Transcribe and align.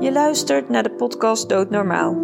Je 0.00 0.12
luistert 0.12 0.68
naar 0.68 0.82
de 0.82 0.90
podcast 0.90 1.48
Doodnormaal. 1.48 2.16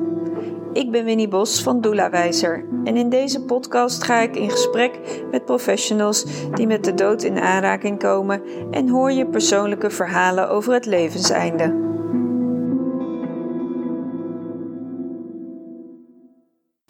Ik 0.72 0.90
ben 0.90 1.04
Winnie 1.04 1.28
Bos 1.28 1.62
van 1.62 1.80
Doelawijzer 1.80 2.64
en 2.84 2.96
in 2.96 3.08
deze 3.10 3.40
podcast 3.40 4.02
ga 4.02 4.20
ik 4.20 4.36
in 4.36 4.50
gesprek 4.50 4.98
met 5.30 5.44
professionals 5.44 6.24
die 6.50 6.66
met 6.66 6.84
de 6.84 6.94
dood 6.94 7.22
in 7.22 7.38
aanraking 7.38 7.98
komen 7.98 8.42
en 8.70 8.88
hoor 8.88 9.12
je 9.12 9.26
persoonlijke 9.26 9.90
verhalen 9.90 10.48
over 10.48 10.72
het 10.72 10.86
levenseinde. 10.86 11.82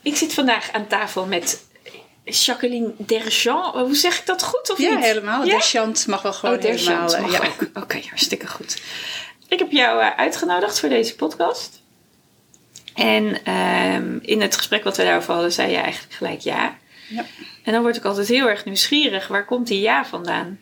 Ik 0.03 0.17
zit 0.17 0.35
vandaag 0.35 0.73
aan 0.73 0.87
tafel 0.87 1.27
met 1.27 1.65
Jacqueline 2.25 2.93
Derjean. 2.97 3.79
Hoe 3.79 3.95
zeg 3.95 4.19
ik 4.19 4.27
dat 4.27 4.43
goed 4.43 4.71
of 4.71 4.79
ja, 4.79 4.95
niet? 4.95 5.05
helemaal. 5.05 5.45
Ja? 5.45 5.51
Derchant 5.51 6.07
mag 6.07 6.23
wel 6.23 6.33
gewoon 6.33 6.57
Oh, 6.57 6.63
helemaal. 6.63 7.03
mag 7.03 7.15
eh, 7.15 7.31
ja. 7.31 7.39
ook. 7.39 7.83
Oké, 7.83 8.01
hartstikke 8.09 8.47
goed. 8.47 8.83
Ik 9.55 9.61
heb 9.61 9.71
jou 9.71 10.01
eh, 10.01 10.11
uitgenodigd 10.17 10.81
voor 10.81 10.89
deze 10.89 11.15
podcast. 11.15 11.83
En 12.95 13.45
ehm, 13.45 14.19
in 14.21 14.41
het 14.41 14.57
gesprek 14.57 14.85
wat 14.85 14.97
we 14.97 15.05
daarover 15.05 15.33
hadden, 15.33 15.53
zei 15.53 15.71
je 15.71 15.77
eigenlijk 15.77 16.15
gelijk 16.15 16.41
ja. 16.41 16.79
Ja. 17.09 17.25
En 17.65 17.73
dan 17.73 17.83
word 17.83 17.97
ik 17.97 18.05
altijd 18.05 18.29
heel 18.29 18.49
erg 18.49 18.65
nieuwsgierig. 18.65 19.29
Waar 19.29 19.45
komt 19.45 19.67
die 19.67 19.81
ja 19.81 20.05
vandaan? 20.05 20.61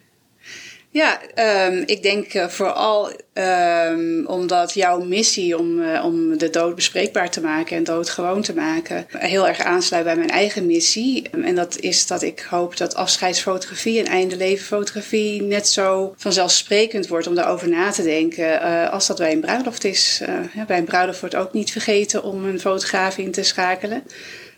Ja, 0.92 1.20
ehm, 1.34 1.82
ik 1.86 2.02
denk 2.02 2.34
eh, 2.34 2.48
vooral 2.48 3.10
ehm, 3.32 4.24
omdat 4.26 4.74
jouw 4.74 5.00
missie 5.00 5.58
om, 5.58 5.82
eh, 5.82 6.04
om 6.04 6.38
de 6.38 6.50
dood 6.50 6.74
bespreekbaar 6.74 7.30
te 7.30 7.40
maken 7.40 7.76
en 7.76 7.84
dood 7.84 8.10
gewoon 8.10 8.42
te 8.42 8.54
maken 8.54 9.06
heel 9.08 9.48
erg 9.48 9.60
aansluit 9.60 10.04
bij 10.04 10.16
mijn 10.16 10.30
eigen 10.30 10.66
missie. 10.66 11.30
En 11.30 11.54
dat 11.54 11.78
is 11.78 12.06
dat 12.06 12.22
ik 12.22 12.46
hoop 12.50 12.76
dat 12.76 12.94
afscheidsfotografie 12.94 13.98
en 13.98 14.06
einde 14.06 14.36
leven 14.36 14.66
fotografie 14.66 15.42
net 15.42 15.68
zo 15.68 16.14
vanzelfsprekend 16.16 17.08
wordt 17.08 17.26
om 17.26 17.34
daarover 17.34 17.68
na 17.68 17.90
te 17.90 18.02
denken 18.02 18.60
eh, 18.60 18.92
als 18.92 19.06
dat 19.06 19.18
bij 19.18 19.32
een 19.32 19.40
bruiloft 19.40 19.84
is. 19.84 20.22
Bij 20.66 20.78
een 20.78 20.84
bruiloft 20.84 21.20
wordt 21.20 21.34
ook 21.34 21.52
niet 21.52 21.72
vergeten 21.72 22.22
om 22.22 22.44
een 22.44 22.60
fotograaf 22.60 23.18
in 23.18 23.30
te 23.30 23.42
schakelen. 23.42 24.02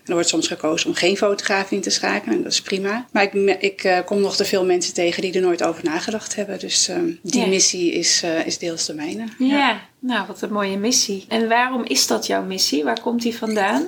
En 0.05 0.11
er 0.11 0.13
wordt 0.13 0.29
soms 0.29 0.47
gekozen 0.47 0.89
om 0.89 0.95
geen 0.95 1.17
fotograaf 1.17 1.71
in 1.71 1.81
te 1.81 1.89
schakelen. 1.89 2.35
En 2.37 2.43
dat 2.43 2.51
is 2.51 2.61
prima. 2.61 3.05
Maar 3.11 3.23
ik, 3.23 3.33
ik 3.61 3.83
eh, 3.83 3.97
kom 4.05 4.21
nog 4.21 4.35
te 4.35 4.45
veel 4.45 4.65
mensen 4.65 4.93
tegen 4.93 5.21
die 5.21 5.33
er 5.33 5.41
nooit 5.41 5.63
over 5.63 5.83
nagedacht 5.83 6.35
hebben. 6.35 6.59
Dus 6.59 6.87
eh, 6.87 6.97
die 7.21 7.41
Ja. 7.41 7.47
missie 7.47 7.91
is, 7.93 8.21
eh, 8.23 8.45
is 8.45 8.57
deels 8.57 8.85
de 8.85 8.93
mijne. 8.93 9.23
Ja. 9.39 9.79
nou 9.99 10.27
wat 10.27 10.41
een 10.41 10.51
mooie 10.53 10.77
missie. 10.77 11.25
En 11.27 11.47
waarom 11.47 11.83
is 11.85 12.07
dat 12.07 12.25
jouw 12.27 12.43
missie? 12.43 12.83
Waar 12.83 13.01
komt 13.01 13.21
die 13.21 13.37
vandaan? 13.37 13.87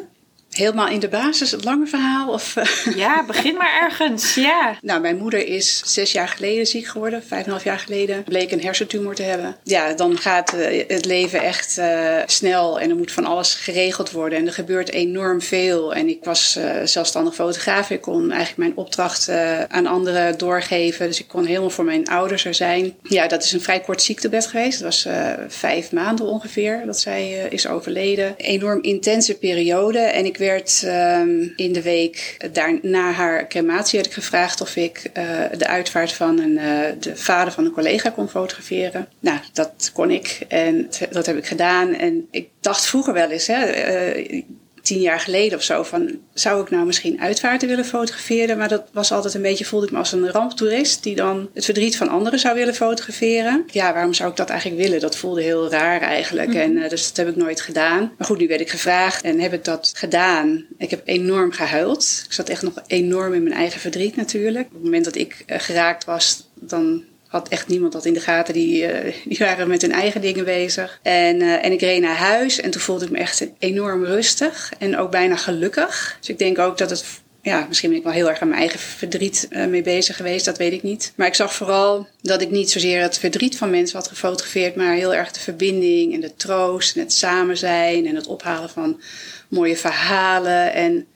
Helemaal 0.57 0.87
in 0.87 0.99
de 0.99 1.07
basis, 1.07 1.51
het 1.51 1.63
lange 1.63 1.87
verhaal. 1.87 2.29
Of, 2.29 2.55
eh, 2.55 2.95
Ja, 2.95 3.25
begin 3.25 3.55
maar 3.55 3.79
ergens. 3.81 4.35
Ja. 4.35 4.77
nou, 4.81 5.01
mijn 5.01 5.17
moeder 5.17 5.47
is 5.47 5.81
zes 5.85 6.11
jaar 6.11 6.27
geleden 6.27 6.65
ziek 6.67 6.87
geworden. 6.87 7.23
Vijf 7.23 7.41
en 7.41 7.45
een 7.45 7.51
half 7.51 7.63
jaar 7.63 7.79
geleden. 7.79 8.23
Bleek 8.23 8.51
een 8.51 8.61
hersentumor 8.61 9.15
te 9.15 9.23
hebben. 9.23 9.55
Ja, 9.63 9.93
dan 9.93 10.17
gaat 10.17 10.53
eh, 10.53 10.83
het 10.87 11.05
leven 11.05 11.41
echt 11.41 11.77
eh, 11.77 12.17
snel. 12.25 12.79
En 12.79 12.89
er 12.89 12.95
moet 12.95 13.11
van 13.11 13.25
alles 13.25 13.53
geregeld 13.53 14.11
worden. 14.11 14.39
En 14.39 14.47
er 14.47 14.53
gebeurt 14.53 14.91
enorm 14.91 15.41
veel. 15.41 15.93
En 15.93 16.09
ik 16.09 16.23
was 16.23 16.55
eh, 16.55 16.71
zelfstandig 16.83 17.35
fotograaf. 17.35 17.89
Ik 17.89 18.01
kon 18.01 18.31
eigenlijk 18.31 18.57
mijn 18.57 18.77
opdracht 18.77 19.29
aan 19.67 19.85
anderen 19.85 20.37
doorgeven. 20.37 21.07
Dus 21.07 21.19
ik 21.19 21.27
kon 21.27 21.45
helemaal 21.45 21.69
voor 21.69 21.85
mijn 21.85 22.07
ouders 22.07 22.45
er 22.45 22.53
zijn. 22.53 22.95
Ja, 23.03 23.27
dat 23.27 23.43
is 23.43 23.51
een 23.51 23.61
vrij 23.61 23.79
kort 23.79 24.01
ziektebed 24.01 24.47
geweest. 24.47 24.79
Dat 24.79 24.87
was 24.87 25.07
vijf 25.47 25.91
maanden 25.91 26.25
ongeveer 26.25 26.81
dat 26.85 26.99
zij 26.99 27.47
is 27.49 27.67
overleden. 27.67 28.33
Enorm 28.37 28.81
intense 28.81 29.37
periode. 29.37 29.99
En 29.99 30.25
ik 30.25 30.37
werd 30.47 30.83
ehm, 30.85 31.47
in 31.55 31.73
de 31.73 31.81
week 31.81 32.47
daar, 32.51 32.79
na 32.81 33.11
haar 33.11 33.47
crematie 33.47 33.97
had 33.97 34.07
ik 34.07 34.13
gevraagd 34.13 34.61
of 34.61 34.75
ik 34.75 35.09
eh, 35.13 35.23
de 35.57 35.67
uitvaart 35.67 36.13
van 36.13 36.39
een, 36.39 36.57
eh, 36.57 36.93
de 36.99 37.15
vader 37.15 37.53
van 37.53 37.65
een 37.65 37.71
collega 37.71 38.09
kon 38.09 38.29
fotograferen. 38.29 39.07
Nou, 39.19 39.39
dat 39.53 39.91
kon 39.93 40.11
ik 40.11 40.39
en 40.47 40.89
dat 41.11 41.25
heb 41.25 41.37
ik 41.37 41.45
gedaan. 41.45 41.93
En 41.93 42.27
ik 42.31 42.49
dacht 42.59 42.85
vroeger 42.85 43.13
wel 43.13 43.29
eens, 43.29 43.47
hè, 43.47 43.63
eh, 43.63 44.43
tien 44.87 45.01
jaar 45.01 45.19
geleden 45.19 45.57
of 45.57 45.63
zo, 45.63 45.83
van 45.83 46.19
zou 46.33 46.61
ik 46.61 46.69
nou 46.69 46.85
misschien 46.85 47.21
uitvaarten 47.21 47.67
willen 47.67 47.85
fotograferen? 47.85 48.57
Maar 48.57 48.67
dat 48.67 48.83
was 48.91 49.11
altijd 49.11 49.33
een 49.33 49.41
beetje, 49.41 49.65
voelde 49.65 49.85
ik 49.85 49.91
me 49.91 49.97
als 49.97 50.11
een 50.11 50.31
ramptoerist 50.31 51.03
die 51.03 51.15
dan 51.15 51.49
het 51.53 51.65
verdriet 51.65 51.97
van 51.97 52.09
anderen 52.09 52.39
zou 52.39 52.55
willen 52.55 52.75
fotograferen. 52.75 53.65
Ja, 53.71 53.93
waarom 53.93 54.13
zou 54.13 54.29
ik 54.29 54.35
dat 54.35 54.49
eigenlijk 54.49 54.81
willen? 54.81 54.99
Dat 54.99 55.17
voelde 55.17 55.41
heel 55.41 55.69
raar 55.69 56.01
eigenlijk. 56.01 56.53
En 56.53 56.77
eh, 56.77 56.89
dus 56.89 57.07
dat 57.07 57.17
heb 57.17 57.27
ik 57.27 57.35
nooit 57.35 57.61
gedaan. 57.61 58.13
Maar 58.17 58.27
goed, 58.27 58.37
nu 58.37 58.47
werd 58.47 58.61
ik 58.61 58.69
gevraagd 58.69 59.23
en 59.23 59.39
heb 59.39 59.53
ik 59.53 59.63
dat 59.63 59.91
gedaan. 59.95 60.65
Ik 60.77 60.89
heb 60.89 61.01
enorm 61.05 61.51
gehuild. 61.51 62.23
Ik 62.25 62.33
zat 62.33 62.49
echt 62.49 62.61
nog 62.61 62.73
enorm 62.87 63.33
in 63.33 63.43
mijn 63.43 63.55
eigen 63.55 63.79
verdriet 63.79 64.15
natuurlijk. 64.15 64.67
Op 64.67 64.73
het 64.73 64.83
moment 64.83 65.05
dat 65.05 65.15
ik 65.15 65.43
eh, 65.45 65.59
geraakt 65.59 66.05
was, 66.05 66.49
dan 66.53 67.03
had 67.27 67.47
echt 67.47 67.67
niemand 67.67 67.93
dat 67.93 68.05
in 68.05 68.13
de 68.13 68.19
gaten. 68.19 68.53
Die, 68.53 68.85
eh, 68.85 69.13
die 69.25 69.37
waren 69.37 69.67
met 69.67 69.81
hun 69.81 69.91
eigen 69.91 70.21
dingen 70.21 70.45
bezig. 70.45 70.99
En, 71.01 71.41
eh, 71.41 71.65
en 71.65 71.71
ik 71.71 71.81
reed 71.81 72.01
naar 72.01 72.15
huis 72.15 72.59
en 72.59 72.71
toen 72.71 72.81
voelde 72.81 73.05
ik 73.05 73.11
me 73.11 73.17
echt 73.17 73.47
enorm 73.59 74.05
rustig 74.05 74.71
en 74.77 74.97
ook 74.97 75.11
bijna 75.11 75.35
gelukkig. 75.35 76.17
Dus 76.19 76.29
ik 76.29 76.39
denk 76.39 76.59
ook 76.59 76.77
dat 76.77 76.89
het. 76.89 77.05
Ja, 77.41 77.65
misschien 77.67 77.89
ben 77.89 77.97
ik 77.97 78.03
wel 78.03 78.13
heel 78.13 78.29
erg 78.29 78.39
aan 78.39 78.47
mijn 78.47 78.59
eigen 78.59 78.79
verdriet 78.79 79.47
eh, 79.49 79.65
mee 79.65 79.81
bezig 79.81 80.15
geweest, 80.15 80.45
dat 80.45 80.57
weet 80.57 80.71
ik 80.73 80.83
niet. 80.83 81.13
Maar 81.15 81.27
ik 81.27 81.33
zag 81.33 81.53
vooral 81.53 82.07
dat 82.21 82.41
ik 82.41 82.51
niet 82.51 82.71
zozeer 82.71 83.01
het 83.01 83.17
verdriet 83.17 83.57
van 83.57 83.69
mensen 83.69 83.97
had 83.97 84.07
gefotografeerd, 84.07 84.75
maar 84.75 84.93
heel 84.93 85.13
erg 85.13 85.31
de 85.31 85.39
verbinding 85.39 86.13
en 86.13 86.19
de 86.19 86.35
troost 86.35 86.95
en 86.95 87.01
het 87.01 87.13
samen 87.13 87.57
zijn 87.57 88.07
en 88.07 88.15
het 88.15 88.27
ophalen 88.27 88.69
van 88.69 89.01
mooie 89.47 89.77
verhalen. 89.77 90.73
En 90.73 91.07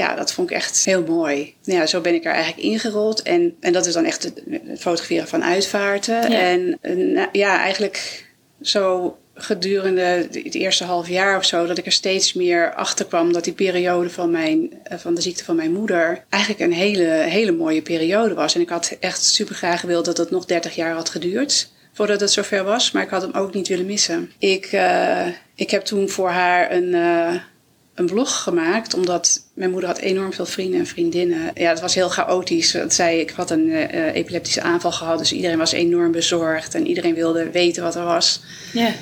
ja, 0.00 0.14
dat 0.14 0.32
vond 0.32 0.50
ik 0.50 0.56
echt 0.56 0.84
heel 0.84 1.02
mooi. 1.02 1.54
Ja, 1.62 1.86
zo 1.86 2.00
ben 2.00 2.14
ik 2.14 2.24
er 2.24 2.32
eigenlijk 2.32 2.62
ingerold. 2.62 3.22
En, 3.22 3.56
en 3.60 3.72
dat 3.72 3.86
is 3.86 3.92
dan 3.92 4.04
echt 4.04 4.22
het, 4.22 4.42
het 4.50 4.80
fotograferen 4.80 5.28
van 5.28 5.44
uitvaarten. 5.44 6.30
Ja. 6.30 6.40
En 6.40 6.78
nou, 7.12 7.28
ja, 7.32 7.58
eigenlijk 7.58 8.26
zo 8.60 9.16
gedurende 9.34 10.28
het 10.32 10.54
eerste 10.54 10.84
half 10.84 11.08
jaar 11.08 11.36
of 11.36 11.44
zo... 11.44 11.66
dat 11.66 11.78
ik 11.78 11.86
er 11.86 11.92
steeds 11.92 12.32
meer 12.32 12.74
achter 12.74 13.06
kwam 13.06 13.32
dat 13.32 13.44
die 13.44 13.52
periode 13.52 14.10
van, 14.10 14.30
mijn, 14.30 14.72
eh, 14.82 14.98
van 14.98 15.14
de 15.14 15.20
ziekte 15.20 15.44
van 15.44 15.56
mijn 15.56 15.72
moeder... 15.72 16.24
eigenlijk 16.28 16.62
een 16.62 16.72
hele, 16.72 17.08
hele 17.08 17.52
mooie 17.52 17.82
periode 17.82 18.34
was. 18.34 18.54
En 18.54 18.60
ik 18.60 18.68
had 18.68 18.96
echt 19.00 19.24
super 19.24 19.54
graag 19.54 19.80
gewild 19.80 20.04
dat 20.04 20.16
het 20.16 20.30
nog 20.30 20.44
30 20.44 20.74
jaar 20.74 20.94
had 20.94 21.08
geduurd 21.08 21.70
voordat 21.92 22.20
het 22.20 22.30
zover 22.30 22.64
was. 22.64 22.90
Maar 22.90 23.02
ik 23.02 23.10
had 23.10 23.22
hem 23.22 23.32
ook 23.32 23.54
niet 23.54 23.68
willen 23.68 23.86
missen. 23.86 24.32
Ik, 24.38 24.66
eh, 24.66 25.26
ik 25.54 25.70
heb 25.70 25.82
toen 25.84 26.08
voor 26.08 26.30
haar 26.30 26.72
een, 26.72 26.94
eh, 26.94 27.34
een 28.00 28.06
blog 28.06 28.42
gemaakt, 28.42 28.94
omdat 28.94 29.42
mijn 29.54 29.70
moeder 29.70 29.88
had 29.88 29.98
enorm 29.98 30.32
veel 30.32 30.46
vrienden 30.46 30.80
en 30.80 30.86
vriendinnen. 30.86 31.50
Ja, 31.54 31.68
het 31.68 31.80
was 31.80 31.94
heel 31.94 32.08
chaotisch. 32.08 32.72
Dat 32.72 32.94
zei, 32.94 33.20
ik 33.20 33.30
had 33.30 33.50
een 33.50 33.70
eh, 33.70 33.82
eh, 33.82 34.14
epileptische 34.14 34.62
aanval 34.62 34.92
gehad, 34.92 35.18
dus 35.18 35.32
iedereen 35.32 35.58
was 35.58 35.72
enorm 35.72 36.12
bezorgd 36.12 36.74
en 36.74 36.86
iedereen 36.86 37.14
wilde 37.14 37.50
weten 37.50 37.82
wat 37.82 37.94
er 37.94 38.04
was. 38.04 38.42
Ja. 38.72 38.92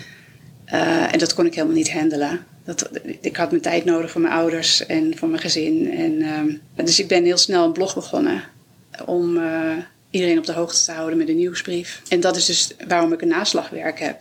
Eh, 0.64 1.12
en 1.12 1.18
dat 1.18 1.34
kon 1.34 1.46
ik 1.46 1.54
helemaal 1.54 1.76
niet 1.76 1.92
handelen. 1.92 2.46
Dat, 2.64 2.90
ik 3.20 3.36
had 3.36 3.50
mijn 3.50 3.62
tijd 3.62 3.84
nodig 3.84 4.10
voor 4.10 4.20
mijn 4.20 4.34
ouders 4.34 4.86
en 4.86 5.16
voor 5.16 5.28
mijn 5.28 5.40
gezin. 5.40 5.90
En, 5.92 6.22
ehm, 6.22 6.84
dus 6.86 7.00
ik 7.00 7.08
ben 7.08 7.24
heel 7.24 7.36
snel 7.36 7.64
een 7.64 7.72
blog 7.72 7.94
begonnen 7.94 8.42
om 9.06 9.38
iedereen 10.10 10.38
op 10.38 10.46
de 10.46 10.52
hoogte 10.52 10.84
te 10.84 10.92
houden 10.92 11.18
met 11.18 11.28
een 11.28 11.36
nieuwsbrief. 11.36 12.02
En 12.08 12.20
dat 12.20 12.36
is 12.36 12.44
dus 12.46 12.70
waarom 12.88 13.12
ik 13.12 13.22
een 13.22 13.28
naslagwerk 13.28 13.98
heb. 14.00 14.16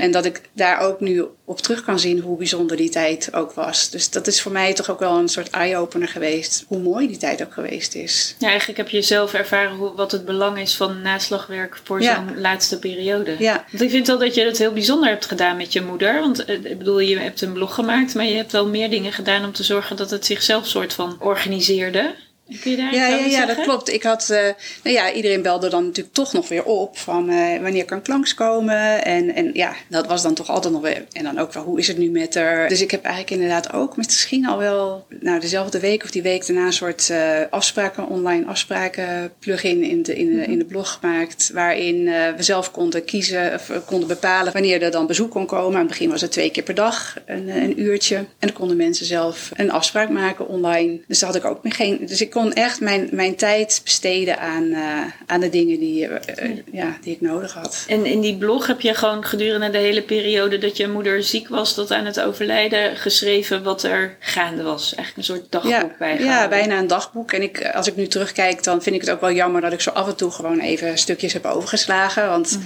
En 0.00 0.10
dat 0.10 0.24
ik 0.24 0.40
daar 0.52 0.80
ook 0.80 1.00
nu 1.00 1.24
op 1.44 1.60
terug 1.60 1.84
kan 1.84 1.98
zien 1.98 2.20
hoe 2.20 2.36
bijzonder 2.36 2.76
die 2.76 2.90
tijd 2.90 3.34
ook 3.34 3.52
was. 3.52 3.90
Dus 3.90 4.10
dat 4.10 4.26
is 4.26 4.40
voor 4.40 4.52
mij 4.52 4.72
toch 4.74 4.90
ook 4.90 4.98
wel 4.98 5.18
een 5.18 5.28
soort 5.28 5.50
eye-opener 5.50 6.08
geweest. 6.08 6.64
Hoe 6.68 6.78
mooi 6.78 7.06
die 7.06 7.16
tijd 7.16 7.42
ook 7.42 7.52
geweest 7.52 7.94
is. 7.94 8.34
Ja, 8.38 8.48
eigenlijk 8.48 8.78
heb 8.78 8.88
je 8.88 9.02
zelf 9.02 9.34
ervaren 9.34 9.76
hoe, 9.76 9.94
wat 9.94 10.12
het 10.12 10.24
belang 10.24 10.58
is 10.58 10.76
van 10.76 11.02
naslagwerk 11.02 11.80
voor 11.84 12.02
Ja. 12.02 12.14
zo'n 12.14 12.40
laatste 12.40 12.78
periode. 12.78 13.36
Ja. 13.38 13.64
Want 13.70 13.82
ik 13.82 13.90
vind 13.90 14.06
wel 14.06 14.18
dat 14.18 14.34
je 14.34 14.44
het 14.44 14.58
heel 14.58 14.72
bijzonder 14.72 15.08
hebt 15.08 15.26
gedaan 15.26 15.56
met 15.56 15.72
je 15.72 15.82
moeder. 15.82 16.20
Want 16.20 16.44
eh, 16.44 16.54
ik 16.64 16.78
bedoel, 16.78 16.98
je 17.00 17.18
hebt 17.18 17.40
een 17.40 17.52
blog 17.52 17.74
gemaakt, 17.74 18.14
maar 18.14 18.24
je 18.24 18.34
hebt 18.36 18.52
wel 18.52 18.66
meer 18.68 18.90
dingen 18.90 19.12
gedaan 19.12 19.44
om 19.44 19.52
te 19.52 19.62
zorgen 19.62 19.96
dat 19.96 20.10
het 20.10 20.26
zichzelf 20.26 20.66
soort 20.66 20.92
van 20.92 21.16
organiseerde. 21.20 22.14
Kun 22.60 22.70
je 22.70 22.76
daar 22.76 22.94
Ja, 22.94 23.06
ja, 23.06 23.24
ja, 23.24 23.46
dat 23.46 23.60
klopt. 23.60 23.92
Ik 23.92 24.02
had, 24.02 24.30
eh, 24.30 24.42
nou 24.82 24.96
ja, 24.96 25.12
iedereen 25.12 25.42
belde 25.42 25.68
dan 25.68 25.84
natuurlijk 25.84 26.14
toch 26.14 26.32
nog 26.32 26.48
weer 26.48 26.64
op 26.64 26.98
van 26.98 27.28
eh, 27.28 27.60
wanneer 27.60 27.84
kan 27.84 27.98
ik 27.98 28.06
langskomen. 28.06 29.04
En, 29.04 29.34
en 29.34 29.50
ja, 29.52 29.74
dat 29.88 30.06
was 30.06 30.22
dan 30.22 30.34
toch 30.34 30.48
altijd 30.48 30.72
nog 30.72 30.82
weer. 30.82 31.04
En 31.12 31.24
dan 31.24 31.38
ook 31.38 31.52
wel, 31.52 31.62
hoe 31.62 31.78
is 31.78 31.86
het 31.86 31.98
nu 31.98 32.10
met 32.10 32.34
haar? 32.34 32.68
Dus 32.68 32.80
ik 32.80 32.90
heb 32.90 33.04
eigenlijk 33.04 33.34
inderdaad 33.34 33.72
ook 33.72 33.96
misschien 33.96 34.46
al 34.46 34.58
wel, 34.58 35.06
nou 35.20 35.40
dezelfde 35.40 35.80
week 35.80 36.02
of 36.02 36.10
die 36.10 36.22
week 36.22 36.46
daarna 36.46 36.66
een 36.66 36.72
soort 36.72 37.10
eh, 37.10 37.40
afspraken, 37.50 38.08
online 38.08 38.46
afspraken 38.46 39.32
plugin 39.38 39.82
in 39.82 40.02
de, 40.02 40.16
in 40.16 40.36
de, 40.36 40.42
in 40.44 40.58
de 40.58 40.64
blog 40.64 40.98
gemaakt. 41.00 41.50
Waarin 41.52 42.04
we 42.36 42.42
zelf 42.42 42.70
konden 42.70 43.04
kiezen, 43.04 43.54
of 43.54 43.70
konden 43.86 44.08
bepalen 44.08 44.52
wanneer 44.52 44.82
er 44.82 44.90
dan 44.90 45.06
bezoek 45.06 45.30
kon 45.30 45.46
komen. 45.46 45.74
Aan 45.74 45.78
het 45.78 45.88
begin 45.88 46.10
was 46.10 46.20
het 46.20 46.32
twee 46.32 46.50
keer 46.50 46.62
per 46.62 46.74
dag, 46.74 47.16
een, 47.26 47.48
een 47.48 47.80
uurtje. 47.80 48.16
En 48.16 48.26
dan 48.38 48.52
konden 48.52 48.76
mensen 48.76 49.06
zelf 49.06 49.50
een 49.56 49.70
afspraak 49.70 50.08
maken 50.08 50.48
online. 50.48 51.00
Dus 51.06 51.18
daar 51.18 51.32
had 51.32 51.38
ik 51.38 51.44
ook 51.44 51.60
geen. 51.62 52.06
Dus 52.06 52.20
ik 52.20 52.30
kon 52.30 52.39
echt 52.48 52.80
mijn, 52.80 53.08
mijn 53.12 53.36
tijd 53.36 53.80
besteden 53.84 54.38
aan, 54.38 54.72
eh, 54.72 55.02
aan 55.26 55.40
de 55.40 55.48
dingen 55.48 55.78
die, 55.78 56.06
eh, 56.06 56.44
eh, 56.44 56.56
ja, 56.72 56.96
die 57.02 57.14
ik 57.14 57.20
nodig 57.20 57.52
had. 57.52 57.84
En 57.88 58.06
in 58.06 58.20
die 58.20 58.36
blog 58.36 58.66
heb 58.66 58.80
je 58.80 58.94
gewoon 58.94 59.24
gedurende 59.24 59.70
de 59.70 59.78
hele 59.78 60.02
periode 60.02 60.58
dat 60.58 60.76
je 60.76 60.88
moeder 60.88 61.22
ziek 61.22 61.48
was 61.48 61.74
tot 61.74 61.90
aan 61.90 62.04
het 62.04 62.20
overlijden 62.20 62.96
geschreven 62.96 63.62
wat 63.62 63.82
er 63.82 64.16
gaande 64.18 64.62
was. 64.62 64.94
Eigenlijk 64.94 65.16
een 65.16 65.34
soort 65.34 65.52
dagboek 65.52 65.72
Ja, 65.72 65.94
bijgehouden. 65.98 66.42
ja, 66.42 66.48
bijna 66.48 66.78
een 66.78 66.86
dagboek. 66.86 67.32
En 67.32 67.42
ik, 67.42 67.70
als 67.74 67.86
ik 67.86 67.96
nu 67.96 68.06
terugkijk, 68.06 68.62
dan 68.64 68.82
vind 68.82 68.94
ik 68.94 69.00
het 69.00 69.10
ook 69.10 69.20
wel 69.20 69.32
jammer 69.32 69.60
dat 69.60 69.72
ik 69.72 69.80
zo 69.80 69.90
af 69.90 70.08
en 70.08 70.16
toe 70.16 70.30
gewoon 70.30 70.60
even 70.60 70.98
stukjes 70.98 71.32
heb 71.32 71.44
overgeslagen. 71.44 72.28
Want 72.28 72.58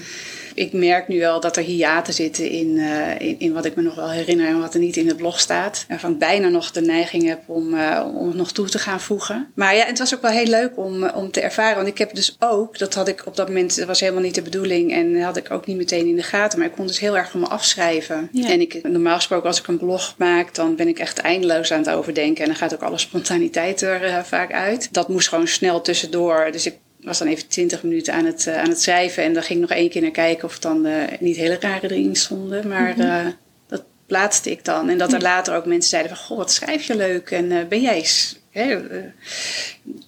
ik 0.54 0.72
merk 0.72 1.08
nu 1.08 1.18
wel 1.18 1.40
dat 1.40 1.56
er 1.56 1.62
hiaten 1.62 2.14
zitten 2.14 2.48
in, 2.48 2.78
eh, 2.78 3.28
in, 3.28 3.38
in, 3.38 3.52
wat 3.52 3.64
ik 3.64 3.76
me 3.76 3.82
nog 3.82 3.94
wel 3.94 4.10
herinner 4.10 4.46
en 4.46 4.60
wat 4.60 4.74
er 4.74 4.80
niet 4.80 4.96
in 4.96 5.08
het 5.08 5.16
blog 5.16 5.40
staat. 5.40 5.84
Waarvan 5.88 6.12
ik 6.12 6.18
bijna 6.18 6.48
nog 6.48 6.70
de 6.70 6.80
neiging 6.80 7.26
heb 7.26 7.42
om, 7.46 7.74
uh, 7.74 8.06
om 8.14 8.26
het 8.26 8.36
nog 8.36 8.52
toe 8.52 8.68
te 8.68 8.78
gaan 8.78 9.00
voegen. 9.00 9.50
Maar 9.54 9.76
ja, 9.76 9.84
het 9.84 9.98
was 9.98 10.14
ook 10.14 10.22
wel 10.22 10.30
heel 10.30 10.46
leuk 10.46 10.76
om, 10.76 11.08
om 11.08 11.30
te 11.30 11.40
ervaren. 11.40 11.76
Want 11.76 11.88
ik 11.88 11.98
heb 11.98 12.14
dus 12.14 12.36
ook, 12.38 12.78
dat 12.78 12.94
had 12.94 13.08
ik 13.08 13.26
op 13.26 13.36
dat 13.36 13.48
moment, 13.48 13.76
dat 13.76 13.86
was 13.86 14.00
helemaal 14.00 14.22
niet 14.22 14.34
de 14.34 14.42
bedoeling 14.42 14.92
en 14.92 15.22
had 15.22 15.36
ik 15.36 15.50
ook 15.50 15.66
niet 15.66 15.76
meteen 15.76 16.06
in 16.06 16.16
de 16.16 16.22
gaten. 16.22 16.58
Maar 16.58 16.68
ik 16.68 16.74
kon 16.74 16.86
dus 16.86 17.00
heel 17.00 17.16
erg 17.16 17.30
van 17.30 17.40
me 17.40 17.46
afschrijven. 17.46 18.30
En 18.46 18.60
ik, 18.60 18.82
normaal 18.82 19.16
gesproken, 19.16 19.48
als 19.48 19.58
ik 19.58 19.66
een 19.66 19.78
blog 19.78 20.14
maak, 20.18 20.54
dan 20.54 20.76
ben 20.76 20.88
ik 20.88 20.98
echt 20.98 21.18
eindeloos 21.18 21.72
aan 21.72 21.78
het 21.78 21.90
overdenken. 21.90 22.42
En 22.42 22.48
dan 22.48 22.58
gaat 22.58 22.74
ook 22.74 22.82
alle 22.82 22.98
spontaniteit 22.98 23.80
er 23.80 24.04
uh, 24.04 24.18
vaak 24.22 24.52
uit. 24.52 24.88
Dat 24.92 25.08
moest 25.08 25.28
gewoon 25.28 25.48
snel 25.48 25.80
tussendoor. 25.80 26.48
Dus 26.52 26.66
ik 26.66 26.74
was 27.04 27.18
dan 27.18 27.28
even 27.28 27.48
twintig 27.48 27.82
minuten 27.82 28.14
aan 28.14 28.24
het, 28.24 28.46
uh, 28.48 28.58
aan 28.58 28.68
het 28.68 28.82
schrijven. 28.82 29.22
En 29.22 29.34
dan 29.34 29.42
ging 29.42 29.62
ik 29.62 29.68
nog 29.68 29.78
één 29.78 29.90
keer 29.90 30.02
naar 30.02 30.10
kijken 30.10 30.44
of 30.44 30.58
dan 30.58 30.86
uh, 30.86 31.02
niet 31.20 31.36
hele 31.36 31.56
rare 31.60 31.90
erin 31.90 32.16
stonden. 32.16 32.68
Maar 32.68 32.94
mm 32.96 33.00
-hmm. 33.00 33.34
dat 33.66 33.84
plaatste 34.06 34.50
ik 34.50 34.64
dan. 34.64 34.88
En 34.88 34.98
dat 34.98 35.12
er 35.12 35.22
later 35.22 35.56
ook 35.56 35.66
mensen 35.66 35.90
zeiden 35.90 36.16
van... 36.16 36.26
Goh, 36.26 36.36
wat 36.36 36.52
schrijf 36.52 36.82
je 36.82 36.96
leuk. 36.96 37.30
En 37.30 37.68
ben 37.68 37.80
jij 37.80 37.94
eens... 37.94 38.42
Hè, 38.50 38.78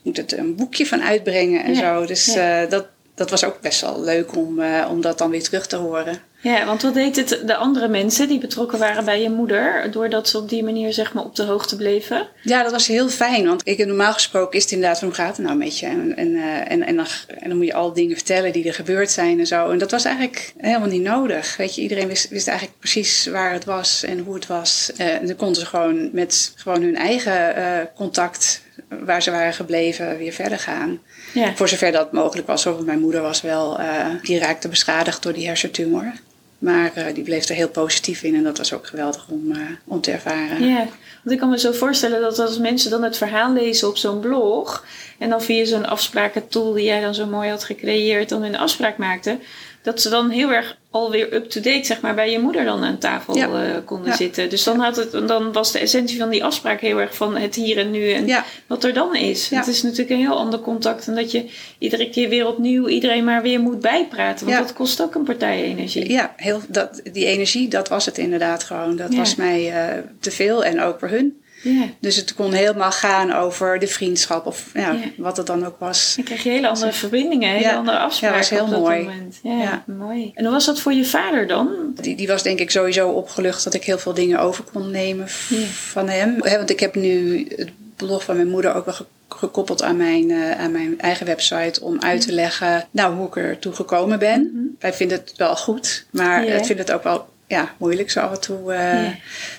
moet 0.02 0.16
het 0.16 0.32
een 0.32 0.56
boekje 0.56 0.87
van 0.87 1.02
uitbrengen 1.02 1.64
en 1.64 1.75
ja. 1.75 1.81
zo. 1.81 2.06
Dus 2.06 2.34
ja. 2.34 2.66
dat, 2.66 2.87
dat 3.16 3.30
was 3.30 3.44
ook 3.44 3.60
best 3.60 3.80
wel 3.80 4.00
leuk 4.00 4.36
om, 4.36 4.62
om 4.90 5.00
dat 5.00 5.18
dan 5.18 5.30
weer 5.30 5.42
terug 5.42 5.66
te 5.66 5.76
horen. 5.76 6.20
Ja, 6.40 6.66
want 6.66 6.82
wat 6.82 6.94
deed 6.94 7.16
het 7.16 7.42
de 7.46 7.56
andere 7.56 7.88
mensen 7.88 8.28
die 8.28 8.38
betrokken 8.38 8.78
waren 8.78 9.04
bij 9.04 9.22
je 9.22 9.30
moeder, 9.30 9.90
doordat 9.90 10.28
ze 10.28 10.38
op 10.38 10.48
die 10.48 10.64
manier 10.64 10.92
zeg 10.92 11.12
maar 11.12 11.24
op 11.24 11.36
de 11.36 11.42
hoogte 11.42 11.76
bleven? 11.76 12.28
Ja, 12.42 12.62
dat 12.62 12.72
was 12.72 12.86
heel 12.86 13.08
fijn, 13.08 13.46
want 13.46 13.60
ik, 13.64 13.86
normaal 13.86 14.12
gesproken 14.12 14.56
is 14.56 14.62
het 14.62 14.72
inderdaad 14.72 15.00
hoe 15.00 15.12
gaat 15.12 15.36
het 15.36 15.46
nou 15.46 15.58
met 15.58 15.78
je? 15.78 15.86
En, 15.86 16.16
en, 16.16 16.36
en, 16.66 16.82
en, 16.82 16.96
dan, 16.96 17.06
en 17.26 17.48
dan 17.48 17.56
moet 17.56 17.66
je 17.66 17.74
al 17.74 17.92
dingen 17.92 18.16
vertellen 18.16 18.52
die 18.52 18.66
er 18.66 18.74
gebeurd 18.74 19.10
zijn 19.10 19.38
en 19.38 19.46
zo. 19.46 19.70
En 19.70 19.78
dat 19.78 19.90
was 19.90 20.04
eigenlijk 20.04 20.52
helemaal 20.56 20.88
niet 20.88 21.02
nodig. 21.02 21.56
Weet 21.56 21.74
je, 21.74 21.82
iedereen 21.82 22.08
wist, 22.08 22.28
wist 22.28 22.48
eigenlijk 22.48 22.78
precies 22.78 23.26
waar 23.26 23.52
het 23.52 23.64
was 23.64 24.02
en 24.02 24.18
hoe 24.18 24.34
het 24.34 24.46
was. 24.46 24.90
Uh, 25.00 25.14
en 25.14 25.26
dan 25.26 25.36
konden 25.36 25.60
ze 25.60 25.66
gewoon 25.66 26.08
met 26.12 26.52
gewoon 26.56 26.82
hun 26.82 26.96
eigen 26.96 27.90
contact 27.94 28.64
waar 28.88 29.22
ze 29.22 29.30
waren 29.30 29.54
gebleven 29.54 30.18
weer 30.18 30.32
verder 30.32 30.58
gaan. 30.58 31.00
Ja. 31.34 31.54
Voor 31.54 31.68
zover 31.68 31.92
dat 31.92 32.12
mogelijk 32.12 32.46
was. 32.46 32.64
Want 32.64 32.86
mijn 32.86 33.00
moeder 33.00 33.22
was 33.22 33.40
wel, 33.40 33.80
uh, 33.80 34.06
die 34.22 34.38
raakte 34.38 34.68
beschadigd 34.68 35.22
door 35.22 35.32
die 35.32 35.46
hersentumor. 35.46 36.12
Maar 36.58 36.92
uh, 36.98 37.04
die 37.14 37.22
bleef 37.22 37.48
er 37.48 37.54
heel 37.54 37.68
positief 37.68 38.22
in 38.22 38.34
en 38.34 38.42
dat 38.42 38.58
was 38.58 38.72
ook 38.72 38.86
geweldig 38.86 39.28
om, 39.28 39.52
uh, 39.52 39.58
om 39.84 40.00
te 40.00 40.10
ervaren. 40.10 40.68
Ja, 40.68 40.76
want 41.22 41.30
ik 41.30 41.38
kan 41.38 41.50
me 41.50 41.58
zo 41.58 41.72
voorstellen 41.72 42.20
dat 42.20 42.38
als 42.38 42.58
mensen 42.58 42.90
dan 42.90 43.02
het 43.02 43.16
verhaal 43.16 43.52
lezen 43.52 43.88
op 43.88 43.96
zo'n 43.96 44.20
blog 44.20 44.84
en 45.18 45.28
dan 45.28 45.42
via 45.42 45.64
zo'n 45.64 45.86
afsprakentool 45.86 46.72
die 46.72 46.84
jij 46.84 47.00
dan 47.00 47.14
zo 47.14 47.26
mooi 47.26 47.50
had 47.50 47.64
gecreëerd 47.64 48.28
dan 48.28 48.42
een 48.42 48.56
afspraak 48.56 48.96
maakte, 48.96 49.38
dat 49.86 50.00
ze 50.00 50.08
dan 50.08 50.30
heel 50.30 50.52
erg 50.52 50.76
alweer 50.90 51.34
up-to-date 51.34 51.84
zeg 51.84 52.00
maar, 52.00 52.14
bij 52.14 52.30
je 52.30 52.38
moeder 52.38 52.64
dan 52.64 52.84
aan 52.84 52.98
tafel 52.98 53.36
ja. 53.36 53.48
uh, 53.48 53.76
konden 53.84 54.10
ja. 54.10 54.16
zitten. 54.16 54.50
Dus 54.50 54.64
dan, 54.64 54.80
had 54.80 54.96
het, 54.96 55.28
dan 55.28 55.52
was 55.52 55.72
de 55.72 55.78
essentie 55.78 56.18
van 56.18 56.28
die 56.28 56.44
afspraak 56.44 56.80
heel 56.80 57.00
erg 57.00 57.14
van 57.14 57.36
het 57.36 57.54
hier 57.54 57.78
en 57.78 57.90
nu 57.90 58.10
en 58.10 58.26
ja. 58.26 58.44
wat 58.66 58.84
er 58.84 58.92
dan 58.92 59.14
is. 59.14 59.48
Het 59.50 59.66
is 59.66 59.82
natuurlijk 59.82 60.10
een 60.10 60.26
heel 60.26 60.38
ander 60.38 60.60
contact 60.60 61.06
dan 61.06 61.14
dat 61.14 61.30
je 61.30 61.50
iedere 61.78 62.10
keer 62.10 62.28
weer 62.28 62.46
opnieuw 62.46 62.88
iedereen 62.88 63.24
maar 63.24 63.42
weer 63.42 63.60
moet 63.60 63.80
bijpraten. 63.80 64.46
Want 64.46 64.58
dat 64.58 64.72
kost 64.72 65.02
ook 65.02 65.14
een 65.14 65.24
partij 65.24 65.62
energie. 65.62 66.10
Ja, 66.10 66.32
heel, 66.36 66.60
dat, 66.68 67.00
die 67.12 67.26
energie, 67.26 67.68
dat 67.68 67.88
was 67.88 68.06
het 68.06 68.18
inderdaad 68.18 68.64
gewoon. 68.64 68.96
Dat 68.96 69.14
was 69.14 69.34
mij 69.34 69.68
uh, 69.68 70.02
te 70.20 70.30
veel 70.30 70.64
en 70.64 70.80
ook 70.80 70.98
voor 70.98 71.08
hun. 71.08 71.40
Yeah. 71.72 71.88
Dus 72.00 72.16
het 72.16 72.34
kon 72.34 72.52
helemaal 72.52 72.92
gaan 72.92 73.32
over 73.32 73.78
de 73.78 73.86
vriendschap 73.86 74.46
of 74.46 74.70
ja, 74.74 74.92
yeah. 74.92 75.06
wat 75.16 75.36
het 75.36 75.46
dan 75.46 75.66
ook 75.66 75.78
was. 75.78 76.12
Dan 76.16 76.24
kreeg 76.24 76.42
je 76.42 76.50
hele 76.50 76.68
andere 76.68 76.92
verbindingen, 76.92 77.50
hele 77.50 77.64
ja. 77.64 77.76
andere 77.76 77.98
afspraken. 77.98 78.36
Ja, 78.36 78.40
was 78.40 78.50
heel 78.50 78.64
op 78.64 78.82
mooi. 78.82 79.04
Dat 79.04 79.14
moment. 79.14 79.38
Ja, 79.42 79.62
ja, 79.62 79.84
mooi. 79.86 80.30
En 80.34 80.44
hoe 80.44 80.52
was 80.52 80.66
dat 80.66 80.80
voor 80.80 80.92
je 80.92 81.04
vader 81.04 81.46
dan? 81.46 81.68
Die, 81.94 82.16
die 82.16 82.26
was 82.26 82.42
denk 82.42 82.58
ik 82.58 82.70
sowieso 82.70 83.08
opgelucht 83.08 83.64
dat 83.64 83.74
ik 83.74 83.84
heel 83.84 83.98
veel 83.98 84.14
dingen 84.14 84.38
over 84.38 84.64
kon 84.72 84.90
nemen 84.90 85.28
van 85.28 86.08
hem. 86.08 86.38
want 86.38 86.70
ik 86.70 86.80
heb 86.80 86.94
nu 86.94 87.46
het 87.56 87.70
blog 87.96 88.24
van 88.24 88.36
mijn 88.36 88.48
moeder 88.48 88.74
ook 88.74 88.84
wel 88.84 88.94
gekoppeld 89.28 89.82
aan 89.82 89.96
mijn, 89.96 90.30
uh, 90.30 90.50
aan 90.50 90.72
mijn 90.72 91.00
eigen 91.00 91.26
website 91.26 91.80
om 91.80 92.00
uit 92.00 92.20
te 92.20 92.32
leggen 92.32 92.86
nou, 92.90 93.14
hoe 93.14 93.26
ik 93.26 93.36
er 93.36 93.58
toe 93.58 93.72
gekomen 93.72 94.18
ben. 94.18 94.40
Mm 94.40 94.50
-hmm. 94.52 94.76
Wij 94.78 94.92
vinden 94.92 95.18
het 95.18 95.32
wel 95.36 95.56
goed, 95.56 96.06
maar 96.10 96.44
ik 96.44 96.64
vind 96.64 96.78
het 96.78 96.92
ook 96.92 97.02
wel 97.02 97.26
ja, 97.46 97.75
moeilijk 97.78 98.10
zo 98.10 98.20
af 98.20 98.32
en 98.32 98.40
toe. 98.40 98.72
Uh, 98.72 99.04
is 99.04 99.12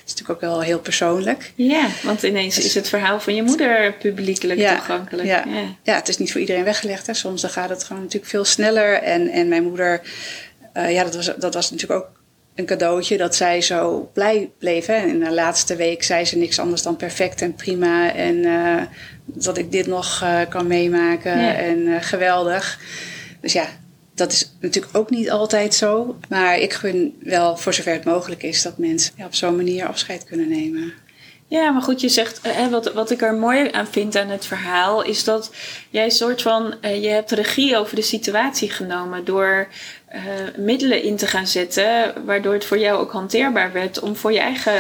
natuurlijk 0.06 0.30
ook 0.30 0.42
wel 0.42 0.62
heel 0.62 0.80
persoonlijk. 0.80 1.52
Ja, 1.56 1.88
want 2.04 2.24
ineens 2.24 2.56
dus, 2.56 2.66
is 2.66 2.74
het 2.74 2.90
verhaal 2.90 3.20
van 3.20 3.36
je 3.36 3.44
moeder 3.44 3.94
publiekelijk 3.94 4.60
ja, 4.60 4.76
toegankelijk. 4.76 5.28
Ja, 5.28 5.44
ja. 5.48 5.64
ja, 5.84 5.96
het 5.96 6.08
is 6.08 6.18
niet 6.18 6.32
voor 6.32 6.42
iedereen 6.42 6.64
weggelegd. 6.64 7.08
Hè. 7.08 7.14
Soms 7.14 7.42
dan 7.42 7.50
gaat 7.50 7.70
het 7.70 7.84
gewoon 7.84 8.02
natuurlijk 8.02 8.32
veel 8.32 8.46
sneller. 8.46 9.02
En, 9.02 9.30
en 9.30 9.48
mijn 9.48 9.64
moeder, 9.64 10.02
uh, 10.74 10.92
ja, 10.92 11.04
dat 11.04 11.16
was, 11.16 11.32
dat 11.38 11.54
was 11.54 11.72
natuurlijk 11.72 12.00
ook 12.00 12.10
een 12.56 12.66
cadeautje 12.66 13.18
dat 13.18 13.36
zij 13.36 13.62
zo 13.62 14.10
blij 14.14 14.50
bleef. 14.60 14.86
Hè. 14.86 14.94
En 14.94 15.10
in 15.10 15.20
de 15.20 15.34
laatste 15.34 15.76
week 15.76 16.04
zei 16.04 16.26
ze 16.26 16.38
niks 16.38 16.60
anders 16.60 16.82
dan 16.82 16.96
perfect 16.96 17.42
en 17.42 17.56
prima. 17.56 18.14
En 18.14 18.36
uh, 18.36 18.82
dat 19.26 19.58
ik 19.58 19.72
dit 19.72 19.88
nog 19.88 20.26
kan 20.50 20.68
meemaken 20.68 21.58
en 21.58 22.04
geweldig. 22.04 22.80
Dus 23.42 23.54
ja, 23.54 23.68
dat 24.18 24.32
is 24.32 24.52
natuurlijk 24.60 24.98
ook 24.98 25.10
niet 25.10 25.30
altijd 25.30 25.74
zo. 25.74 26.18
Maar 26.30 26.60
ik 26.60 26.74
gun 26.74 27.16
wel, 27.20 27.58
voor 27.58 27.74
zover 27.74 27.94
het 27.94 28.06
mogelijk 28.06 28.44
is, 28.44 28.62
dat 28.62 28.78
mensen 28.78 29.14
op 29.24 29.36
zo'n 29.36 29.56
manier 29.56 29.88
afscheid 29.88 30.24
kunnen 30.24 30.50
nemen. 30.50 30.94
Ja, 31.50 31.72
maar 31.72 31.82
goed, 31.82 32.02
je 32.02 32.10
zegt, 32.10 32.40
hè, 32.42 32.70
wat, 32.70 32.94
wat 32.94 33.12
ik 33.12 33.22
er 33.22 33.34
mooi 33.34 33.72
aan 33.72 33.88
vind 33.88 34.16
aan 34.16 34.30
het 34.30 34.46
verhaal, 34.46 35.04
is 35.04 35.24
dat 35.24 35.52
jij 35.90 36.10
soort 36.10 36.42
van, 36.42 36.76
uh, 36.82 37.04
je 37.04 37.10
hebt 37.10 37.32
regie 37.32 37.78
over 37.78 37.96
de 37.96 38.02
situatie 38.02 38.70
genomen 38.70 39.26
door 39.26 39.68
uh, 40.14 40.22
middelen 40.58 41.04
in 41.04 41.16
te 41.16 41.28
gaan 41.28 41.48
zetten, 41.48 42.14
waardoor 42.26 42.54
het 42.54 42.66
voor 42.66 42.80
jou 42.80 43.00
ook 43.00 43.12
hanteerbaar 43.12 43.72
werd 43.72 44.00
om 44.00 44.16
voor 44.16 44.32
je 44.32 44.40
eigen, 44.40 44.74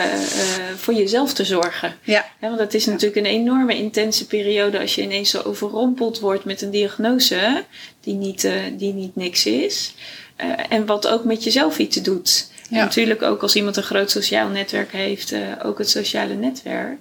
voor 0.75 0.93
jezelf 0.93 1.33
te 1.33 1.45
zorgen. 1.45 1.95
Ja. 2.01 2.25
want 2.39 2.59
het 2.59 2.73
is 2.73 2.85
natuurlijk 2.85 3.25
een 3.25 3.33
enorme 3.33 3.77
intense 3.77 4.27
periode 4.27 4.79
als 4.79 4.95
je 4.95 5.01
ineens 5.01 5.29
zo 5.29 5.41
overrompeld 5.41 6.19
wordt 6.19 6.45
met 6.45 6.61
een 6.61 6.71
diagnose 6.71 7.63
die 8.01 8.13
niet, 8.13 8.49
die 8.77 8.93
niet 8.93 9.15
niks 9.15 9.45
is. 9.45 9.95
en 10.69 10.85
wat 10.85 11.07
ook 11.07 11.23
met 11.23 11.43
jezelf 11.43 11.77
iets 11.77 11.97
doet. 12.01 12.55
Ja. 12.69 12.77
En 12.77 12.83
natuurlijk 12.83 13.21
ook 13.21 13.41
als 13.41 13.55
iemand 13.55 13.77
een 13.77 13.83
groot 13.83 14.11
sociaal 14.11 14.49
netwerk 14.49 14.91
heeft, 14.91 15.31
uh, 15.31 15.39
ook 15.63 15.77
het 15.77 15.89
sociale 15.89 16.33
netwerk. 16.33 16.97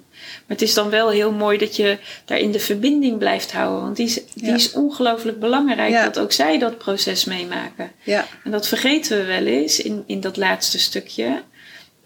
Maar 0.46 0.56
het 0.56 0.62
is 0.62 0.74
dan 0.74 0.90
wel 0.90 1.08
heel 1.08 1.32
mooi 1.32 1.58
dat 1.58 1.76
je 1.76 1.98
daarin 2.24 2.52
de 2.52 2.60
verbinding 2.60 3.18
blijft 3.18 3.52
houden. 3.52 3.82
Want 3.82 3.96
die 3.96 4.06
is, 4.06 4.20
die 4.34 4.46
ja. 4.46 4.54
is 4.54 4.72
ongelooflijk 4.72 5.40
belangrijk 5.40 5.90
ja. 5.90 6.04
dat 6.04 6.18
ook 6.18 6.32
zij 6.32 6.58
dat 6.58 6.78
proces 6.78 7.24
meemaken. 7.24 7.90
Ja. 8.02 8.26
En 8.44 8.50
dat 8.50 8.68
vergeten 8.68 9.18
we 9.18 9.24
wel 9.24 9.44
eens 9.44 9.82
in, 9.82 10.04
in 10.06 10.20
dat 10.20 10.36
laatste 10.36 10.78
stukje. 10.78 11.42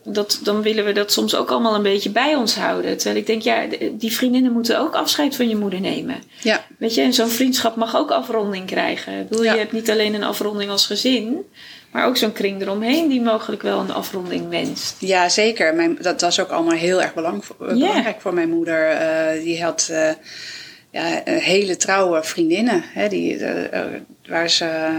Dat, 0.05 0.40
dan 0.43 0.62
willen 0.62 0.85
we 0.85 0.93
dat 0.93 1.12
soms 1.12 1.35
ook 1.35 1.50
allemaal 1.50 1.75
een 1.75 1.83
beetje 1.83 2.11
bij 2.11 2.35
ons 2.35 2.55
houden. 2.55 2.97
Terwijl 2.97 3.21
ik 3.21 3.26
denk, 3.26 3.43
ja, 3.43 3.64
die 3.93 4.12
vriendinnen 4.12 4.52
moeten 4.52 4.79
ook 4.79 4.95
afscheid 4.95 5.37
van 5.37 5.49
je 5.49 5.57
moeder 5.57 5.81
nemen. 5.81 6.23
Ja. 6.43 6.64
Weet 6.79 6.95
je, 6.95 7.00
en 7.00 7.14
zo'n 7.14 7.29
vriendschap 7.29 7.76
mag 7.76 7.97
ook 7.97 8.11
afronding 8.11 8.67
krijgen. 8.67 9.21
Ik 9.21 9.29
bedoel, 9.29 9.45
je 9.45 9.50
hebt 9.59 9.73
niet 9.73 9.90
alleen 9.90 10.14
een 10.14 10.25
afronding 10.25 10.71
als 10.71 10.87
gezin. 10.87 11.45
Maar 11.91 12.07
ook 12.07 12.17
zo'n 12.17 12.33
kring 12.33 12.63
eromheen 12.63 13.09
die 13.09 13.21
mogelijk 13.21 13.63
wel 13.63 13.81
een 13.81 13.93
afronding 13.93 14.49
wenst. 14.49 14.97
Ja, 14.99 15.29
zeker. 15.29 15.75
Mijn, 15.75 15.99
dat 16.01 16.21
was 16.21 16.41
ook 16.41 16.51
allemaal 16.51 16.77
heel 16.77 17.03
erg 17.03 17.15
belang, 17.15 17.45
yeah. 17.59 17.73
belangrijk 17.73 18.21
voor 18.21 18.35
mijn 18.35 18.49
moeder. 18.49 18.93
Uh, 18.93 19.43
die 19.43 19.63
had 19.63 19.89
uh, 19.91 20.11
ja, 20.91 21.23
hele 21.25 21.77
trouwe 21.77 22.23
vriendinnen. 22.23 22.83
Hè, 22.93 23.09
die, 23.09 23.39
uh, 23.39 23.51
waar 24.29 24.51
ze, 24.51 24.91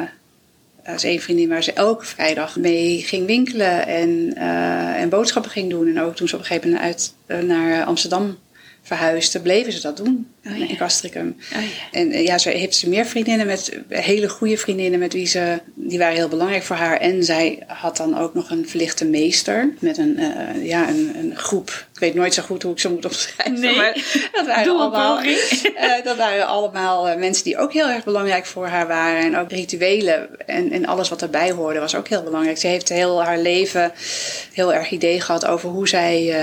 was 0.86 1.04
één 1.04 1.20
vriendin 1.20 1.50
waar 1.50 1.64
ze 1.64 1.74
elke 1.74 2.06
vrijdag 2.06 2.56
mee 2.56 3.02
ging 3.02 3.26
winkelen 3.26 3.88
en, 3.88 4.34
en 4.96 5.10
boodschappen 5.10 5.52
ging 5.52 5.70
doen. 5.70 5.88
En 5.88 6.02
ook 6.02 6.16
toen 6.16 6.28
ze 6.28 6.36
op 6.36 6.42
een 6.42 6.48
gegeven 6.48 6.70
moment 6.70 6.88
uit, 6.88 7.14
naar 7.46 7.86
Amsterdam 7.86 8.38
verhuisde, 8.84 9.40
bleven 9.40 9.74
ze 9.74 9.82
dat 9.82 9.98
doen 9.98 10.28
oh, 10.46 10.58
ja. 10.58 10.68
in 10.68 10.78
Castricum. 10.78 11.36
Oh, 11.56 11.62
ja. 11.62 11.68
En 11.92 12.24
ja, 12.24 12.38
ze 12.38 12.50
heeft 12.50 12.76
ze 12.76 12.90
meer 12.90 13.06
vriendinnen 13.06 13.48
met 13.48 13.80
hele 13.88 14.30
goede 14.30 14.58
vriendinnen 14.58 15.00
met 15.00 15.14
wie 15.14 15.28
ze 15.28 15.60
die 15.74 16.00
waren 16.00 16.16
heel 16.16 16.28
belangrijk 16.28 16.64
voor 16.64 16.76
haar. 16.76 16.98
En 16.98 17.24
zij 17.24 17.64
had 17.68 17.98
dan 17.98 18.18
ook 18.18 18.34
nog 18.34 18.50
een 18.50 18.68
verlichte 18.68 19.06
meester 19.06 19.74
met 19.80 19.98
een, 19.98 20.20
uh, 20.20 20.68
ja, 20.68 20.90
een, 20.90 21.12
een, 21.16 21.36
groep. 21.36 21.86
Ik 21.94 22.00
weet 22.00 22.14
nooit 22.14 22.34
zo 22.34 22.44
goed 22.44 22.64
hoe 22.64 22.72
ik 22.72 22.80
ze 22.80 22.90
moet 22.90 23.06
omschrijven. 23.06 23.60
Nee. 23.60 23.76
Maar 23.76 23.94
dat 24.32 24.46
waren 24.46 24.76
allemaal, 24.76 25.24
uh, 25.24 26.04
dat 26.04 26.18
waren 26.18 26.48
allemaal 26.48 27.18
mensen 27.18 27.44
die 27.44 27.58
ook 27.58 27.74
heel 27.74 27.90
erg 27.90 28.04
belangrijk 28.04 28.46
voor 28.46 28.68
haar 28.68 28.88
waren. 28.88 29.22
En 29.22 29.38
ook 29.38 29.52
rituelen 29.52 30.48
en, 30.48 30.72
en 30.72 30.86
alles 30.86 31.10
wat 31.10 31.22
erbij 31.22 31.52
hoorde 31.52 31.80
was 31.80 31.96
ook 31.96 32.08
heel 32.08 32.24
belangrijk. 32.24 32.58
Ze 32.58 32.68
heeft 32.68 32.90
heel 32.90 33.24
haar 33.24 33.40
leven 33.40 33.92
heel 34.54 34.74
erg 34.74 34.92
idee 34.92 35.22
gehad 35.22 35.46
over 35.46 35.70
hoe 35.70 35.88
zij 35.88 36.36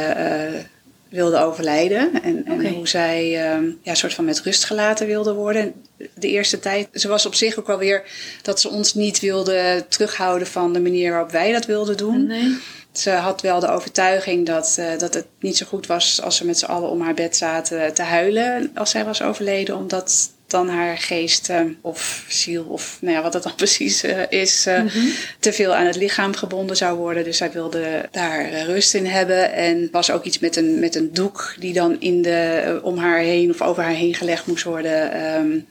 wilde 1.08 1.38
overlijden. 1.38 2.22
En, 2.22 2.72
hoe 2.74 2.88
zij 2.88 3.52
um, 3.54 3.78
ja, 3.82 3.94
soort 3.94 4.14
van 4.14 4.24
met 4.24 4.40
rust 4.40 4.64
gelaten 4.64 5.06
wilde 5.06 5.32
worden. 5.32 5.74
De 6.14 6.28
eerste 6.28 6.58
tijd. 6.58 6.88
Ze 6.92 7.08
was 7.08 7.26
op 7.26 7.34
zich 7.34 7.58
ook 7.58 7.66
wel 7.66 7.78
weer 7.78 8.04
dat 8.42 8.60
ze 8.60 8.68
ons 8.68 8.94
niet 8.94 9.20
wilde 9.20 9.84
terughouden 9.88 10.48
van 10.48 10.72
de 10.72 10.80
manier 10.80 11.10
waarop 11.10 11.30
wij 11.30 11.52
dat 11.52 11.66
wilden 11.66 11.96
doen. 11.96 12.26
Nee. 12.26 12.56
Ze 12.92 13.10
had 13.10 13.42
wel 13.42 13.60
de 13.60 13.68
overtuiging 13.68 14.46
dat, 14.46 14.76
uh, 14.80 14.98
dat 14.98 15.14
het 15.14 15.26
niet 15.40 15.56
zo 15.56 15.66
goed 15.66 15.86
was 15.86 16.22
als 16.22 16.36
ze 16.36 16.46
met 16.46 16.58
z'n 16.58 16.64
allen 16.64 16.90
om 16.90 17.00
haar 17.00 17.14
bed 17.14 17.36
zaten 17.36 17.94
te 17.94 18.02
huilen 18.02 18.70
als 18.74 18.90
zij 18.90 19.04
was 19.04 19.22
overleden. 19.22 19.76
Omdat 19.76 20.30
dan 20.48 20.68
haar 20.68 20.98
geest 20.98 21.48
eh, 21.48 21.60
of 21.80 22.24
ziel, 22.28 22.64
of 22.64 22.98
nou 23.00 23.14
ja, 23.14 23.22
wat 23.22 23.34
het 23.34 23.42
dan 23.42 23.54
precies 23.64 24.04
uh, 24.04 24.22
is, 24.28 24.66
mm 24.66 24.88
-hmm. 24.88 25.12
te 25.38 25.52
veel 25.52 25.74
aan 25.74 25.86
het 25.86 25.96
lichaam 25.96 26.34
gebonden 26.34 26.76
zou 26.76 26.98
worden. 26.98 27.24
Dus 27.24 27.36
zij 27.36 27.52
wilde 27.52 28.08
daar 28.10 28.62
rust 28.62 28.94
in 28.94 29.06
hebben. 29.06 29.52
En 29.52 29.88
was 29.92 30.10
ook 30.10 30.24
iets 30.24 30.38
met 30.38 30.56
een, 30.56 30.78
met 30.78 30.94
een 30.94 31.12
doek 31.12 31.54
die 31.58 31.72
dan 31.72 32.00
in 32.00 32.22
de, 32.22 32.80
om 32.82 32.98
haar 32.98 33.18
heen 33.18 33.50
of 33.50 33.62
over 33.62 33.82
haar 33.82 33.92
heen 33.92 34.14
gelegd 34.14 34.46
moest 34.46 34.64
worden 34.64 35.24
um, 35.36 35.66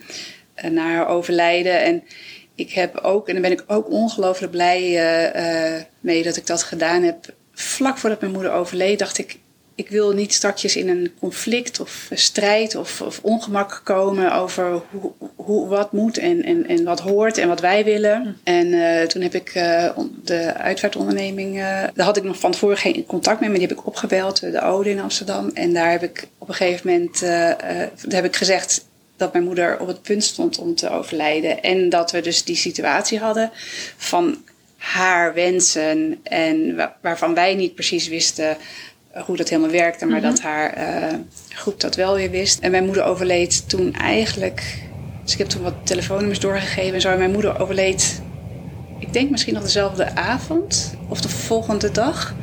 na 0.71 0.81
haar 0.81 1.07
overlijden. 1.07 1.81
En 1.81 2.03
ik 2.55 2.71
heb 2.71 2.97
ook, 2.97 3.27
en 3.27 3.33
daar 3.33 3.41
ben 3.41 3.51
ik 3.51 3.63
ook 3.67 3.89
ongelooflijk 3.89 4.51
blij 4.51 4.81
mee 5.99 6.23
dat 6.23 6.35
ik 6.35 6.45
dat 6.45 6.63
gedaan 6.63 7.03
heb. 7.03 7.33
Vlak 7.53 7.97
voordat 7.97 8.21
mijn 8.21 8.33
moeder 8.33 8.51
overleed, 8.51 8.99
dacht 8.99 9.17
ik, 9.17 9.37
ik 9.77 9.89
wil 9.89 10.11
niet 10.11 10.33
straks 10.33 10.75
in 10.75 10.89
een 10.89 11.11
conflict 11.19 11.79
of 11.79 12.09
strijd 12.13 12.75
of, 12.75 13.01
of 13.01 13.19
ongemak 13.21 13.81
komen 13.83 14.33
over 14.33 14.81
hoe, 14.91 15.11
hoe, 15.35 15.67
wat 15.67 15.91
moet 15.91 16.17
en, 16.17 16.43
en, 16.43 16.67
en 16.67 16.83
wat 16.83 16.99
hoort 16.99 17.37
en 17.37 17.47
wat 17.47 17.59
wij 17.59 17.83
willen. 17.83 18.21
Hm. 18.21 18.29
En 18.43 18.67
uh, 18.67 19.01
toen 19.01 19.21
heb 19.21 19.33
ik 19.33 19.55
uh, 19.55 19.89
de 20.23 20.53
uitvaartonderneming, 20.53 21.55
uh, 21.55 21.61
daar 21.93 22.05
had 22.05 22.17
ik 22.17 22.23
nog 22.23 22.39
van 22.39 22.51
tevoren 22.51 22.77
geen 22.77 23.05
contact 23.05 23.39
mee, 23.39 23.49
maar 23.49 23.59
die 23.59 23.67
heb 23.67 23.77
ik 23.77 23.87
opgebeld, 23.87 24.39
de 24.39 24.61
Ode 24.61 24.89
in 24.89 24.99
Amsterdam. 24.99 25.51
En 25.53 25.73
daar 25.73 25.91
heb 25.91 26.03
ik 26.03 26.27
op 26.37 26.47
een 26.47 26.55
gegeven 26.55 26.91
moment 26.91 27.19
daar 27.19 28.21
heb 28.21 28.25
ik 28.25 28.35
gezegd 28.35 28.85
dat 29.17 29.33
mijn 29.33 29.45
moeder 29.45 29.79
op 29.79 29.87
het 29.87 30.01
punt 30.01 30.23
stond 30.23 30.57
om 30.57 30.75
te 30.75 30.89
overlijden. 30.89 31.61
En 31.63 31.89
dat 31.89 32.11
we 32.11 32.21
dus 32.21 32.43
die 32.43 32.55
situatie 32.55 33.19
hadden 33.19 33.51
van 33.97 34.37
haar 34.77 35.33
wensen 35.33 36.19
en 36.23 36.75
waarvan 37.01 37.33
wij 37.33 37.55
niet 37.55 37.75
precies 37.75 38.07
wisten 38.07 38.57
hoe 39.25 39.37
dat 39.37 39.49
helemaal 39.49 39.71
werkte, 39.71 40.05
maar 40.05 40.21
dat 40.21 40.37
mhm. 40.37 40.47
haar 40.47 40.77
uh, 40.77 41.13
groep 41.49 41.79
dat 41.79 41.95
wel 41.95 42.15
weer 42.15 42.29
wist. 42.29 42.59
En 42.59 42.71
mijn 42.71 42.85
moeder 42.85 43.03
overleed 43.03 43.69
toen 43.69 43.93
eigenlijk. 43.93 44.85
Dus 45.23 45.33
ik 45.33 45.37
heb 45.37 45.47
toen 45.47 45.63
wat 45.63 45.73
telefoonnummers 45.83 46.39
doorgegeven 46.39 46.93
en 46.93 47.01
zo. 47.01 47.09
En 47.09 47.17
mijn 47.17 47.31
moeder 47.31 47.59
overleed, 47.59 48.21
ik 48.99 49.13
denk 49.13 49.29
misschien 49.29 49.53
nog 49.53 49.63
dezelfde 49.63 50.15
avond 50.15 50.93
of 51.07 51.21
de 51.21 51.29
volgende 51.29 51.91
dag. 51.91 52.35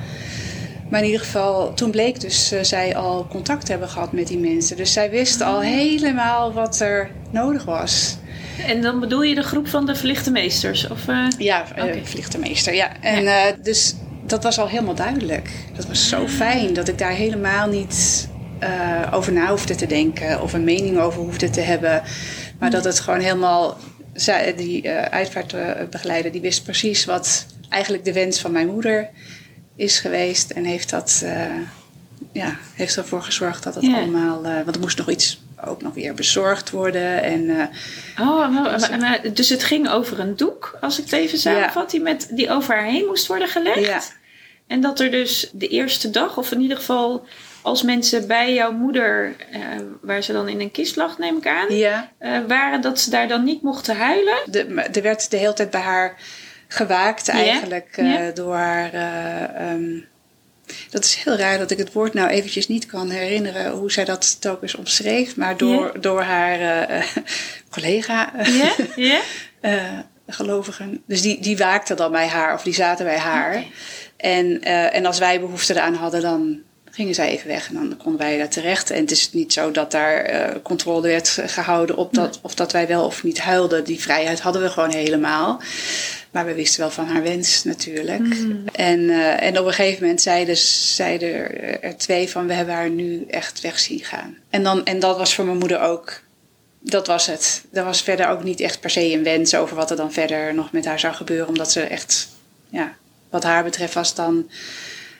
Maar 0.90 1.00
in 1.00 1.06
ieder 1.06 1.24
geval, 1.24 1.74
toen 1.74 1.90
bleek 1.90 2.20
dus 2.20 2.52
uh, 2.52 2.62
zij 2.62 2.96
al 2.96 3.26
contact 3.26 3.68
hebben 3.68 3.88
gehad 3.88 4.12
met 4.12 4.26
die 4.26 4.38
mensen. 4.38 4.76
Dus 4.76 4.92
zij 4.92 5.10
wist 5.10 5.40
al 5.40 5.56
ah. 5.56 5.62
helemaal 5.62 6.52
wat 6.52 6.80
er 6.80 7.10
nodig 7.30 7.64
was. 7.64 8.16
En 8.66 8.82
dan 8.82 9.00
bedoel 9.00 9.22
je 9.22 9.34
de 9.34 9.42
groep 9.42 9.68
van 9.68 9.86
de 9.86 9.94
verlichte 9.94 10.30
meesters? 10.30 10.88
Of, 10.88 11.08
uh... 11.08 11.26
Ja, 11.38 11.64
uh, 11.78 11.84
okay. 11.84 12.04
verlichte 12.04 12.38
meester. 12.38 12.74
Ja. 12.74 13.00
En 13.00 13.22
ja. 13.22 13.52
dus 13.62 13.94
dat 14.26 14.42
was 14.42 14.58
al 14.58 14.68
helemaal 14.68 14.94
duidelijk. 14.94 15.50
Dat 15.76 15.86
was 15.86 16.08
zo 16.08 16.28
fijn 16.28 16.72
dat 16.72 16.88
ik 16.88 16.98
daar 16.98 17.12
helemaal 17.12 17.68
niet 17.68 18.28
uh, 18.62 19.08
over 19.12 19.32
na 19.32 19.48
hoefde 19.48 19.74
te 19.74 19.86
denken 19.86 20.42
of 20.42 20.52
een 20.52 20.64
mening 20.64 20.98
over 20.98 21.20
hoefde 21.22 21.50
te 21.50 21.60
hebben. 21.60 22.02
Maar 22.58 22.70
dat 22.70 22.84
het 22.84 23.00
gewoon 23.00 23.20
helemaal. 23.20 23.76
Die 24.56 24.84
uh, 24.84 25.02
uitvaartbegeleider 25.02 26.32
die 26.32 26.40
wist 26.40 26.64
precies 26.64 27.04
wat 27.04 27.46
eigenlijk 27.68 28.04
de 28.04 28.12
wens 28.12 28.40
van 28.40 28.52
mijn 28.52 28.66
moeder 28.66 29.10
is 29.76 29.98
geweest. 29.98 30.50
En 30.50 30.64
heeft, 30.64 30.90
dat, 30.90 31.20
uh, 31.24 31.46
ja, 32.32 32.56
heeft 32.74 32.96
ervoor 32.96 33.22
gezorgd 33.22 33.62
dat 33.62 33.74
het 33.74 33.84
allemaal. 33.84 34.42
want 34.42 34.74
er 34.74 34.80
moest 34.80 34.98
nog 34.98 35.10
iets 35.10 35.43
ook 35.66 35.82
nog 35.82 35.94
weer 35.94 36.14
bezorgd 36.14 36.70
worden. 36.70 37.22
En, 37.22 37.40
uh, 37.40 37.64
oh, 38.20 38.48
maar, 38.48 38.98
maar, 38.98 39.20
dus 39.32 39.48
het 39.48 39.64
ging 39.64 39.90
over 39.90 40.20
een 40.20 40.36
doek, 40.36 40.78
als 40.80 40.98
ik 40.98 41.04
het 41.04 41.12
even 41.12 41.38
samenvat, 41.38 41.82
ja. 41.92 41.98
die, 41.98 42.00
met, 42.00 42.28
die 42.30 42.50
over 42.50 42.74
haar 42.74 42.84
heen 42.84 43.06
moest 43.06 43.26
worden 43.26 43.48
gelegd. 43.48 43.86
Ja. 43.86 44.00
En 44.66 44.80
dat 44.80 45.00
er 45.00 45.10
dus 45.10 45.50
de 45.52 45.68
eerste 45.68 46.10
dag, 46.10 46.36
of 46.36 46.52
in 46.52 46.60
ieder 46.60 46.76
geval 46.76 47.26
als 47.62 47.82
mensen 47.82 48.26
bij 48.26 48.54
jouw 48.54 48.72
moeder, 48.72 49.34
uh, 49.52 49.58
waar 50.00 50.22
ze 50.22 50.32
dan 50.32 50.48
in 50.48 50.60
een 50.60 50.70
kist 50.70 50.96
lag, 50.96 51.18
neem 51.18 51.36
ik 51.36 51.46
aan, 51.46 51.74
ja. 51.74 52.10
waren 52.46 52.80
dat 52.80 53.00
ze 53.00 53.10
daar 53.10 53.28
dan 53.28 53.44
niet 53.44 53.62
mochten 53.62 53.96
huilen. 53.96 54.38
De, 54.46 54.88
er 54.92 55.02
werd 55.02 55.30
de 55.30 55.36
hele 55.36 55.52
tijd 55.52 55.70
bij 55.70 55.80
haar 55.80 56.14
gewaakt 56.68 57.28
eigenlijk 57.28 58.02
door 58.34 58.54
haar. 58.54 58.94
Um, 59.72 60.12
dat 60.90 61.04
is 61.04 61.14
heel 61.14 61.36
raar 61.36 61.58
dat 61.58 61.70
ik 61.70 61.78
het 61.78 61.92
woord 61.92 62.14
nou 62.14 62.28
eventjes 62.28 62.68
niet 62.68 62.86
kan 62.86 63.10
herinneren 63.10 63.70
hoe 63.70 63.92
zij 63.92 64.04
dat 64.04 64.40
telkens 64.40 64.74
omschreef, 64.74 65.36
maar 65.36 65.56
door, 65.56 65.84
yeah. 65.84 66.02
door 66.02 66.22
haar 66.22 66.90
uh, 66.90 67.04
collega, 67.74 68.32
yeah. 68.44 68.78
Yeah. 68.96 69.22
uh, 69.62 69.98
gelovigen. 70.26 71.02
Dus 71.06 71.22
die, 71.22 71.40
die 71.40 71.56
waakten 71.56 71.96
dan 71.96 72.12
bij 72.12 72.26
haar 72.26 72.54
of 72.54 72.62
die 72.62 72.74
zaten 72.74 73.04
bij 73.04 73.18
haar. 73.18 73.50
Okay. 73.50 73.70
En, 74.16 74.46
uh, 74.46 74.94
en 74.94 75.06
als 75.06 75.18
wij 75.18 75.40
behoefte 75.40 75.74
eraan 75.74 75.94
hadden, 75.94 76.20
dan 76.20 76.58
gingen 76.90 77.14
zij 77.14 77.28
even 77.28 77.48
weg 77.48 77.68
en 77.68 77.74
dan 77.74 77.96
konden 77.96 78.20
wij 78.20 78.38
daar 78.38 78.48
terecht. 78.48 78.90
En 78.90 79.00
het 79.00 79.10
is 79.10 79.32
niet 79.32 79.52
zo 79.52 79.70
dat 79.70 79.90
daar 79.90 80.62
controle 80.62 81.08
werd 81.08 81.38
gehouden 81.46 81.96
op 81.96 82.14
dat, 82.14 82.38
of 82.42 82.54
dat 82.54 82.72
wij 82.72 82.86
wel 82.86 83.04
of 83.04 83.22
niet 83.22 83.40
huilden. 83.40 83.84
Die 83.84 84.00
vrijheid 84.00 84.40
hadden 84.40 84.62
we 84.62 84.68
gewoon 84.68 84.90
helemaal. 84.90 85.60
Maar 86.34 86.46
we 86.46 86.54
wisten 86.54 86.80
wel 86.80 86.90
van 86.90 87.06
haar 87.06 87.22
wens 87.22 87.64
natuurlijk. 87.64 88.18
Mm. 88.18 88.64
En, 88.72 89.00
uh, 89.00 89.42
en 89.42 89.58
op 89.58 89.66
een 89.66 89.72
gegeven 89.72 90.02
moment 90.02 90.20
zeiden, 90.20 90.56
zeiden 90.56 91.32
er 91.82 91.96
twee 91.96 92.28
van... 92.28 92.46
we 92.46 92.52
hebben 92.52 92.74
haar 92.74 92.90
nu 92.90 93.24
echt 93.28 93.60
weg 93.60 93.78
zien 93.78 94.04
gaan. 94.04 94.36
En, 94.50 94.62
dan, 94.62 94.84
en 94.84 94.98
dat 94.98 95.16
was 95.16 95.34
voor 95.34 95.44
mijn 95.44 95.58
moeder 95.58 95.80
ook... 95.80 96.22
Dat 96.80 97.06
was 97.06 97.26
het. 97.26 97.64
Er 97.72 97.84
was 97.84 98.02
verder 98.02 98.28
ook 98.28 98.44
niet 98.44 98.60
echt 98.60 98.80
per 98.80 98.90
se 98.90 99.12
een 99.12 99.22
wens 99.22 99.54
over 99.54 99.76
wat 99.76 99.90
er 99.90 99.96
dan 99.96 100.12
verder 100.12 100.54
nog 100.54 100.72
met 100.72 100.84
haar 100.84 101.00
zou 101.00 101.14
gebeuren. 101.14 101.48
Omdat 101.48 101.72
ze 101.72 101.80
echt, 101.80 102.28
ja, 102.68 102.96
wat 103.30 103.42
haar 103.42 103.64
betreft 103.64 103.94
was 103.94 104.14
dan 104.14 104.50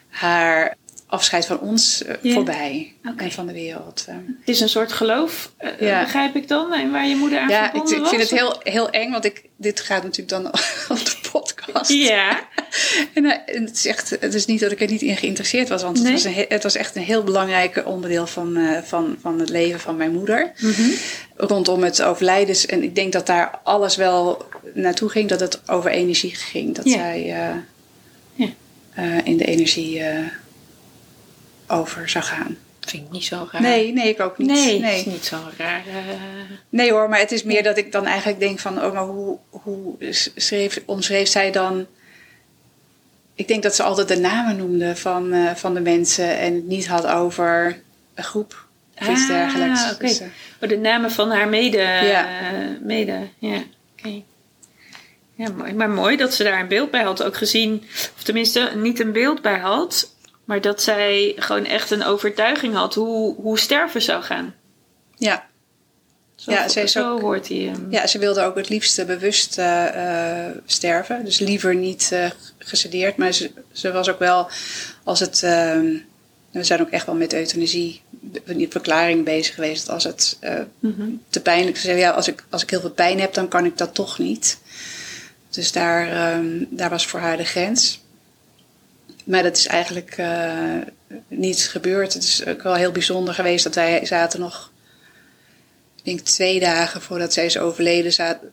haar 0.09 0.77
afscheid 1.15 1.47
van 1.47 1.61
ons 1.61 2.03
uh, 2.03 2.13
yeah. 2.23 2.35
voorbij 2.35 2.95
okay. 3.05 3.27
en 3.27 3.33
van 3.33 3.47
de 3.47 3.53
wereld. 3.53 4.05
Uh. 4.09 4.15
Het 4.15 4.49
is 4.49 4.61
een 4.61 4.69
soort 4.69 4.93
geloof, 4.93 5.53
uh, 5.61 5.81
ja. 5.81 6.03
begrijp 6.03 6.37
ik 6.37 6.49
dan, 6.49 6.73
en 6.73 6.91
waar 6.91 7.07
je 7.07 7.17
moeder 7.17 7.39
aan 7.39 7.49
ja, 7.49 7.63
verbonden 7.63 7.97
ik, 7.97 8.03
ik 8.03 8.09
vind 8.09 8.23
het 8.23 8.31
heel, 8.31 8.61
heel 8.63 8.91
eng, 8.91 9.11
want 9.11 9.25
ik, 9.25 9.43
dit 9.57 9.81
gaat 9.81 10.03
natuurlijk 10.03 10.29
dan 10.29 10.47
op 10.99 11.05
de 11.05 11.17
podcast. 11.33 11.91
Ja. 11.91 12.49
en, 13.15 13.25
het, 13.47 13.77
is 13.77 13.87
echt, 13.87 14.11
het 14.21 14.35
is 14.35 14.47
niet 14.47 14.61
dat 14.61 14.73
ik 14.73 14.81
er 14.81 14.91
niet 14.91 15.03
in 15.03 15.17
geïnteresseerd 15.17 15.69
was, 15.69 15.83
want 15.83 16.03
nee. 16.03 16.13
het, 16.13 16.23
was 16.23 16.35
een, 16.35 16.45
het 16.49 16.63
was 16.63 16.75
echt 16.75 16.97
een 16.97 17.03
heel 17.03 17.25
belangrijk 17.25 17.83
onderdeel 17.87 18.27
van, 18.27 18.59
van, 18.85 19.17
van 19.21 19.41
het 19.41 19.49
leven 19.49 19.81
van 19.81 19.97
mijn 19.97 20.13
moeder. 20.13 20.53
Mm 20.59 20.73
-hmm. 20.73 20.93
Rondom 21.37 21.83
het 21.83 22.03
overlijden. 22.03 22.57
En 22.69 22.83
ik 22.83 22.95
denk 22.95 23.13
dat 23.13 23.27
daar 23.27 23.61
alles 23.63 23.97
wel 23.97 24.45
naartoe 24.75 25.09
ging, 25.09 25.29
dat 25.29 25.41
het 25.41 25.69
over 25.69 25.91
energie 25.91 26.35
ging. 26.35 26.75
Dat 26.75 26.85
ja. 26.85 26.93
zij 26.93 27.25
ja. 27.25 27.65
in 29.25 29.37
de 29.37 29.45
energie 29.45 30.03
over 31.67 32.09
zou 32.09 32.25
gaan. 32.25 32.57
Vind 32.81 33.07
ik 33.07 33.13
niet 33.13 33.25
zo 33.25 33.49
raar. 33.51 33.63
Nee, 33.63 33.93
nee, 33.93 34.09
ik 34.09 34.21
ook 34.21 34.39
niet. 34.39 34.49
Nee, 34.49 34.99
is 34.99 35.05
niet 35.05 35.25
zo 35.25 35.37
raar. 35.57 35.83
Uh... 35.87 35.95
Nee 36.69 36.93
hoor, 36.93 37.09
maar 37.09 37.19
het 37.19 37.33
is 37.33 37.43
meer 37.43 37.63
dat 37.63 37.77
ik 37.77 37.93
dan 37.93 38.07
eigenlijk 38.07 38.41
denk 38.41 38.59
van... 38.59 38.85
oh, 38.85 38.93
maar 38.93 39.03
hoe, 39.03 39.39
hoe 39.51 39.95
schreef, 40.37 40.83
omschreef 40.85 41.29
zij 41.29 41.51
dan... 41.51 41.87
Ik 43.35 43.49
denk 43.49 43.63
dat 43.63 43.75
ze 43.75 43.83
altijd 43.83 44.09
de 44.09 44.19
namen 44.19 44.57
noemde 44.57 44.97
van, 44.97 45.35
uh, 45.35 45.55
van 45.55 45.75
de 45.75 45.81
mensen... 45.81 46.39
en 46.39 46.55
het 46.55 46.67
niet 46.67 46.87
had 46.87 47.07
over 47.07 47.81
een 48.15 48.25
groep 48.25 48.67
of 49.01 49.09
iets 49.09 49.23
ah, 49.23 49.29
dergelijks. 49.29 49.93
Okay. 49.93 50.09
Dus, 50.09 50.21
uh... 50.21 50.27
oh, 50.61 50.69
de 50.69 50.79
namen 50.79 51.11
van 51.11 51.31
haar 51.31 51.49
mede... 51.49 51.79
Ja. 51.79 52.27
mede, 52.81 53.29
ja. 53.39 53.57
Oké. 53.57 53.65
Okay. 53.99 54.25
Ja, 55.35 55.51
mooi. 55.51 55.73
Maar 55.73 55.91
mooi 55.91 56.17
dat 56.17 56.35
ze 56.35 56.45
daar 56.45 56.61
een 56.61 56.69
beeld 56.69 56.91
bij 56.91 57.03
had. 57.03 57.23
Ook 57.23 57.37
gezien, 57.37 57.85
of 58.17 58.23
tenminste 58.23 58.73
niet 58.75 59.01
een 59.01 59.13
beeld 59.13 59.43
bij 59.43 59.59
had... 59.59 60.13
Maar 60.45 60.61
dat 60.61 60.83
zij 60.83 61.33
gewoon 61.37 61.65
echt 61.65 61.91
een 61.91 62.05
overtuiging 62.05 62.75
had 62.75 62.95
hoe, 62.95 63.35
hoe 63.35 63.59
sterven 63.59 64.03
zou 64.03 64.23
gaan. 64.23 64.55
Ja. 65.17 65.47
Zo, 66.35 66.51
ja, 66.51 66.69
ze 66.69 66.89
zo 66.89 67.13
ook, 67.13 67.21
hoort 67.21 67.49
hij 67.49 67.57
hem. 67.59 67.87
Ja, 67.91 68.07
ze 68.07 68.19
wilde 68.19 68.43
ook 68.43 68.57
het 68.57 68.69
liefst 68.69 69.07
bewust 69.07 69.59
uh, 69.59 70.47
sterven. 70.67 71.25
Dus 71.25 71.39
liever 71.39 71.75
niet 71.75 72.11
uh, 72.13 72.31
gesedeerd. 72.59 73.17
Maar 73.17 73.33
ze, 73.33 73.51
ze, 73.73 73.93
was 73.93 74.09
ook 74.09 74.19
wel, 74.19 74.49
als 75.03 75.21
het... 75.21 75.43
Uh, 75.45 75.81
we 76.51 76.65
zijn 76.65 76.81
ook 76.81 76.91
echt 76.91 77.07
wel 77.07 77.15
met 77.15 77.33
euthanasie, 77.33 78.03
die 78.45 78.69
verklaring 78.71 79.25
bezig 79.25 79.55
geweest. 79.55 79.89
Als 79.89 80.05
het 80.05 80.39
mm 80.79 80.95
-hmm. 80.97 81.23
te 81.29 81.41
pijnlijk 81.41 81.77
is. 81.77 81.83
Ja, 81.83 82.11
als 82.11 82.29
ik, 82.29 82.45
als 82.51 82.63
ik 82.63 82.71
heel 82.71 82.81
veel 82.81 82.91
pijn 82.91 83.21
heb, 83.21 83.35
dan 83.35 83.49
kan 83.49 83.65
ik 83.65 83.79
dat 83.79 83.95
toch 83.95 84.19
niet. 84.19 84.59
Dus 85.51 85.73
daar, 85.73 86.35
um, 86.37 86.67
daar 86.71 86.91
was 86.91 87.07
voor 87.07 87.21
haar 87.21 87.37
de 87.37 87.45
grens. 87.45 88.04
Maar 89.25 89.43
dat 89.43 89.57
is 89.57 89.67
eigenlijk 89.67 90.19
uh, 90.19 90.81
niet 91.29 91.69
gebeurd. 91.69 92.15
Het 92.15 92.23
is 92.23 92.47
ook 92.47 92.63
wel 92.63 92.75
heel 92.75 92.93
bijzonder 92.93 93.35
geweest 93.35 93.65
dat 93.65 93.75
wij 93.75 94.07
zaten 94.07 94.41
nog, 94.41 94.73
ik 95.97 96.05
denk 96.05 96.21
twee 96.21 96.61
dagen 96.61 97.03
voordat 97.03 97.33
zij 97.33 97.45
is 97.45 97.59
overleden. 97.59 98.13
Zaten, 98.13 98.51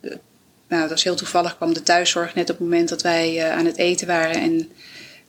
nou, 0.67 0.81
dat 0.81 0.89
was 0.89 1.03
heel 1.03 1.15
toevallig, 1.15 1.55
kwam 1.55 1.73
de 1.73 1.83
thuiszorg 1.83 2.35
net 2.35 2.49
op 2.49 2.57
het 2.57 2.67
moment 2.67 2.89
dat 2.89 3.01
wij 3.01 3.35
uh, 3.35 3.51
aan 3.51 3.65
het 3.65 3.77
eten 3.77 4.07
waren. 4.07 4.41
En 4.41 4.71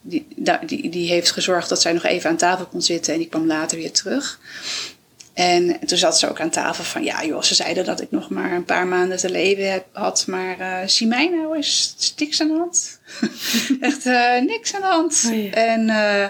die, 0.00 0.26
die, 0.66 0.90
die 0.90 1.08
heeft 1.08 1.30
gezorgd 1.30 1.68
dat 1.68 1.80
zij 1.80 1.92
nog 1.92 2.04
even 2.04 2.30
aan 2.30 2.36
tafel 2.36 2.66
kon 2.66 2.82
zitten 2.82 3.12
en 3.12 3.18
die 3.18 3.28
kwam 3.28 3.46
later 3.46 3.78
weer 3.78 3.92
terug. 3.92 4.40
En 5.34 5.78
toen 5.86 5.98
zat 5.98 6.18
ze 6.18 6.28
ook 6.28 6.40
aan 6.40 6.50
tafel 6.50 6.84
van, 6.84 7.04
ja 7.04 7.24
joh, 7.24 7.42
ze 7.42 7.54
zeiden 7.54 7.84
dat 7.84 8.00
ik 8.00 8.10
nog 8.10 8.30
maar 8.30 8.52
een 8.52 8.64
paar 8.64 8.86
maanden 8.86 9.18
te 9.18 9.30
leven 9.30 9.72
heb, 9.72 9.86
had. 9.92 10.26
Maar 10.26 10.60
uh, 10.60 10.78
zie 10.86 11.06
mij 11.06 11.28
nou 11.28 11.56
eens, 11.56 12.14
niks 12.16 12.40
aan 12.40 12.48
de 12.48 12.54
hand. 12.54 13.00
Echt 13.80 14.06
uh, 14.06 14.40
niks 14.40 14.74
aan 14.74 14.80
de 14.80 14.86
hand. 14.86 15.22
Oh, 15.26 15.44
ja. 15.44 15.50
En, 15.50 15.80
uh, 15.88 16.28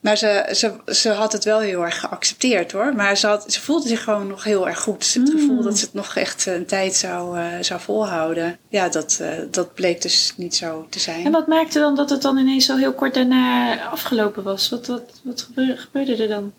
Maar 0.00 0.16
ze, 0.16 0.52
ze, 0.54 0.94
ze 0.94 1.10
had 1.10 1.32
het 1.32 1.44
wel 1.44 1.58
heel 1.58 1.84
erg 1.84 2.00
geaccepteerd 2.00 2.72
hoor. 2.72 2.94
Maar 2.94 3.16
ze, 3.16 3.26
had, 3.26 3.52
ze 3.52 3.60
voelde 3.60 3.88
zich 3.88 4.04
gewoon 4.04 4.26
nog 4.26 4.44
heel 4.44 4.68
erg 4.68 4.80
goed. 4.80 5.04
Ze 5.04 5.18
had 5.18 5.28
het 5.28 5.40
gevoel 5.40 5.62
dat 5.62 5.78
ze 5.78 5.84
het 5.84 5.94
nog 5.94 6.16
echt 6.16 6.46
een 6.46 6.66
tijd 6.66 6.94
zou, 6.94 7.38
zou 7.60 7.80
volhouden. 7.80 8.58
Ja, 8.68 8.88
dat, 8.88 9.22
dat 9.50 9.74
bleek 9.74 10.02
dus 10.02 10.32
niet 10.36 10.54
zo 10.54 10.86
te 10.90 10.98
zijn. 10.98 11.24
En 11.24 11.32
wat 11.32 11.46
maakte 11.46 11.78
dan 11.78 11.96
dat 11.96 12.10
het 12.10 12.22
dan 12.22 12.38
ineens 12.38 12.66
zo 12.66 12.76
heel 12.76 12.94
kort 12.94 13.14
daarna 13.14 13.78
afgelopen 13.88 14.42
was? 14.42 14.68
Wat, 14.68 14.86
wat, 14.86 15.20
wat 15.22 15.48
gebeurde 15.76 16.16
er 16.22 16.28
dan? 16.28 16.52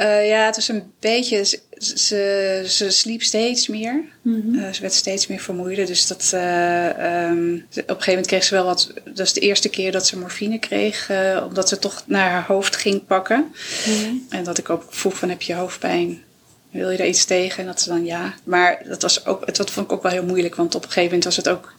Uh, 0.00 0.28
ja, 0.28 0.44
het 0.44 0.56
was 0.56 0.68
een 0.68 0.92
beetje. 1.00 1.44
Ze, 1.44 1.60
ze, 1.78 2.64
ze 2.66 2.90
sliep 2.90 3.22
steeds 3.22 3.68
meer. 3.68 4.04
Mm 4.22 4.40
-hmm. 4.40 4.54
uh, 4.54 4.72
ze 4.72 4.80
werd 4.80 4.92
steeds 4.92 5.26
meer 5.26 5.40
vermoeider. 5.40 5.86
Dus 5.86 6.06
dat. 6.06 6.30
Uh, 6.34 7.24
um, 7.28 7.54
op 7.54 7.76
een 7.76 7.84
gegeven 7.84 8.06
moment 8.06 8.26
kreeg 8.26 8.44
ze 8.44 8.54
wel 8.54 8.64
wat. 8.64 8.92
Dat 9.04 9.26
is 9.26 9.32
de 9.32 9.40
eerste 9.40 9.68
keer 9.68 9.92
dat 9.92 10.06
ze 10.06 10.18
morfine 10.18 10.58
kreeg. 10.58 11.10
omdat 11.48 11.68
ze 11.68 11.78
toch 11.78 12.02
naar 12.06 12.30
haar 12.30 12.46
hoofd 12.46 12.76
ging 12.76 13.06
pakken. 13.06 13.54
Mm 13.86 13.94
-hmm. 13.94 14.26
En 14.28 14.44
dat 14.44 14.58
ik 14.58 14.70
ook 14.70 14.84
vroeg: 14.88 15.16
van, 15.16 15.28
Heb 15.28 15.42
je 15.42 15.54
hoofdpijn? 15.54 16.22
Wil 16.70 16.90
je 16.90 16.96
daar 16.96 17.06
iets 17.06 17.24
tegen? 17.24 17.58
En 17.58 17.66
dat 17.66 17.80
ze 17.80 17.88
dan 17.88 18.04
ja. 18.04 18.34
Maar 18.44 18.82
dat, 18.84 19.02
was 19.02 19.26
ook, 19.26 19.46
het, 19.46 19.56
dat 19.56 19.70
vond 19.70 19.86
ik 19.86 19.92
ook 19.92 20.02
wel 20.02 20.12
heel 20.12 20.24
moeilijk. 20.24 20.54
Want 20.54 20.74
op 20.74 20.82
een 20.82 20.88
gegeven 20.88 21.08
moment 21.08 21.24
was 21.24 21.36
het 21.36 21.48
ook 21.48 21.72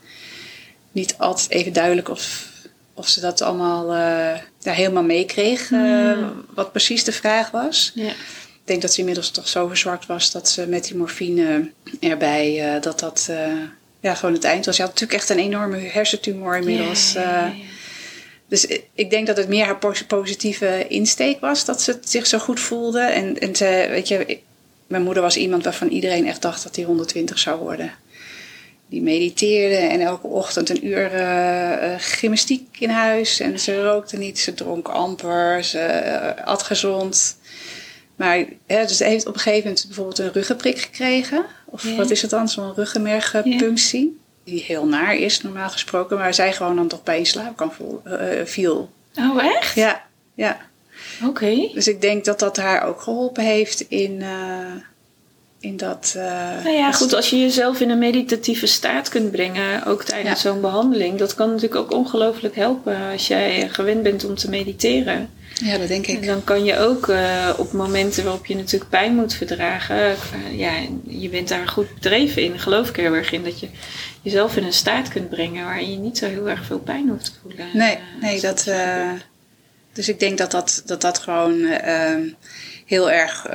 niet 0.92 1.14
altijd 1.18 1.50
even 1.50 1.72
duidelijk 1.72 2.08
of 2.08 2.50
of 2.94 3.08
ze 3.08 3.20
dat 3.20 3.40
allemaal 3.40 3.84
uh, 3.94 4.38
ja, 4.58 4.72
helemaal 4.72 5.02
meekreeg, 5.02 5.70
uh, 5.70 6.16
mm. 6.16 6.44
wat 6.54 6.72
precies 6.72 7.04
de 7.04 7.12
vraag 7.12 7.50
was. 7.50 7.92
Ja. 7.94 8.10
Ik 8.10 8.68
denk 8.68 8.82
dat 8.82 8.92
ze 8.92 8.98
inmiddels 8.98 9.30
toch 9.30 9.48
zo 9.48 9.66
verzwakt 9.66 10.06
was 10.06 10.30
dat 10.30 10.48
ze 10.48 10.66
met 10.66 10.84
die 10.84 10.96
morfine 10.96 11.70
erbij, 12.00 12.74
uh, 12.74 12.82
dat 12.82 12.98
dat 12.98 13.30
ja, 14.00 14.14
gewoon 14.14 14.34
het 14.34 14.44
eind 14.44 14.66
was. 14.66 14.76
Ze 14.76 14.82
had 14.82 14.90
natuurlijk 14.90 15.20
echt 15.20 15.30
een 15.30 15.38
enorme 15.38 15.78
hersentumor 15.78 16.56
inmiddels. 16.56 17.16
Dus 18.48 18.66
ik 18.94 19.10
denk 19.10 19.26
dat 19.26 19.36
het 19.36 19.48
meer 19.48 19.64
haar 19.64 19.78
positieve 20.06 20.86
insteek 20.88 21.40
was, 21.40 21.64
dat 21.64 21.82
ze 21.82 21.98
zich 22.04 22.26
zo 22.26 22.38
goed 22.38 22.60
voelde. 22.60 23.00
En, 23.00 23.38
en 23.38 23.56
ze, 23.56 23.86
weet 23.90 24.08
je, 24.08 24.38
mijn 24.86 25.02
moeder 25.02 25.22
was 25.22 25.36
iemand 25.36 25.64
waarvan 25.64 25.88
iedereen 25.88 26.26
echt 26.26 26.42
dacht 26.42 26.62
dat 26.62 26.76
hij 26.76 26.84
120 26.84 27.38
zou 27.38 27.60
worden 27.60 27.92
die 28.92 29.02
mediteerde 29.02 29.76
en 29.76 30.00
elke 30.00 30.26
ochtend 30.26 30.70
een 30.70 30.86
uur 30.86 31.14
uh, 31.14 31.94
gymnastiek 31.98 32.76
in 32.78 32.90
huis. 32.90 33.40
En 33.40 33.60
ze 33.60 33.82
rookte 33.82 34.16
niet, 34.16 34.38
ze 34.38 34.54
dronk 34.54 34.88
amper, 34.88 35.64
ze 35.64 36.34
uh, 36.38 36.46
at 36.46 36.62
gezond. 36.62 37.36
Maar 38.16 38.38
ja, 38.66 38.82
dus 38.82 38.96
ze 38.96 39.04
heeft 39.04 39.26
op 39.26 39.34
een 39.34 39.40
gegeven 39.40 39.64
moment 39.64 39.84
bijvoorbeeld 39.86 40.18
een 40.18 40.32
ruggenprik 40.32 40.78
gekregen. 40.78 41.44
Of 41.64 41.96
wat 41.96 42.10
is 42.10 42.22
het 42.22 42.30
dan? 42.30 42.48
Zo'n 42.48 42.74
ruggenmergpunctie. 42.74 44.20
Die 44.44 44.64
heel 44.66 44.86
naar 44.86 45.16
is, 45.16 45.42
normaal 45.42 45.70
gesproken. 45.70 46.18
Maar 46.18 46.34
zij 46.34 46.52
gewoon 46.52 46.76
dan 46.76 46.88
toch 46.88 47.02
bij 47.02 47.18
in 47.18 47.26
slaap 47.26 47.56
kan 47.56 47.72
viel. 48.44 48.90
Oh, 49.14 49.44
echt? 49.44 49.74
Ja, 49.74 50.02
ja. 50.34 50.60
Oké. 51.20 51.28
Okay. 51.28 51.70
Dus 51.74 51.88
ik 51.88 52.00
denk 52.00 52.24
dat 52.24 52.38
dat 52.38 52.56
haar 52.56 52.86
ook 52.86 53.00
geholpen 53.00 53.44
heeft 53.44 53.80
in 53.80 54.22
in 55.62 55.76
dat. 55.76 56.14
Uh, 56.16 56.22
nou 56.64 56.76
ja, 56.76 56.92
goed, 56.92 57.14
als 57.14 57.30
je 57.30 57.40
jezelf 57.40 57.80
in 57.80 57.90
een 57.90 57.98
meditatieve 57.98 58.66
staat 58.66 59.08
kunt 59.08 59.30
brengen, 59.30 59.86
ook 59.86 60.02
tijdens 60.02 60.42
ja. 60.42 60.50
zo'n 60.50 60.60
behandeling, 60.60 61.18
dat 61.18 61.34
kan 61.34 61.48
natuurlijk 61.48 61.80
ook 61.80 61.92
ongelooflijk 61.92 62.56
helpen 62.56 62.96
als 63.12 63.26
jij 63.26 63.68
gewend 63.68 64.02
bent 64.02 64.24
om 64.24 64.34
te 64.34 64.48
mediteren. 64.48 65.30
Ja, 65.54 65.78
dat 65.78 65.88
denk 65.88 66.06
ik. 66.06 66.20
En 66.20 66.26
dan 66.26 66.44
kan 66.44 66.64
je 66.64 66.78
ook 66.78 67.08
uh, 67.08 67.50
op 67.56 67.72
momenten 67.72 68.24
waarop 68.24 68.46
je 68.46 68.56
natuurlijk 68.56 68.90
pijn 68.90 69.14
moet 69.14 69.34
verdragen, 69.34 69.96
uh, 69.96 70.58
ja, 70.58 70.72
je 71.06 71.28
bent 71.28 71.48
daar 71.48 71.68
goed 71.68 71.94
bedreven 71.94 72.42
in, 72.42 72.58
geloof 72.58 72.88
ik 72.88 72.96
heel 72.96 73.14
erg 73.14 73.32
in, 73.32 73.44
dat 73.44 73.60
je 73.60 73.68
jezelf 74.22 74.56
in 74.56 74.64
een 74.64 74.72
staat 74.72 75.08
kunt 75.08 75.28
brengen 75.28 75.64
waarin 75.64 75.90
je 75.90 75.96
niet 75.96 76.18
zo 76.18 76.26
heel 76.26 76.48
erg 76.48 76.64
veel 76.64 76.78
pijn 76.78 77.08
hoeft 77.08 77.24
te 77.24 77.32
voelen. 77.42 77.66
Nee, 77.72 77.98
nee, 78.20 78.40
dat. 78.40 78.70
Dus 79.92 80.08
ik 80.08 80.20
denk 80.20 80.38
dat 80.38 80.50
dat, 80.50 80.82
dat, 80.86 81.00
dat 81.00 81.18
gewoon 81.18 81.66
heel 82.86 83.10
erg 83.10 83.46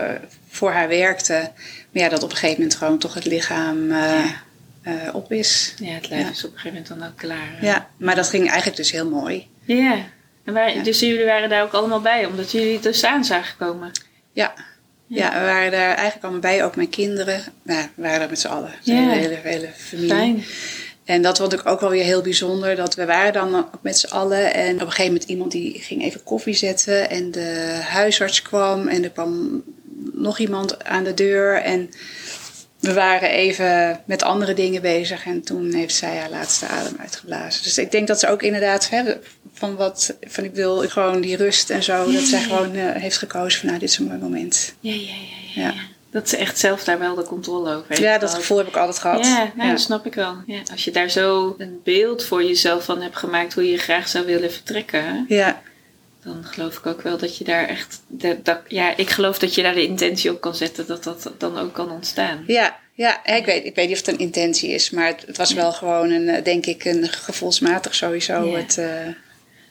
voor 0.50 0.72
haar 0.72 0.88
werkte. 0.88 1.51
Maar 1.91 2.03
ja, 2.03 2.10
dat 2.10 2.24
op 2.24 2.29
een 2.29 2.36
gegeven 2.36 2.62
moment 2.62 2.77
gewoon 2.77 2.98
toch 2.98 3.13
het 3.13 3.25
lichaam 3.25 3.89
ja. 3.91 4.41
uh, 4.84 4.94
op 5.13 5.32
is. 5.32 5.74
Ja, 5.79 5.94
het 5.94 6.10
lijf 6.10 6.22
ja. 6.24 6.29
is 6.29 6.46
op 6.46 6.51
een 6.53 6.60
gegeven 6.60 6.82
moment 6.82 7.00
dan 7.00 7.10
ook 7.10 7.17
klaar. 7.17 7.58
Ja, 7.62 7.89
maar 7.98 8.15
dat 8.15 8.29
ging 8.29 8.48
eigenlijk 8.48 8.77
dus 8.77 8.91
heel 8.91 9.10
mooi. 9.10 9.48
Ja, 9.65 9.98
en 10.44 10.53
waar, 10.53 10.75
ja. 10.75 10.84
dus 10.84 11.00
jullie 11.00 11.25
waren 11.25 11.50
daar 11.50 11.63
ook 11.63 11.74
allemaal 11.74 12.01
bij, 12.01 12.25
omdat 12.25 12.51
jullie 12.51 12.74
het 12.74 12.83
dus 12.83 13.03
aan 13.03 13.25
zagen 13.25 13.57
komen? 13.57 13.92
Ja. 14.33 14.53
Ja. 15.07 15.40
we 15.40 15.46
waren 15.46 15.72
daar 15.72 15.94
eigenlijk 15.94 16.24
allemaal 16.24 16.42
bij, 16.42 16.66
ook 16.66 16.75
mijn 16.75 16.90
kinderen. 16.90 17.44
Nou, 17.64 17.88
we 17.96 18.01
waren 18.01 18.20
daar 18.20 18.29
met 18.29 18.40
z'n 18.40 18.48
allen. 18.48 18.72
Ja. 18.81 18.96
Een 18.96 19.09
hele, 19.09 19.40
hele 19.44 19.70
familie. 19.75 20.09
Fijn. 20.09 20.44
En 21.07 21.22
dat 21.22 21.37
vond 21.37 21.53
ik 21.53 21.65
ook 21.65 21.79
wel 21.79 21.89
weer 21.89 22.03
heel 22.03 22.22
bijzonder. 22.22 22.75
Dat 22.75 22.96
we 22.96 23.05
waren 23.05 23.33
dan 23.33 23.55
ook 23.55 23.79
met 23.81 23.98
z'n 23.98 24.13
allen. 24.13 24.53
En 24.53 24.74
op 24.74 24.81
een 24.81 24.87
gegeven 24.87 25.11
moment 25.11 25.24
iemand 25.24 25.51
die 25.51 25.79
ging 25.79 26.03
even 26.03 26.24
koffie 26.24 26.53
zetten. 26.53 27.09
En 27.09 27.31
de 27.31 27.79
huisarts 27.81 28.41
kwam. 28.41 28.87
En 28.87 29.03
er 29.03 29.09
kwam 29.09 29.63
nog 30.13 30.39
iemand 30.39 30.83
aan 30.83 31.03
de 31.03 31.13
deur. 31.13 31.61
En 31.61 31.89
we 32.79 32.93
waren 32.93 33.29
even 33.29 34.01
met 34.05 34.24
andere 34.24 34.53
dingen 34.53 34.81
bezig. 34.81 35.25
En 35.25 35.41
toen 35.41 35.74
heeft 35.74 35.96
zij 35.96 36.17
haar 36.17 36.29
laatste 36.29 36.67
adem 36.67 36.96
uitgeblazen. 37.00 37.63
Dus 37.63 37.77
ik 37.77 37.91
denk 37.91 38.07
dat 38.07 38.20
ze 38.20 38.29
ook 38.29 38.41
inderdaad 38.41 38.89
hè, 38.89 39.03
van 39.53 39.75
wat 39.75 40.15
van 40.22 40.43
ik 40.43 40.53
wil 40.53 40.77
gewoon 40.89 41.22
die 41.22 41.37
rust 41.37 41.70
en 41.70 41.83
zo. 41.83 42.11
dat 42.11 42.24
zij 42.24 42.41
gewoon 42.41 42.75
uh, 42.75 42.91
heeft 42.91 43.17
gekozen 43.17 43.59
van 43.59 43.67
nou, 43.67 43.79
dit 43.79 43.89
is 43.89 43.98
een 43.98 44.05
mooi 44.07 44.20
moment. 44.20 44.74
Ja, 44.79 44.93
ja, 44.93 45.00
ja. 45.00 45.61
ja, 45.61 45.74
ja. 45.74 45.97
Dat 46.11 46.29
ze 46.29 46.37
echt 46.37 46.59
zelf 46.59 46.83
daar 46.83 47.00
wel 47.00 47.15
de 47.15 47.24
controle 47.24 47.75
over 47.75 47.85
heeft. 47.87 48.01
Ja, 48.01 48.17
dat 48.17 48.33
gevoel 48.33 48.57
heb 48.57 48.67
ik 48.67 48.75
altijd 48.75 49.00
gehad. 49.00 49.25
Ja, 49.25 49.51
nou, 49.55 49.70
dat 49.70 49.79
snap 49.79 50.05
ik 50.05 50.13
wel. 50.13 50.35
Ja, 50.46 50.61
als 50.72 50.83
je 50.83 50.91
daar 50.91 51.09
zo 51.09 51.55
een 51.57 51.81
beeld 51.83 52.24
voor 52.24 52.43
jezelf 52.43 52.83
van 52.83 53.01
hebt 53.01 53.15
gemaakt 53.15 53.53
hoe 53.53 53.70
je 53.70 53.77
graag 53.77 54.07
zou 54.07 54.25
willen 54.25 54.51
vertrekken. 54.51 55.25
Ja 55.27 55.61
dan 56.27 56.43
geloof 56.46 56.77
ik 56.77 56.85
ook 56.85 57.01
wel 57.01 57.17
dat 57.17 57.37
je 57.37 57.43
daar 57.43 57.67
echt. 57.67 58.01
Dat, 58.07 58.46
dat, 58.46 58.59
ja, 58.67 58.98
ik 58.98 59.09
geloof 59.09 59.39
dat 59.39 59.55
je 59.55 59.61
daar 59.61 59.74
de 59.74 59.83
intentie 59.83 60.31
op 60.31 60.41
kan 60.41 60.55
zetten 60.55 60.87
dat 60.87 61.03
dat 61.03 61.31
dan 61.37 61.57
ook 61.57 61.74
kan 61.74 61.91
ontstaan. 61.91 62.43
Ja, 62.48 62.79
ja 62.93 63.25
ik, 63.25 63.46
weet, 63.46 63.65
ik 63.65 63.75
weet 63.75 63.87
niet 63.87 64.00
of 64.00 64.05
het 64.05 64.15
een 64.15 64.25
intentie 64.25 64.70
is, 64.70 64.89
maar 64.89 65.07
het, 65.07 65.24
het 65.27 65.37
was 65.37 65.50
ja. 65.50 65.55
wel 65.55 65.72
gewoon 65.72 66.11
een, 66.11 66.43
denk 66.43 66.65
ik, 66.65 66.85
een 66.85 67.07
gevoelsmatig 67.07 67.96
sowieso 67.96 68.43
ja. 68.43 68.57
het. 68.57 68.77
Uh, 68.79 68.87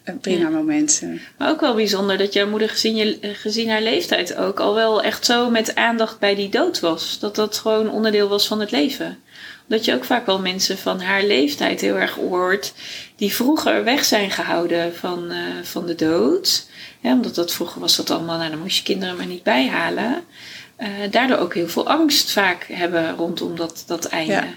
een 0.06 0.18
prima 0.18 0.48
ja. 0.48 0.56
moment. 0.56 1.02
Maar 1.38 1.50
ook 1.50 1.60
wel 1.60 1.74
bijzonder 1.74 2.18
dat 2.18 2.32
jouw 2.32 2.48
moeder 2.48 2.68
gezien, 2.68 2.96
je, 2.96 3.18
gezien 3.20 3.70
haar 3.70 3.82
leeftijd 3.82 4.36
ook 4.36 4.60
al 4.60 4.74
wel 4.74 5.02
echt 5.02 5.24
zo 5.24 5.50
met 5.50 5.74
aandacht 5.74 6.18
bij 6.18 6.34
die 6.34 6.48
dood 6.48 6.80
was. 6.80 7.18
Dat 7.18 7.34
dat 7.34 7.58
gewoon 7.58 7.90
onderdeel 7.90 8.28
was 8.28 8.46
van 8.46 8.60
het 8.60 8.70
leven 8.70 9.18
dat 9.66 9.84
je 9.84 9.94
ook 9.94 10.04
vaak 10.04 10.26
wel 10.26 10.40
mensen 10.40 10.78
van 10.78 11.00
haar 11.00 11.22
leeftijd 11.22 11.80
heel 11.80 11.98
erg 11.98 12.14
hoort, 12.14 12.72
die 13.16 13.34
vroeger 13.34 13.84
weg 13.84 14.04
zijn 14.04 14.30
gehouden 14.30 14.94
van, 14.94 15.32
uh, 15.32 15.38
van 15.62 15.86
de 15.86 15.94
dood. 15.94 16.66
Ja, 17.00 17.12
omdat 17.12 17.34
dat 17.34 17.52
vroeger 17.52 17.80
was 17.80 17.96
dat 17.96 18.10
allemaal, 18.10 18.38
nou 18.38 18.50
dan 18.50 18.58
moest 18.58 18.76
je 18.76 18.82
kinderen 18.82 19.16
maar 19.16 19.26
niet 19.26 19.42
bijhalen. 19.42 20.24
Uh, 20.78 20.88
daardoor 21.10 21.38
ook 21.38 21.54
heel 21.54 21.68
veel 21.68 21.88
angst 21.88 22.32
vaak 22.32 22.64
hebben 22.72 23.16
rondom 23.16 23.56
dat, 23.56 23.84
dat 23.86 24.04
einde. 24.04 24.32
Ja. 24.32 24.48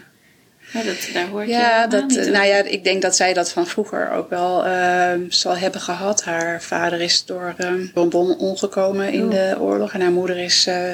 Ja, 0.73 0.83
dat, 0.83 1.09
daar 1.13 1.27
hoor 1.27 1.41
je 1.41 1.49
ja, 1.49 1.87
dat, 1.87 2.09
nou 2.09 2.45
ja, 2.45 2.63
ik 2.63 2.83
denk 2.83 3.01
dat 3.01 3.15
zij 3.15 3.33
dat 3.33 3.51
van 3.51 3.67
vroeger 3.67 4.11
ook 4.11 4.29
wel 4.29 4.65
uh, 4.65 5.11
zal 5.29 5.57
hebben 5.57 5.81
gehad. 5.81 6.23
Haar 6.23 6.61
vader 6.61 7.01
is 7.01 7.25
door 7.25 7.53
een 7.57 7.91
bonbon 7.93 8.37
omgekomen 8.37 9.11
in 9.11 9.23
oh. 9.23 9.31
de 9.31 9.55
oorlog. 9.59 9.93
En 9.93 10.01
haar 10.01 10.11
moeder 10.11 10.37
is 10.37 10.67
uh, 10.67 10.91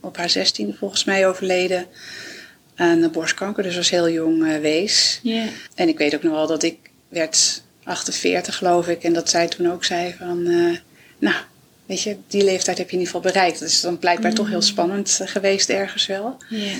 op 0.00 0.16
haar 0.16 0.30
zestiende 0.30 0.74
volgens 0.74 1.04
mij 1.04 1.28
overleden 1.28 1.86
aan 2.74 3.10
borstkanker. 3.10 3.62
Dus 3.62 3.76
was 3.76 3.90
heel 3.90 4.10
jong 4.10 4.42
uh, 4.42 4.58
wees. 4.58 5.20
Yeah. 5.22 5.46
En 5.74 5.88
ik 5.88 5.98
weet 5.98 6.14
ook 6.14 6.22
nog 6.22 6.32
wel 6.32 6.46
dat 6.46 6.62
ik 6.62 6.76
werd 7.08 7.62
48 7.84 8.56
geloof 8.56 8.88
ik. 8.88 9.04
En 9.04 9.12
dat 9.12 9.30
zij 9.30 9.48
toen 9.48 9.72
ook 9.72 9.84
zei 9.84 10.14
van... 10.18 10.46
Uh, 10.46 10.76
nou, 11.18 11.36
weet 11.86 12.02
je, 12.02 12.16
die 12.26 12.44
leeftijd 12.44 12.78
heb 12.78 12.90
je 12.90 12.96
in 12.96 12.98
ieder 12.98 13.14
geval 13.14 13.32
bereikt. 13.32 13.60
Dat 13.60 13.68
is 13.68 13.80
dan 13.80 13.98
blijkbaar 13.98 14.30
mm. 14.30 14.36
toch 14.36 14.48
heel 14.48 14.62
spannend 14.62 15.18
uh, 15.22 15.28
geweest 15.28 15.68
ergens 15.68 16.06
wel. 16.06 16.36
Yeah. 16.48 16.76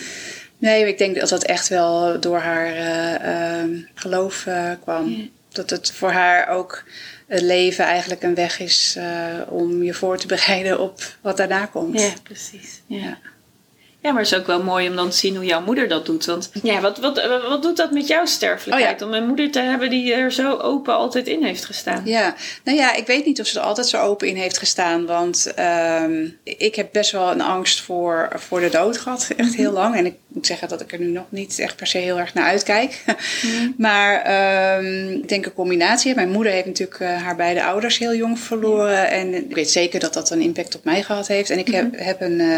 Nee, 0.61 0.89
ik 0.89 0.99
denk 0.99 1.21
dat 1.21 1.29
dat 1.29 1.45
echt 1.45 1.69
wel 1.69 2.21
door 2.21 2.39
haar 2.39 2.75
ehm, 3.17 3.71
geloof 3.95 4.47
kwam. 4.83 5.09
Yeah. 5.09 5.27
Dat 5.49 5.71
het 5.71 5.93
voor 5.93 6.11
haar 6.11 6.49
ook 6.49 6.85
het 7.27 7.43
leven 7.43 7.85
eigenlijk 7.85 8.23
een 8.23 8.35
weg 8.35 8.61
is 8.61 8.99
om 9.49 9.83
je 9.83 9.95
voor 9.95 10.19
te 10.19 10.27
bereiden 10.27 10.81
op 10.81 11.03
wat 11.21 11.37
daarna 11.37 11.67
komt. 11.67 12.01
Ja, 12.01 12.13
precies. 12.23 12.81
ja. 12.87 12.99
Ja, 12.99 13.19
maar 14.03 14.23
het 14.23 14.33
is 14.33 14.39
ook 14.39 14.47
wel 14.47 14.63
mooi 14.63 14.89
om 14.89 14.97
dan 14.97 15.11
te 15.11 15.17
zien 15.17 15.37
hoe 15.37 15.45
jouw 15.45 15.63
moeder 15.63 15.89
dat 15.89 16.07
doet. 16.07 16.25
Want 16.25 16.51
ja, 16.63 16.81
wat, 16.81 16.99
wat, 16.99 17.29
wat 17.49 17.63
doet 17.63 17.77
dat 17.77 17.91
met 17.91 18.07
jouw 18.07 18.25
sterfelijkheid? 18.25 18.95
Oh 18.95 18.99
ja. 19.01 19.07
Om 19.07 19.23
een 19.23 19.27
moeder 19.27 19.51
te 19.51 19.61
hebben 19.61 19.91
die 19.91 20.15
er 20.15 20.33
zo 20.33 20.57
open 20.57 20.95
altijd 20.95 21.27
in 21.27 21.45
heeft 21.45 21.65
gestaan. 21.65 22.03
Ja, 22.05 22.35
nou 22.65 22.79
ja, 22.79 22.95
ik 22.95 23.07
weet 23.07 23.27
niet 23.27 23.41
of 23.41 23.47
ze 23.47 23.59
er 23.59 23.65
altijd 23.65 23.87
zo 23.87 24.03
open 24.03 24.29
in 24.29 24.37
heeft 24.37 24.59
gestaan. 24.59 25.07
Want 25.07 25.53
um, 26.03 26.39
ik 26.45 26.75
heb 26.75 26.89
best 26.93 27.11
wel 27.11 27.31
een 27.31 27.41
angst 27.41 27.81
voor, 27.81 28.29
voor 28.35 28.61
de 28.61 28.69
dood 28.69 28.99
gehad. 28.99 29.29
Echt 29.37 29.49
mm 29.49 29.59
heel 29.61 29.73
lang. 29.73 29.97
En 29.97 30.07
ik 30.07 30.15
moet 30.27 30.47
zeggen 30.47 30.69
dat 30.69 30.81
ik 30.81 30.93
er 30.93 30.99
nu 30.99 31.07
nog 31.07 31.27
niet 31.29 31.59
echt 31.59 31.77
per 31.77 31.87
se 31.87 31.99
heel 31.99 32.19
erg 32.19 32.35
naar 32.35 32.45
uitkijk. 32.45 33.03
Mm 33.43 33.59
maar 33.77 34.79
um, 34.79 35.09
ik 35.09 35.29
denk 35.29 35.47
een 35.47 35.53
combinatie. 35.53 36.15
Mijn 36.15 36.31
moeder 36.31 36.53
heeft 36.53 36.67
natuurlijk 36.67 37.01
uh, 37.01 37.23
haar 37.23 37.37
beide 37.37 37.65
ouders 37.65 37.99
heel 37.99 38.15
jong 38.15 38.39
verloren. 38.39 39.11
En 39.11 39.35
ik 39.35 39.55
weet 39.55 39.71
zeker 39.71 40.01
dat 40.01 40.15
dat 40.15 40.31
een 40.31 40.41
impact 40.41 40.75
op 40.75 40.85
mij 40.85 41.03
gehad 41.03 41.27
heeft. 41.27 41.51
En 41.51 41.59
ik 41.59 41.69
heb, 41.69 41.85
mm 41.85 41.95
-hmm. 41.95 42.05
heb 42.05 42.21
een... 42.21 42.41
Uh, 42.41 42.57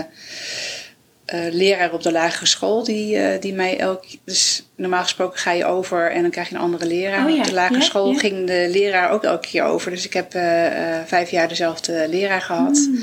leraar 1.50 1.92
op 1.92 2.02
de 2.02 2.12
lagere 2.12 2.46
school 2.46 2.84
die, 2.84 3.38
die 3.38 3.52
mij 3.54 3.78
elk. 3.78 4.04
Dus 4.24 4.66
normaal 4.76 5.02
gesproken 5.02 5.38
ga 5.38 5.52
je 5.52 5.64
over 5.64 6.10
en 6.10 6.22
dan 6.22 6.30
krijg 6.30 6.48
je 6.48 6.54
een 6.54 6.60
andere 6.60 6.86
leraar. 6.86 7.24
Oh 7.26 7.34
ja, 7.34 7.38
Op 7.40 7.44
de 7.46 7.52
lagere 7.52 7.78
ja, 7.78 7.84
school 7.84 8.10
ja. 8.12 8.18
ging 8.18 8.46
de 8.46 8.68
leraar 8.70 9.10
ook 9.10 9.24
elke 9.24 9.48
keer 9.48 9.62
over. 9.64 9.90
Dus 9.90 10.04
ik 10.04 10.12
heb 10.12 10.34
eh, 10.34 10.98
eh, 10.98 11.06
vijf 11.06 11.30
jaar 11.30 11.48
dezelfde 11.48 12.06
leraar 12.08 12.40
gehad. 12.40 12.76
Mm. 12.90 13.02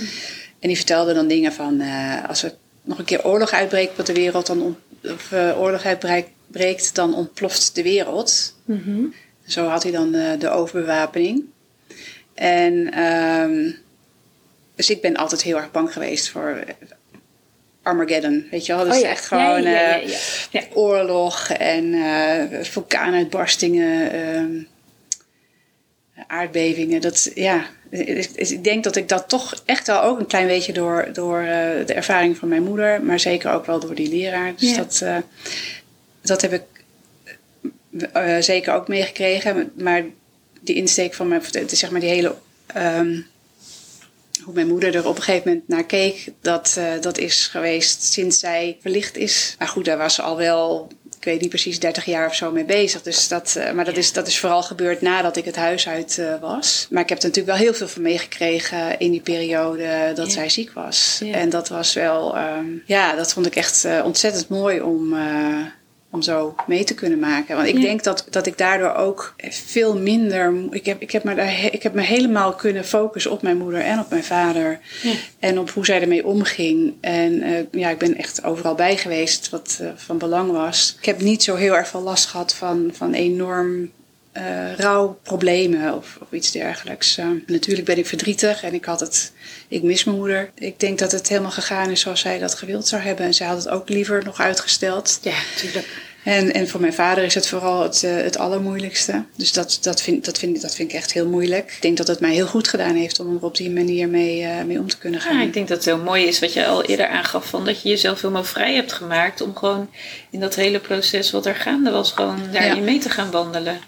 En 0.60 0.68
die 0.68 0.76
vertelde 0.78 1.14
dan 1.14 1.28
dingen 1.28 1.54
van 1.54 1.80
eh, 1.82 2.28
als 2.28 2.44
er 2.44 2.54
nog 2.82 2.98
een 3.00 3.06
keer 3.06 3.26
oorlog 3.26 3.52
uitbreekt 3.52 4.00
op 4.00 4.06
de 4.06 4.14
wereld, 4.14 4.46
dan 4.48 4.62
ont- 4.62 4.78
of 5.14 5.32
eh, 5.32 5.62
oorlog 5.62 5.84
uitbreekt, 5.86 6.96
dan 6.96 7.16
ontploft 7.16 7.76
de 7.76 7.84
wereld. 7.84 8.56
Mhm. 8.66 9.04
Zo 9.48 9.68
had 9.68 9.84
hij 9.84 9.92
dan 9.92 10.14
eh, 10.14 10.40
de 10.40 10.50
overbewapening. 10.50 11.44
En 12.34 12.94
ehm, 12.94 13.72
dus 14.76 14.90
ik 14.90 15.02
ben 15.02 15.16
altijd 15.16 15.42
heel 15.42 15.58
erg 15.58 15.72
bang 15.72 15.94
geweest 15.94 16.30
voor 16.30 16.64
Armageddon, 17.84 18.48
weet 18.52 18.66
je 18.66 18.76
wel? 18.76 18.84
Dus 18.84 18.96
Oh 18.96 19.02
ja. 19.02 19.10
echt 19.10 19.26
gewoon 19.26 19.62
Ja, 19.62 19.70
ja, 19.70 19.80
ja, 19.80 20.00
eh, 20.00 20.10
ja. 20.50 20.62
Oorlog 20.74 21.50
en 21.50 21.94
eh, 21.94 22.64
vulkaanuitbarstingen, 22.64 24.12
ehm, 24.12 24.64
aardbevingen. 26.28 27.02
Dat, 27.02 27.32
ja, 27.36 27.66
ik 28.36 28.64
denk 28.64 28.84
dat 28.84 28.96
ik 28.96 29.10
dat 29.10 29.30
toch 29.30 29.64
echt 29.66 29.88
wel 29.88 30.02
ook 30.02 30.20
een 30.20 30.28
klein 30.28 30.48
beetje 30.48 30.74
door, 30.74 31.10
door 31.14 31.40
eh, 31.40 31.86
de 31.86 31.94
ervaring 31.94 32.38
van 32.38 32.48
mijn 32.48 32.64
moeder, 32.64 33.04
maar 33.04 33.20
zeker 33.20 33.52
ook 33.52 33.66
wel 33.66 33.80
door 33.80 33.96
die 33.96 34.10
leraar. 34.10 34.54
Dus 34.56 34.76
dat, 34.76 35.04
dat 36.22 36.42
heb 36.42 36.54
ik 36.54 36.64
zeker 38.44 38.74
ook 38.74 38.88
meegekregen. 38.88 39.72
Maar 39.78 40.04
die 40.62 40.76
insteek 40.76 41.14
van 41.14 41.28
mijn, 41.28 41.42
het 41.52 41.72
is 41.72 41.80
zeg 41.80 41.92
maar 41.92 42.00
die 42.00 42.10
hele, 42.10 42.36
ehm, 42.66 43.20
hoe 44.44 44.54
mijn 44.54 44.68
moeder 44.68 44.96
er 44.96 45.08
op 45.08 45.16
een 45.16 45.22
gegeven 45.22 45.50
moment 45.50 45.68
naar 45.68 45.86
keek, 45.86 46.28
dat, 46.42 46.76
eh, 46.78 46.86
dat 47.02 47.18
is 47.18 47.48
geweest 47.48 48.04
sinds 48.04 48.40
zij 48.40 48.78
verlicht 48.82 49.18
is. 49.18 49.56
Maar 49.60 49.68
goed, 49.68 49.86
daar 49.86 49.98
was 49.98 50.16
ze 50.16 50.22
al 50.22 50.38
wel, 50.38 50.88
ik 51.18 51.24
weet 51.24 51.40
niet 51.42 51.50
precies, 51.50 51.80
30 51.80 52.06
jaar 52.06 52.28
of 52.28 52.36
zo 52.36 52.52
mee 52.52 52.66
bezig. 52.66 53.02
Dus 53.02 53.28
dat, 53.28 53.56
eh, 53.58 53.72
maar 53.72 53.86
dat 53.86 53.98
is, 53.98 54.14
dat 54.14 54.28
is 54.28 54.40
vooral 54.40 54.64
gebeurd 54.64 55.02
nadat 55.02 55.38
ik 55.38 55.46
het 55.46 55.56
huis 55.56 55.88
uit 55.88 56.18
eh, 56.18 56.40
was. 56.42 56.88
Maar 56.90 57.04
ik 57.04 57.10
heb 57.10 57.18
er 57.18 57.24
natuurlijk 57.28 57.58
wel 57.58 57.66
heel 57.66 57.74
veel 57.74 57.88
van 57.88 58.02
meegekregen 58.02 59.00
in 59.00 59.12
die 59.12 59.22
periode 59.22 60.12
dat 60.16 60.28
Ja. 60.28 60.34
zij 60.34 60.50
ziek 60.50 60.72
was. 60.72 61.20
Ja. 61.24 61.34
En 61.34 61.50
dat 61.50 61.68
was 61.70 61.94
wel, 61.94 62.36
ehm, 62.36 62.66
ja, 62.86 63.16
dat 63.16 63.34
vond 63.34 63.46
ik 63.46 63.56
echt 63.56 63.88
ontzettend 64.04 64.50
mooi 64.50 64.82
om. 64.82 65.16
Om 66.12 66.22
zo 66.22 66.56
mee 66.68 66.84
te 66.84 66.94
kunnen 66.94 67.20
maken. 67.20 67.56
Want 67.56 67.68
ik 67.68 67.76
Ja. 67.76 67.82
denk 67.82 68.04
dat, 68.04 68.26
dat 68.30 68.46
ik 68.46 68.58
daardoor 68.58 68.94
ook 68.94 69.34
veel 69.50 69.98
minder. 69.98 70.54
Ik 70.72 70.86
heb, 70.86 71.02
ik, 71.02 71.12
heb 71.12 71.24
me 71.24 71.36
daar, 71.36 71.64
ik 71.72 71.84
heb 71.84 71.94
me 71.94 72.02
helemaal 72.02 72.54
kunnen 72.54 72.86
focussen 72.86 73.32
op 73.32 73.42
mijn 73.42 73.58
moeder 73.58 73.82
en 73.82 74.00
op 74.00 74.10
mijn 74.10 74.24
vader. 74.24 74.80
Ja. 75.02 75.14
En 75.40 75.60
op 75.60 75.70
hoe 75.70 75.86
zij 75.86 76.02
ermee 76.02 76.26
omging. 76.26 76.94
En 77.02 77.42
eh, 77.42 77.64
ja, 77.72 77.90
ik 77.90 77.98
ben 77.98 78.16
echt 78.18 78.44
overal 78.44 78.76
bij 78.76 78.98
geweest 78.98 79.50
wat 79.50 79.78
eh, 79.82 79.88
van 79.96 80.18
belang 80.18 80.52
was. 80.52 80.96
Ik 81.00 81.06
heb 81.06 81.22
niet 81.22 81.44
zo 81.44 81.56
heel 81.56 81.76
erg 81.76 81.88
veel 81.88 82.02
last 82.02 82.26
gehad 82.26 82.54
van, 82.54 82.90
van 82.94 83.14
enorm 83.14 83.92
eh 84.32 84.74
rouwproblemen 84.78 85.94
of, 85.96 86.18
of 86.22 86.32
iets 86.32 86.52
dergelijks. 86.52 87.18
Eh, 87.18 87.26
natuurlijk 87.48 87.88
ben 87.88 87.98
ik 87.98 88.06
verdrietig 88.08 88.64
en 88.64 88.74
ik 88.74 88.86
had 88.86 89.00
het. 89.00 89.32
Ik 89.68 89.84
mis 89.84 90.04
mijn 90.04 90.18
moeder. 90.18 90.50
Ik 90.56 90.80
denk 90.80 91.00
dat 91.00 91.12
het 91.12 91.28
helemaal 91.28 91.52
gegaan 91.52 91.90
is 91.90 92.02
zoals 92.02 92.20
zij 92.20 92.40
dat 92.40 92.56
gewild 92.56 92.88
zou 92.88 93.02
hebben. 93.02 93.26
En 93.26 93.34
zij 93.34 93.48
had 93.48 93.58
het 93.58 93.70
ook 93.70 93.90
liever 93.90 94.24
nog 94.24 94.40
uitgesteld. 94.40 95.20
Ja, 95.22 95.34
tuurlijk. 95.58 95.88
En, 96.24 96.54
en 96.54 96.68
voor 96.68 96.80
mijn 96.80 96.94
vader 96.94 97.24
is 97.24 97.36
het 97.36 97.48
vooral 97.48 97.84
het, 97.84 98.04
eh, 98.04 98.16
het 98.16 98.38
allermoeilijkste. 98.38 99.24
Dus 99.36 99.54
dat, 99.54 99.78
dat, 99.82 100.02
vind, 100.02 100.26
dat, 100.26 100.38
vind, 100.38 100.62
dat 100.62 100.76
vind 100.76 100.90
ik 100.92 100.98
echt 100.98 101.14
heel 101.14 101.28
moeilijk. 101.28 101.72
Ik 101.76 101.82
denk 101.82 101.98
dat 101.98 102.08
het 102.08 102.20
mij 102.20 102.34
heel 102.34 102.48
goed 102.48 102.68
gedaan 102.68 102.96
heeft 102.96 103.20
om 103.20 103.36
er 103.36 103.44
op 103.44 103.56
die 103.58 103.70
manier 103.70 104.08
mee, 104.10 104.44
eh, 104.44 104.64
mee 104.64 104.80
om 104.80 104.88
te 104.88 104.98
kunnen 104.98 105.22
gaan. 105.22 105.38
Ja, 105.38 105.44
ik 105.44 105.54
denk 105.54 105.68
dat 105.68 105.78
het 105.78 105.86
heel 105.86 105.98
mooi 106.04 106.26
is 106.26 106.40
wat 106.40 106.54
je 106.54 106.66
al 106.66 106.84
eerder 106.84 107.08
aangaf. 107.08 107.46
Van 107.46 107.66
dat 107.66 107.82
je 107.82 107.90
jezelf 107.90 108.22
helemaal 108.22 108.44
vrij 108.44 108.76
hebt 108.76 108.94
gemaakt. 108.94 109.42
Om 109.42 109.56
gewoon 109.56 109.90
in 110.30 110.40
dat 110.40 110.56
hele 110.56 110.80
proces 110.80 111.32
wat 111.32 111.46
er 111.46 111.56
gaande 111.56 111.92
was. 111.92 112.12
Gewoon 112.12 112.40
daarin 112.52 112.76
Ja. 112.76 112.82
mee 112.84 113.00
te 113.00 113.10
gaan 113.10 113.32
wandelen. 113.32 113.80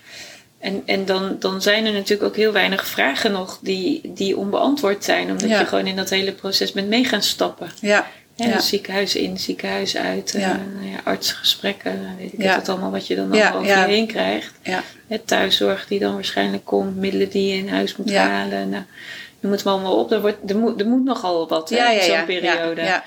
En, 0.62 0.82
en 0.86 1.06
dan, 1.06 1.36
dan 1.39 1.62
zijn 1.62 1.86
er 1.86 1.91
natuurlijk 1.93 2.30
ook 2.30 2.36
heel 2.36 2.52
weinig 2.52 2.86
vragen 2.88 3.32
nog 3.32 3.60
die, 3.62 4.02
die 4.13 4.38
onbeantwoord 4.38 5.04
zijn. 5.04 5.30
Omdat 5.32 5.50
Ja. 5.50 5.60
je 5.60 5.65
gewoon 5.65 5.88
in 5.88 5.95
dat 5.95 6.10
hele 6.10 6.32
proces 6.32 6.71
bent 6.71 6.88
mee 6.88 7.04
gaan 7.06 7.21
stappen. 7.21 7.69
Ja, 8.36 8.60
ziekenhuis 8.60 9.15
in, 9.15 9.38
ziekenhuis 9.38 9.97
uit. 9.97 10.34
eh, 10.36 10.41
Ja. 10.41 10.60
nou 10.76 10.89
ja, 10.91 10.97
artsgesprekken. 11.04 12.15
Weet 12.17 12.34
ik 12.34 12.41
het 12.50 12.69
allemaal 12.69 12.91
wat 12.91 13.08
je 13.08 13.15
dan 13.15 13.32
allemaal 13.32 13.54
over 13.54 13.67
ja. 13.67 13.86
je 13.86 13.93
heen 13.93 14.08
krijgt. 14.08 14.54
ja, 14.63 14.84
Het 15.08 15.28
thuiszorg 15.28 15.88
die 15.88 16.00
dan 16.00 16.13
waarschijnlijk 16.13 16.65
komt, 16.65 16.95
middelen 16.95 17.30
die 17.30 17.47
je 17.47 17.58
in 17.58 17.69
huis 17.69 17.95
moet 17.95 18.13
halen. 18.13 18.69
Nou, 18.69 18.84
je 19.39 19.47
moet 19.47 19.63
maar 19.63 19.74
allemaal 19.74 19.97
op. 20.00 20.12
Er, 20.12 20.21
wordt, 20.21 20.50
er, 20.50 20.58
moet, 20.58 20.80
er 20.82 20.88
moet 20.88 21.04
nogal 21.04 21.47
wat 21.47 21.69
hè, 21.69 21.76
ja, 21.76 21.89
ja, 21.89 22.00
in 22.00 22.06
zo'n 22.06 22.13
ja, 22.15 22.24
periode. 22.24 23.02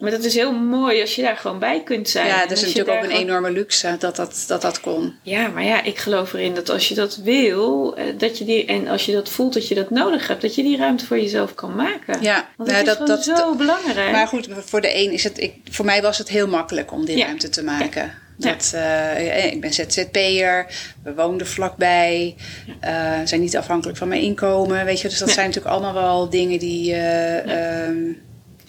Maar 0.00 0.10
dat 0.10 0.24
is 0.24 0.34
heel 0.34 0.52
mooi 0.52 1.00
als 1.00 1.14
je 1.16 1.22
daar 1.22 1.36
gewoon 1.36 1.58
bij 1.58 1.82
kunt 1.82 2.08
zijn. 2.08 2.26
ja 2.26 2.40
dat 2.46 2.50
is 2.50 2.60
natuurlijk 2.62 2.88
ook 2.96 3.02
een 3.04 3.10
gewoon- 3.10 3.22
enorme 3.22 3.50
luxe 3.50 3.96
dat 3.98 4.16
dat, 4.16 4.44
dat, 4.48 4.62
dat 4.62 4.80
kon. 4.80 5.14
Ja, 5.22 5.48
maar 5.48 5.64
ja, 5.64 5.82
ik 5.82 5.98
geloof 5.98 6.32
erin 6.32 6.54
dat 6.54 6.68
als 6.70 6.88
je 6.88 6.94
dat 6.94 7.16
wil, 7.16 7.96
eh, 7.96 8.04
dat 8.18 8.38
je 8.38 8.44
die, 8.44 8.64
en 8.66 8.88
als 8.88 9.06
je 9.06 9.12
dat 9.12 9.28
voelt 9.28 9.54
dat 9.54 9.68
je 9.68 9.74
dat 9.74 9.90
nodig 9.90 10.28
hebt, 10.28 10.42
dat 10.42 10.54
je 10.54 10.62
die 10.62 10.76
ruimte 10.76 11.06
voor 11.06 11.18
jezelf 11.20 11.54
kan 11.54 11.74
maken. 11.74 12.22
Ja, 12.22 12.48
Want 12.56 12.70
nou, 12.70 12.84
dat 12.84 13.00
is 13.00 13.06
dat, 13.06 13.22
gewoon 13.24 13.36
dat, 13.36 13.38
zo 13.38 13.54
belangrijk. 13.56 14.12
Maar 14.12 14.26
goed, 14.26 14.48
voor 14.64 14.80
de 14.80 14.96
een 14.96 15.12
is 15.12 15.24
het. 15.24 15.40
Ik, 15.40 15.54
voor 15.70 15.84
mij 15.84 16.02
was 16.02 16.18
het 16.18 16.28
heel 16.28 16.48
makkelijk 16.48 16.92
om 16.92 17.04
die 17.04 17.16
Ja. 17.16 17.24
ruimte 17.24 17.48
te 17.48 17.64
maken. 17.64 18.02
Ja. 18.38 18.50
Dat, 18.50 18.70
eh, 18.74 19.52
ik 19.52 19.60
ben 19.60 19.72
ZZP'er, 19.72 20.66
we 21.02 21.14
woonden 21.14 21.46
vlakbij, 21.46 22.34
eh, 22.80 22.92
zijn 23.24 23.40
niet 23.40 23.56
afhankelijk 23.56 23.98
van 23.98 24.08
mijn 24.08 24.22
inkomen. 24.22 24.84
Weet 24.84 25.00
je, 25.00 25.08
dus 25.08 25.18
dat 25.18 25.28
Ja. 25.28 25.34
zijn 25.34 25.46
natuurlijk 25.46 25.74
allemaal 25.74 25.94
wel 25.94 26.30
dingen 26.30 26.58
die, 26.58 26.92
eh, 26.92 27.84
ehm, 27.88 27.96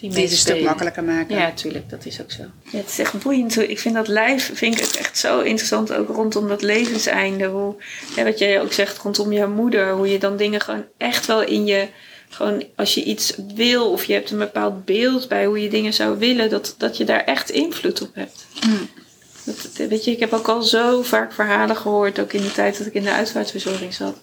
die 0.09 0.21
het 0.21 0.31
een 0.31 0.37
stuk 0.37 0.63
makkelijker 0.63 1.03
maken. 1.03 1.35
Ja, 1.35 1.51
tuurlijk, 1.51 1.89
dat 1.89 2.05
is 2.05 2.21
ook 2.21 2.31
zo. 2.31 2.43
Ja, 2.71 2.77
het 2.77 2.89
is 2.89 2.99
echt 2.99 3.23
boeiend. 3.23 3.59
Ik 3.69 3.79
vind 3.79 3.95
dat 3.95 4.07
lijf 4.07 4.51
vind 4.53 4.81
ik 4.81 4.95
echt 4.95 5.17
zo 5.17 5.39
interessant, 5.39 5.93
ook 5.93 6.09
rondom 6.09 6.47
dat 6.47 6.61
levenseinde. 6.61 7.45
Hoe, 7.45 7.75
ja, 8.15 8.23
wat 8.23 8.39
jij 8.39 8.61
ook 8.61 8.73
zegt 8.73 8.97
rondom 8.97 9.33
jouw 9.33 9.49
moeder, 9.49 9.91
hoe 9.91 10.11
je 10.11 10.19
dan 10.19 10.37
dingen 10.37 10.61
gewoon 10.61 10.85
echt 10.97 11.25
wel 11.25 11.41
in 11.41 11.65
je. 11.65 11.87
Gewoon 12.29 12.63
als 12.75 12.93
je 12.93 13.03
iets 13.03 13.33
wil 13.55 13.91
of 13.91 14.03
je 14.03 14.13
hebt 14.13 14.31
een 14.31 14.37
bepaald 14.37 14.85
beeld 14.85 15.27
bij 15.27 15.45
hoe 15.45 15.61
je 15.61 15.69
dingen 15.69 15.93
zou 15.93 16.19
willen, 16.19 16.49
dat, 16.49 16.75
dat 16.77 16.97
je 16.97 17.03
daar 17.03 17.23
echt 17.23 17.49
invloed 17.49 18.01
op 18.01 18.15
hebt. 18.15 18.45
Hmm. 18.61 18.89
Dat, 19.43 19.87
weet 19.89 20.03
je, 20.03 20.11
ik 20.11 20.19
heb 20.19 20.33
ook 20.33 20.47
al 20.47 20.61
zo 20.61 21.01
vaak 21.01 21.33
verhalen 21.33 21.75
gehoord, 21.75 22.19
ook 22.19 22.33
in 22.33 22.41
die 22.41 22.51
tijd 22.51 22.77
dat 22.77 22.87
ik 22.87 22.93
in 22.93 23.03
de 23.03 23.11
uitvaartverzorging 23.11 23.93
zat. 23.93 24.17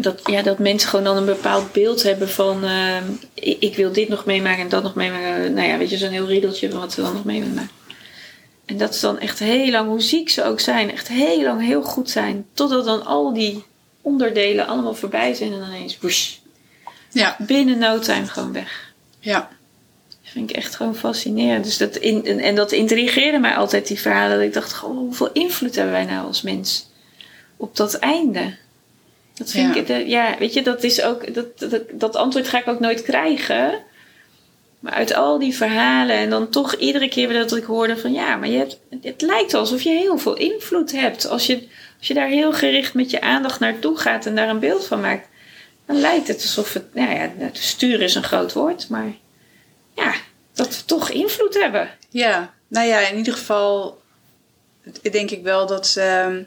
Dat, 0.00 0.20
ja, 0.24 0.42
dat 0.42 0.58
mensen 0.58 0.88
gewoon 0.88 1.04
dan 1.04 1.16
een 1.16 1.24
bepaald 1.24 1.72
beeld 1.72 2.02
hebben 2.02 2.28
van 2.28 2.64
ehm, 2.64 3.04
ik, 3.34 3.56
ik 3.60 3.76
wil 3.76 3.92
dit 3.92 4.08
nog 4.08 4.24
meemaken 4.24 4.62
en 4.62 4.68
dat 4.68 4.82
nog 4.82 4.94
meemaken. 4.94 5.52
Nou 5.52 5.68
ja, 5.68 5.78
weet 5.78 5.90
je, 5.90 5.96
zo'n 5.96 6.10
heel 6.10 6.26
riedeltje 6.26 6.70
van 6.70 6.80
wat 6.80 6.92
ze 6.92 7.00
dan 7.02 7.12
nog 7.14 7.24
mee 7.24 7.38
willen 7.40 7.54
maken. 7.54 7.76
En 8.64 8.76
dat 8.78 8.94
is 8.94 9.00
dan 9.00 9.18
echt 9.18 9.38
heel 9.38 9.70
lang, 9.70 9.88
hoe 9.88 10.02
ziek 10.02 10.28
ze 10.28 10.44
ook 10.44 10.60
zijn, 10.60 10.90
echt 10.92 11.08
heel 11.08 11.42
lang 11.42 11.60
heel 11.64 11.82
goed 11.82 12.10
zijn. 12.10 12.46
Totdat 12.52 12.84
dan 12.84 13.06
al 13.06 13.32
die 13.32 13.64
onderdelen 14.02 14.66
allemaal 14.66 14.94
voorbij 14.94 15.34
zijn 15.34 15.52
en 15.52 15.58
dan 15.58 15.68
ineens 15.68 15.98
whoosh, 15.98 16.34
Ja, 17.12 17.36
binnen 17.38 17.78
no 17.78 17.98
time 17.98 18.26
gewoon 18.26 18.52
weg. 18.52 18.92
ja, 19.20 19.48
Dat 20.08 20.30
vind 20.32 20.50
ik 20.50 20.56
echt 20.56 20.74
gewoon 20.74 20.94
fascinerend. 20.96 21.64
Dus 21.64 21.76
dat 21.76 21.96
in, 21.96 22.24
en, 22.26 22.38
en 22.38 22.54
dat 22.54 22.72
intrigeerde 22.72 23.38
mij 23.38 23.54
altijd, 23.54 23.86
die 23.86 24.00
verhalen. 24.00 24.36
Dat 24.36 24.46
ik 24.46 24.52
dacht, 24.52 24.74
goh, 24.74 24.96
hoeveel 24.96 25.32
invloed 25.32 25.74
hebben 25.74 25.92
wij 25.92 26.04
nou 26.04 26.26
als 26.26 26.42
mens 26.42 26.86
op 27.56 27.76
dat 27.76 27.94
einde? 27.94 28.56
Dat 29.38 29.50
vind 29.50 29.74
Ja. 29.74 29.80
ik, 29.80 29.86
dat- 29.86 30.06
ja, 30.08 30.36
weet 30.38 30.52
je, 30.54 30.62
dat 30.62 30.82
is 30.82 31.02
ook, 31.02 31.34
dat, 31.34 31.58
dat, 31.58 31.82
dat 31.92 32.16
antwoord 32.16 32.48
ga 32.48 32.58
ik 32.58 32.68
ook 32.68 32.80
nooit 32.80 33.02
krijgen. 33.02 33.78
Maar 34.80 34.92
uit 34.92 35.14
al 35.14 35.38
die 35.38 35.54
verhalen 35.56 36.16
en 36.16 36.30
dan 36.30 36.48
toch 36.50 36.74
iedere 36.74 37.08
keer 37.08 37.28
weer 37.28 37.38
dat 37.38 37.56
ik 37.56 37.64
hoorde 37.64 37.96
van 37.96 38.12
ja, 38.12 38.36
maar 38.36 38.48
je 38.48 38.58
hebt, 38.58 38.78
het 39.02 39.20
lijkt 39.22 39.54
alsof 39.54 39.82
je 39.82 39.90
heel 39.90 40.18
veel 40.18 40.36
invloed 40.36 40.92
hebt. 40.92 41.28
Als 41.28 41.46
je, 41.46 41.54
als 41.98 42.06
je 42.08 42.14
daar 42.14 42.28
heel 42.28 42.52
gericht 42.52 42.94
met 42.94 43.10
je 43.10 43.20
aandacht 43.20 43.60
naartoe 43.60 43.96
gaat 43.98 44.26
en 44.26 44.34
daar 44.34 44.48
een 44.48 44.58
beeld 44.58 44.86
van 44.86 45.00
maakt, 45.00 45.28
dan 45.86 46.00
lijkt 46.00 46.28
het 46.28 46.36
alsof 46.42 46.72
het, 46.72 46.94
nou 46.94 47.10
ja, 47.14 47.30
het 47.38 47.56
sturen 47.58 48.00
is 48.00 48.14
een 48.14 48.22
groot 48.24 48.52
woord, 48.52 48.88
maar 48.88 49.12
ja, 49.96 50.14
dat 50.54 50.76
we 50.76 50.84
toch 50.84 51.10
invloed 51.10 51.54
hebben. 51.60 51.88
ja. 52.10 52.56
Nou 52.68 52.86
ja, 52.86 52.98
in 53.08 53.16
ieder 53.16 53.32
geval 53.32 54.00
denk 55.10 55.30
ik 55.30 55.42
wel 55.42 55.66
dat. 55.66 55.94
ehm, 55.98 56.42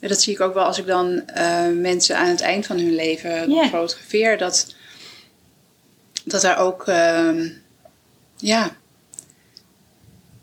dat 0.00 0.20
zie 0.20 0.32
ik 0.32 0.40
ook 0.40 0.54
wel 0.54 0.64
als 0.64 0.78
ik 0.78 0.86
dan 0.86 1.26
eh, 1.26 1.66
mensen 1.74 2.16
aan 2.16 2.28
het 2.28 2.40
eind 2.40 2.66
van 2.66 2.76
hun 2.78 2.94
leven 2.94 3.50
fotografeer. 3.68 4.38
Dat, 4.38 4.74
dat 6.24 6.40
daar 6.40 6.58
ook. 6.58 6.86
ehm, 6.86 7.48
ja. 8.36 8.76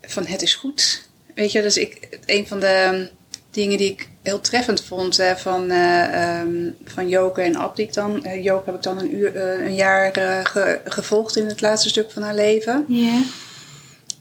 Van 0.02 0.26
het 0.26 0.42
is 0.42 0.56
goed. 0.56 1.08
Weet 1.36 1.52
je, 1.52 1.62
dus 1.62 1.78
ik, 1.78 2.20
een 2.26 2.48
van 2.48 2.60
de 2.60 3.08
dingen 3.52 3.78
die 3.78 3.92
ik 3.92 4.10
heel 4.22 4.42
treffend 4.42 4.84
vond 4.84 5.18
hè, 5.18 5.38
van, 5.38 5.72
ehm, 5.72 6.70
van 6.86 7.10
Joke 7.10 7.42
en 7.42 7.56
Abdik 7.56 7.94
dan. 7.94 8.26
Eh, 8.26 8.44
Joke 8.44 8.66
heb 8.66 8.76
ik 8.76 8.84
dan 8.84 8.98
een, 9.00 9.16
uur, 9.16 9.36
een 9.36 9.76
jaar 9.76 10.14
ge- 10.46 10.82
gevolgd 10.86 11.36
in 11.36 11.46
het 11.46 11.62
laatste 11.62 11.90
stuk 11.90 12.12
van 12.12 12.22
haar 12.24 12.36
leven. 12.36 12.86
Ja. 12.88 13.22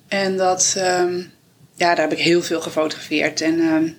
En 0.08 0.36
dat, 0.36 0.74
ehm, 0.76 1.16
ja, 1.74 1.94
daar 1.94 2.08
heb 2.08 2.12
ik 2.12 2.18
heel 2.24 2.42
veel 2.42 2.60
gefotografeerd. 2.60 3.40
En 3.40 3.96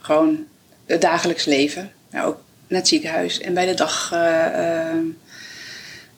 gewoon 0.00 0.46
het 0.86 1.00
dagelijks 1.00 1.44
leven. 1.44 1.92
Ja, 2.10 2.24
ook 2.24 2.40
naar 2.72 2.80
het 2.80 2.88
ziekenhuis 2.88 3.40
en 3.40 3.54
bij 3.54 3.66
de 3.66 3.74
dag, 3.74 4.10
eh, 4.12 4.88
ehm, 4.88 5.04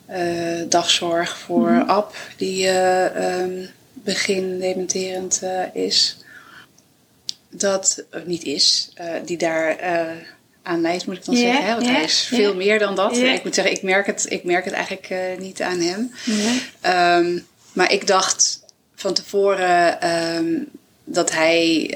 eh, 0.07 0.63
dagzorg 0.69 1.39
voor 1.39 1.71
Mhm. 1.71 1.91
Ab, 1.91 2.17
die 2.37 2.67
eh, 2.67 3.41
ehm, 3.41 3.67
begin 3.93 4.59
dementerend 4.59 5.43
is. 5.73 6.19
Dat 7.51 8.05
niet 8.25 8.43
is, 8.43 8.93
die 9.25 9.37
daar 9.37 9.77
aan 10.63 10.81
leidt, 10.81 11.07
moet 11.07 11.17
ik 11.17 11.25
dan 11.25 11.37
zeggen. 11.37 11.65
Hè? 11.65 11.75
Want 11.75 11.87
hij 11.87 12.03
is 12.03 12.27
veel 12.33 12.55
meer 12.55 12.79
dan 12.79 12.95
dat. 12.95 13.17
Ik 13.17 13.45
moet 13.45 13.55
zeggen, 13.55 13.75
ik 13.75 13.83
merk 13.83 14.07
het, 14.07 14.27
ik 14.29 14.45
merk 14.45 14.65
het 14.65 14.75
eigenlijk 14.75 15.39
niet 15.39 15.63
aan 15.63 15.81
hem. 15.81 16.13
Ehm, 16.81 17.39
maar 17.73 17.93
ik 17.93 18.07
dacht 18.07 18.61
van 18.95 19.15
tevoren 19.15 20.01
ehm, 20.01 20.63
dat 21.05 21.31
hij 21.33 21.91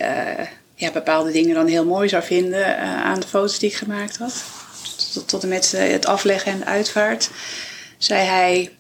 ja, 0.79 0.91
bepaalde 0.91 1.33
dingen 1.33 1.55
dan 1.55 1.67
heel 1.67 1.85
mooi 1.85 2.09
zou 2.09 2.23
vinden 2.23 2.77
eh, 2.79 3.05
aan 3.05 3.21
de 3.21 3.27
foto's 3.27 3.59
die 3.59 3.71
ik 3.71 3.77
gemaakt 3.77 4.17
had. 4.17 4.45
Tot, 5.15 5.29
tot 5.29 5.43
en 5.43 5.49
met 5.49 5.75
eh, 5.75 5.91
het 5.91 6.07
afleggen 6.07 6.53
en 6.53 6.59
de 6.59 6.65
uitvaart. 6.65 7.31
Zei 7.99 8.27
hij, 8.27 8.71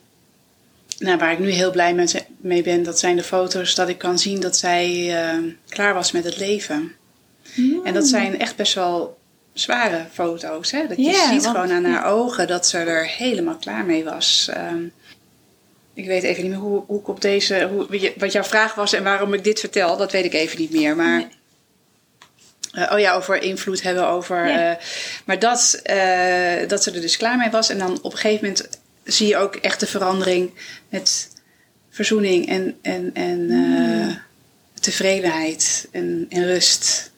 nou, 0.99 1.19
waar 1.19 1.33
ik 1.33 1.39
nu 1.39 1.51
heel 1.51 1.71
blij 1.71 2.09
mee 2.37 2.63
ben, 2.63 2.83
dat 2.83 2.99
zijn 2.99 3.17
de 3.17 3.23
foto's 3.23 3.75
dat 3.75 3.89
ik 3.89 3.99
kan 3.99 4.19
zien 4.19 4.41
dat 4.41 4.57
zij 4.57 5.17
eh, 5.23 5.39
klaar 5.69 5.95
was 5.95 6.13
met 6.13 6.25
het 6.25 6.37
leven. 6.39 6.93
En 7.85 7.95
dat 7.95 8.07
zijn 8.07 8.39
echt 8.41 8.57
best 8.57 8.75
wel 8.75 9.19
zware 9.53 10.07
foto's. 10.13 10.71
Hè? 10.71 10.87
Dat 10.89 10.97
je 10.97 11.05
ziet 11.31 11.43
want- 11.43 11.57
gewoon 11.57 11.73
aan 11.73 11.85
haar 11.85 12.05
ogen 12.07 12.47
dat 12.47 12.67
ze 12.67 12.79
er 12.79 13.07
helemaal 13.07 13.57
klaar 13.57 13.85
mee 13.85 14.05
was. 14.05 14.49
Ehm, 14.53 14.83
ik 15.95 16.07
weet 16.07 16.23
even 16.23 16.43
niet 16.43 16.51
meer 16.53 16.61
hoe, 16.61 16.83
hoe 16.87 17.01
ik 17.01 17.09
op 17.09 17.21
deze. 17.21 17.69
Hoe, 17.73 18.13
wat 18.19 18.33
jouw 18.33 18.43
vraag 18.43 18.75
was 18.75 18.93
en 18.93 19.03
waarom 19.03 19.35
ik 19.35 19.45
dit 19.45 19.61
vertel, 19.61 19.97
dat 19.97 20.13
weet 20.13 20.25
ik 20.25 20.35
even 20.35 20.59
niet 20.59 20.71
meer. 20.73 20.97
Maar. 20.97 21.17
Nee. 21.17 21.29
Eh, 22.73 22.93
oh 22.93 22.99
ja, 22.99 23.13
over 23.15 23.43
invloed 23.43 23.83
hebben 23.83 24.07
over. 24.09 24.47
Ja. 24.49 24.71
eh, 24.77 24.85
maar 25.25 25.39
dat, 25.39 25.81
eh, 25.83 26.69
dat 26.69 26.83
ze 26.83 26.91
er 26.91 27.01
dus 27.01 27.17
klaar 27.17 27.37
mee 27.37 27.51
was. 27.51 27.69
En 27.71 27.79
dan 27.79 27.99
op 28.03 28.13
een 28.13 28.19
gegeven 28.19 28.47
moment 28.47 28.69
zie 29.05 29.27
je 29.27 29.37
ook 29.37 29.57
echt 29.57 29.81
de 29.81 29.87
verandering 29.87 30.51
met 30.89 31.29
verzoening 31.91 32.49
en, 32.49 32.79
en, 32.83 33.11
en 33.15 33.51
eh, 33.51 34.17
tevredenheid 34.81 35.89
en, 35.93 36.27
en 36.29 36.45
rust. 36.47 37.11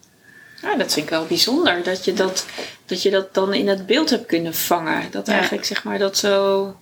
Ja, 0.62 0.76
dat 0.76 0.92
vind 0.92 1.04
ik 1.06 1.10
wel 1.10 1.26
bijzonder. 1.26 1.82
Dat 1.82 2.04
je 2.04 2.12
dat, 2.12 2.46
dat 2.86 3.02
je 3.02 3.10
dat 3.10 3.34
dan 3.34 3.54
in 3.54 3.68
het 3.68 3.86
beeld 3.86 4.10
hebt 4.10 4.26
kunnen 4.26 4.54
vangen. 4.54 5.10
Dat 5.10 5.26
Ja. 5.26 5.32
eigenlijk 5.32 5.64
zeg 5.64 5.84
maar 5.84 5.98
dat 5.98 6.16
zo 6.18 6.76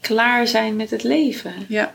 klaar 0.00 0.46
zijn 0.46 0.76
met 0.76 0.90
het 0.90 1.02
leven. 1.02 1.54
Ja. 1.68 1.94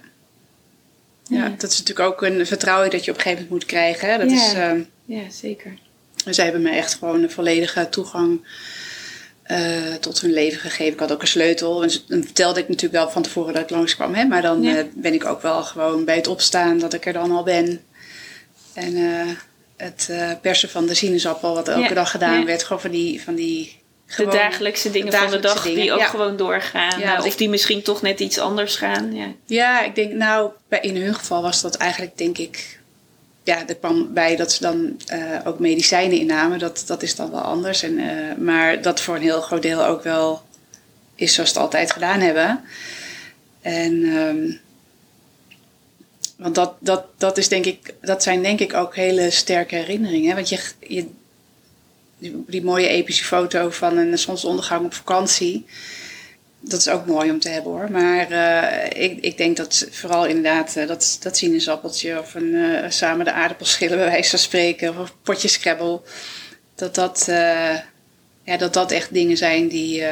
Ja, 1.29 1.49
dat 1.57 1.71
is 1.71 1.79
natuurlijk 1.79 2.09
ook 2.09 2.21
een 2.21 2.45
vertrouwen 2.45 2.89
dat 2.89 3.05
je 3.05 3.11
op 3.11 3.17
een 3.17 3.23
gegeven 3.23 3.43
moment 3.43 3.61
moet 3.63 3.71
krijgen. 3.71 4.09
Hè? 4.11 4.17
Dat 4.17 4.29
Ja. 4.31 4.35
is, 4.47 4.53
ehm, 4.53 4.81
Ja, 5.05 5.29
zeker. 5.31 5.73
zij 6.25 6.43
hebben 6.43 6.61
me 6.61 6.69
echt 6.71 6.93
gewoon 6.93 7.23
een 7.23 7.31
volledige 7.31 7.89
toegang 7.89 8.41
eh, 9.43 9.93
tot 9.99 10.21
hun 10.21 10.31
leven 10.33 10.59
gegeven. 10.59 10.93
Ik 10.93 10.99
had 10.99 11.11
ook 11.11 11.21
een 11.21 11.27
sleutel. 11.27 11.83
En 11.83 11.89
dan 12.07 12.23
vertelde 12.23 12.59
ik 12.59 12.67
natuurlijk 12.67 13.03
wel 13.03 13.09
van 13.11 13.21
tevoren 13.21 13.53
dat 13.53 13.63
ik 13.63 13.69
langskwam. 13.69 14.13
Hè? 14.13 14.25
Maar 14.25 14.41
dan 14.41 14.61
Ja. 14.61 14.75
eh, 14.77 14.83
ben 14.95 15.13
ik 15.13 15.25
ook 15.25 15.41
wel 15.41 15.63
gewoon 15.63 16.05
bij 16.05 16.15
het 16.15 16.27
opstaan 16.27 16.79
dat 16.79 16.93
ik 16.93 17.05
er 17.05 17.13
dan 17.13 17.31
al 17.31 17.43
ben. 17.43 17.81
En 18.73 18.95
eh, 18.95 19.27
het 19.77 20.09
persen 20.41 20.69
van 20.69 20.85
de 20.85 20.93
sinaasappel, 20.93 21.53
wat 21.53 21.67
elke 21.67 21.81
Ja. 21.89 21.93
dag 21.93 22.11
gedaan 22.11 22.45
werd. 22.45 22.63
Gewoon 22.63 22.81
van 22.81 22.91
die... 22.91 23.21
Van 23.23 23.35
die 23.35 23.81
De 24.17 24.25
dagelijkse 24.25 24.91
dingen 24.91 25.13
van 25.13 25.29
de 25.31 25.39
dag 25.39 25.63
dingen, 25.63 25.81
die 25.81 25.91
ook 25.93 25.99
ja. 25.99 26.05
gewoon 26.05 26.37
doorgaan. 26.37 26.99
Ja, 26.99 27.13
Eh, 27.13 27.19
of 27.19 27.25
ik- 27.25 27.37
die 27.37 27.49
misschien 27.49 27.81
toch 27.81 28.01
net 28.01 28.19
iets 28.19 28.37
anders 28.39 28.75
gaan. 28.75 29.15
Ja. 29.15 29.25
Ja, 29.45 29.83
ik 29.83 29.95
denk 29.95 30.11
nou, 30.13 30.51
bij, 30.67 30.79
in 30.79 30.95
hun 30.95 31.15
geval 31.15 31.41
was 31.41 31.61
dat 31.61 31.75
eigenlijk 31.75 32.17
denk 32.17 32.37
ik... 32.37 32.79
Ja, 33.43 33.67
er 33.67 33.75
kwam 33.75 34.13
bij 34.13 34.35
dat 34.35 34.51
ze 34.51 34.61
dan 34.61 34.97
eh, 35.07 35.19
ook 35.43 35.59
medicijnen 35.59 36.17
innamen. 36.19 36.59
Dat, 36.59 36.83
dat 36.85 37.01
is 37.03 37.15
dan 37.15 37.31
wel 37.31 37.41
anders. 37.41 37.83
En, 37.83 37.97
eh, 37.97 38.35
maar 38.37 38.81
dat 38.81 39.01
voor 39.01 39.15
een 39.15 39.21
heel 39.21 39.41
groot 39.41 39.61
deel 39.61 39.85
ook 39.85 40.03
wel 40.03 40.41
is 41.15 41.33
zoals 41.33 41.49
ze 41.49 41.55
het 41.55 41.63
altijd 41.65 41.91
gedaan 41.91 42.19
hebben. 42.19 42.61
En... 43.61 44.03
ehm, 44.03 44.51
want 46.37 46.55
dat, 46.55 46.73
dat, 46.79 47.05
dat, 47.17 47.37
is 47.37 47.47
denk 47.47 47.65
ik, 47.65 47.93
dat 48.01 48.23
zijn 48.23 48.41
denk 48.41 48.59
ik 48.59 48.73
ook 48.73 48.95
hele 48.95 49.29
sterke 49.31 49.75
herinneringen. 49.75 50.29
hè. 50.29 50.35
Want 50.35 50.49
je, 50.49 50.59
je, 50.87 51.07
die, 52.47 52.63
mooie 52.63 52.87
epische 52.87 53.23
foto 53.23 53.69
van 53.69 53.97
een 53.97 54.17
zonsondergang 54.17 54.85
op 54.85 54.93
vakantie. 54.93 55.65
Dat 56.59 56.79
is 56.79 56.87
ook 56.89 57.05
mooi 57.05 57.31
om 57.31 57.39
te 57.39 57.49
hebben 57.49 57.71
hoor. 57.71 57.91
Maar 57.91 58.31
eh, 58.31 59.03
ik, 59.03 59.17
ik 59.21 59.37
denk 59.37 59.57
dat 59.57 59.87
vooral 59.91 60.25
inderdaad 60.25 60.75
eh, 60.75 60.87
dat, 60.87 61.17
dat 61.19 61.37
sinaasappeltje 61.37 62.19
of 62.19 62.33
een, 62.33 62.55
eh, 62.55 62.89
samen 62.89 63.25
de 63.25 63.31
aardappels 63.31 63.71
schillen 63.71 63.97
bij 63.97 64.07
wijze 64.07 64.29
van 64.29 64.39
spreken. 64.39 64.99
Of 64.99 65.15
potje 65.23 65.47
scrabble. 65.47 66.01
Dat 66.75 66.95
dat, 66.95 67.23
ja, 68.43 68.57
dat 68.57 68.73
dat 68.73 68.91
echt 68.91 69.13
dingen 69.13 69.37
zijn 69.37 69.67
die, 69.67 70.03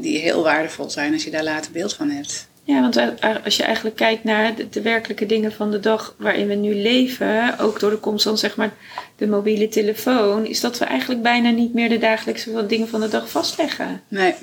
die 0.00 0.18
heel 0.18 0.42
waardevol 0.42 0.90
zijn 0.90 1.12
als 1.12 1.24
je 1.24 1.30
daar 1.30 1.44
later 1.44 1.72
beeld 1.72 1.94
van 1.94 2.10
hebt. 2.10 2.47
Ja, 2.68 2.80
want 2.80 2.98
als 3.44 3.56
je 3.56 3.62
eigenlijk 3.62 3.96
kijkt 3.96 4.24
naar 4.24 4.54
de, 4.54 4.68
de 4.68 4.82
werkelijke 4.82 5.26
dingen 5.26 5.52
van 5.52 5.70
de 5.70 5.80
dag 5.80 6.14
waarin 6.18 6.46
we 6.46 6.54
nu 6.54 6.74
leven, 6.74 7.58
ook 7.58 7.80
door 7.80 7.90
de 7.90 7.96
komst 7.96 8.24
van 8.24 8.38
zeg 8.38 8.56
maar 8.56 8.72
de 9.16 9.26
mobiele 9.26 9.68
telefoon, 9.68 10.46
is 10.46 10.60
dat 10.60 10.78
we 10.78 10.84
eigenlijk 10.84 11.22
bijna 11.22 11.50
niet 11.50 11.74
meer 11.74 11.88
de 11.88 11.98
dagelijkse 11.98 12.66
dingen 12.66 12.88
van 12.88 13.00
de 13.00 13.08
dag 13.08 13.30
vastleggen. 13.30 14.02
Nee. 14.08 14.34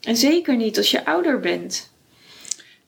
En 0.00 0.16
zeker 0.16 0.56
niet 0.56 0.76
als 0.76 0.90
je 0.90 1.04
ouder 1.04 1.40
bent. 1.40 1.90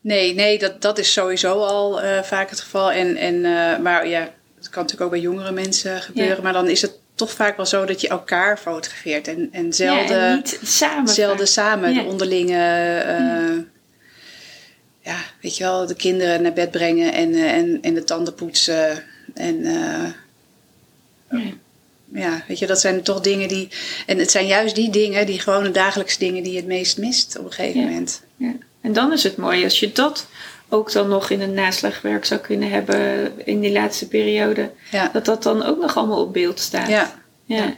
Nee, 0.01 0.35
nee 0.35 0.59
dat, 0.59 0.83
dat 0.83 0.99
is 0.99 1.13
sowieso 1.13 1.53
al 1.53 2.01
eh, 2.01 2.23
vaak 2.23 2.51
het 2.51 2.61
geval. 2.61 2.93
En, 2.93 3.17
en, 3.17 3.45
eh, 3.45 3.79
maar 3.79 4.09
ja, 4.09 4.21
dat 4.59 4.69
kan 4.69 4.83
natuurlijk 4.83 5.03
ook 5.03 5.11
bij 5.11 5.21
jongere 5.21 5.53
mensen 5.53 6.01
gebeuren. 6.01 6.37
Ja. 6.37 6.43
Maar 6.43 6.53
dan 6.53 6.69
is 6.69 6.83
het 6.83 6.99
toch 7.15 7.31
vaak 7.31 7.57
wel 7.57 7.67
zo 7.67 7.85
dat 7.85 8.01
je 8.01 8.09
elkaar 8.09 8.59
fotografeert. 8.59 9.29
En, 9.29 9.49
en 9.53 9.73
zelden, 9.73 10.17
ja, 10.17 10.31
en 10.31 10.35
niet 10.37 10.61
samen. 10.63 11.09
zelden 11.09 11.37
vaak. 11.37 11.47
samen 11.47 11.93
Ja. 11.95 12.03
de 12.03 12.09
onderlinge... 12.09 12.99
eh, 12.99 13.75
ja, 15.07 15.19
weet 15.41 15.57
je 15.57 15.65
wel, 15.65 15.87
de 15.87 15.95
kinderen 15.95 16.43
naar 16.43 16.53
bed 16.53 16.71
brengen 16.71 17.13
en, 17.13 17.35
eh, 17.35 17.53
en, 17.55 17.79
en 17.83 17.95
de 17.95 18.05
tanden 18.05 18.35
poetsen. 18.35 19.05
En 19.35 19.65
eh, 19.65 20.11
Ja. 21.31 21.53
ja, 22.13 22.45
weet 22.49 22.59
je, 22.59 22.67
dat 22.67 22.81
zijn 22.81 23.03
toch 23.03 23.21
dingen 23.21 23.49
die... 23.49 23.69
En 24.07 24.19
het 24.19 24.31
zijn 24.31 24.47
juist 24.47 24.75
die 24.75 24.91
dingen, 24.91 25.27
die 25.27 25.41
gewone 25.41 25.71
dagelijkse 25.71 26.19
dingen... 26.19 26.43
die 26.43 26.53
je 26.53 26.59
het 26.59 26.67
meest 26.67 26.99
mist 26.99 27.39
op 27.39 27.45
een 27.45 27.53
gegeven 27.53 27.81
Ja. 27.81 27.87
moment. 27.87 28.23
Ja. 28.37 28.53
En 28.81 28.93
dan 28.93 29.13
is 29.13 29.23
het 29.23 29.37
mooi 29.37 29.65
als 29.65 29.81
je 29.81 29.93
dat 29.93 30.27
ook 30.69 30.93
dan 30.93 31.09
nog 31.09 31.31
in 31.31 31.41
een 31.41 31.55
naslagwerk 31.55 32.25
zou 32.25 32.41
kunnen 32.41 32.71
hebben 32.71 33.33
in 33.47 33.61
die 33.61 33.73
laatste 33.73 34.09
periode. 34.09 34.71
Ja, 34.91 35.11
Dat 35.13 35.25
dat 35.25 35.43
dan 35.43 35.63
ook 35.63 35.81
nog 35.81 35.97
allemaal 35.97 36.21
op 36.21 36.33
beeld 36.33 36.61
staat. 36.61 36.89
ja. 36.89 37.15
Ja. 37.45 37.75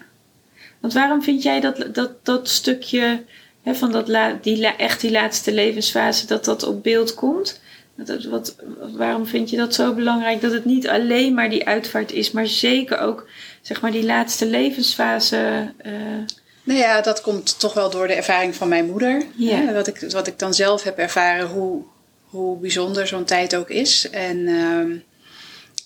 Want 0.81 0.93
waarom 0.93 1.23
vind 1.23 1.43
jij 1.43 1.61
dat, 1.61 1.85
dat, 1.95 2.25
dat 2.25 2.49
stukje 2.49 3.25
hè, 3.69 3.75
van 3.75 3.93
dat 3.93 4.09
la, 4.09 4.39
die, 4.43 4.67
echt 4.67 5.01
die 5.01 5.11
laatste 5.11 5.53
levensfase, 5.53 6.27
dat 6.27 6.45
dat 6.45 6.63
op 6.63 6.83
beeld 6.83 7.15
komt? 7.15 7.61
Wat, 7.95 8.25
wat, 8.25 8.57
waarom 8.97 9.27
vind 9.27 9.51
je 9.51 9.57
dat 9.57 9.75
zo 9.75 9.93
belangrijk? 9.95 10.41
Dat 10.41 10.53
het 10.53 10.65
niet 10.65 10.89
alleen 10.89 11.35
maar 11.35 11.51
die 11.51 11.67
uitvaart 11.67 12.13
is, 12.13 12.31
maar 12.31 12.47
zeker 12.47 12.99
ook 12.99 13.29
zeg 13.63 13.81
maar, 13.81 13.91
die 13.91 14.05
laatste 14.05 14.47
levensfase. 14.47 15.73
eh, 15.77 15.93
Nou 16.63 16.79
ja, 16.79 17.01
dat 17.01 17.21
komt 17.21 17.59
toch 17.59 17.75
wel 17.75 17.91
door 17.91 18.07
de 18.07 18.13
ervaring 18.15 18.55
van 18.55 18.69
mijn 18.69 18.87
moeder. 18.87 19.23
Ja. 19.37 19.57
Hè, 19.57 19.73
wat, 19.73 19.87
ik, 19.87 20.01
wat 20.11 20.27
ik 20.27 20.39
dan 20.39 20.55
zelf 20.55 20.83
heb 20.83 20.99
ervaren, 20.99 21.47
hoe, 21.47 21.83
hoe 22.25 22.59
bijzonder 22.59 23.07
zo'n 23.07 23.25
tijd 23.25 23.57
ook 23.57 23.69
is. 23.71 24.11
En, 24.11 24.47
ehm, 24.47 24.91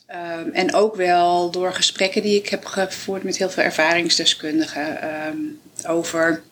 ehm, 0.07 0.49
en 0.53 0.75
ook 0.75 0.97
wel 0.97 1.51
door 1.51 1.73
gesprekken 1.75 2.23
die 2.23 2.39
ik 2.39 2.49
heb 2.49 2.65
gevoerd 2.65 3.23
met 3.23 3.37
heel 3.37 3.51
veel 3.51 3.63
ervaringsdeskundigen 3.63 5.03
ehm, 5.03 5.37
over. 5.87 6.43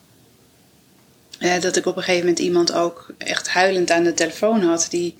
Eh, 1.41 1.61
dat 1.61 1.75
ik 1.75 1.85
op 1.85 1.95
een 1.95 2.03
gegeven 2.03 2.25
moment 2.27 2.45
iemand 2.45 2.73
ook 2.73 3.13
echt 3.17 3.49
huilend 3.49 3.91
aan 3.91 4.03
de 4.03 4.13
telefoon 4.13 4.63
had, 4.63 4.87
die, 4.89 5.17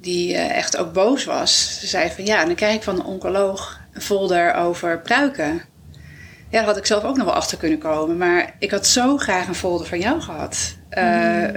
die 0.00 0.34
eh, 0.34 0.56
echt 0.56 0.76
ook 0.76 0.92
boos 0.92 1.24
was. 1.24 1.78
Ze 1.80 1.86
zei 1.86 2.10
van 2.10 2.26
ja, 2.26 2.40
en 2.40 2.46
dan 2.46 2.54
krijg 2.54 2.74
ik 2.74 2.82
van 2.82 2.94
een 2.94 3.04
oncoloog 3.04 3.80
een 3.92 4.00
folder 4.00 4.54
over 4.54 5.00
pruiken. 5.00 5.62
Ja, 6.50 6.60
daar 6.60 6.64
had 6.64 6.76
ik 6.76 6.86
zelf 6.86 7.04
ook 7.04 7.16
nog 7.16 7.26
wel 7.26 7.34
achter 7.34 7.58
kunnen 7.58 7.78
komen. 7.78 8.16
Maar 8.16 8.54
ik 8.58 8.70
had 8.70 8.86
zo 8.86 9.16
graag 9.16 9.46
een 9.48 9.54
folder 9.54 9.86
van 9.86 10.00
jou 10.00 10.20
gehad. 10.20 10.76
Eh, 10.88 11.48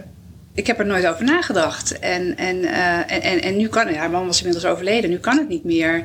Ik 0.54 0.68
heb 0.68 0.80
er 0.80 0.86
nooit 0.86 1.08
over 1.08 1.24
nagedacht. 1.24 2.00
En, 2.00 2.38
en, 2.38 2.66
en, 2.66 3.22
en, 3.22 3.42
en 3.42 3.58
nu 3.58 3.68
kan... 3.68 3.92
Ja, 3.94 3.98
haar 3.98 4.10
man 4.10 4.26
was 4.26 4.38
inmiddels 4.38 4.66
overleden. 4.66 5.10
Nu 5.10 5.18
kan 5.18 5.38
het 5.38 5.48
niet 5.48 5.64
meer. 5.64 5.98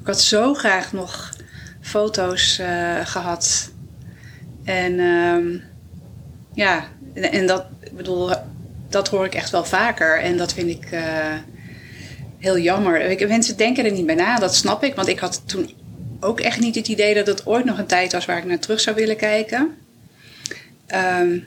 Ik 0.00 0.06
had 0.06 0.20
zo 0.20 0.54
graag 0.54 0.92
nog 0.92 1.32
foto's 1.80 2.58
eh, 2.58 3.00
gehad. 3.04 3.70
En 4.64 5.00
ehm, 5.00 5.58
ja, 6.54 6.84
en, 7.16 7.32
en 7.32 7.46
dat... 7.46 7.64
Ik 7.82 7.96
bedoel, 7.96 8.30
dat 8.88 9.08
hoor 9.08 9.24
ik 9.24 9.34
echt 9.34 9.50
wel 9.50 9.64
vaker. 9.64 10.20
En 10.20 10.36
dat 10.36 10.52
vind 10.52 10.68
ik... 10.70 10.84
eh, 10.90 11.34
heel 12.38 12.58
jammer. 12.58 13.00
Ik- 13.00 13.28
Mensen 13.28 13.56
denken 13.56 13.84
er 13.84 13.92
niet 13.92 14.06
bij 14.06 14.14
na, 14.14 14.38
dat 14.38 14.54
snap 14.54 14.84
ik. 14.84 14.94
Want 14.94 15.08
ik 15.08 15.18
had 15.18 15.42
toen 15.46 15.70
ook 16.20 16.40
echt 16.40 16.60
niet 16.60 16.74
het 16.74 16.88
idee 16.88 17.14
dat 17.14 17.26
het 17.26 17.46
ooit 17.46 17.64
nog 17.64 17.78
een 17.78 17.86
tijd 17.86 18.12
was 18.12 18.24
waar 18.24 18.38
ik 18.38 18.44
naar 18.44 18.58
terug 18.58 18.80
zou 18.80 18.96
willen 18.96 19.16
kijken. 19.16 19.76
Ehm, 20.86 21.38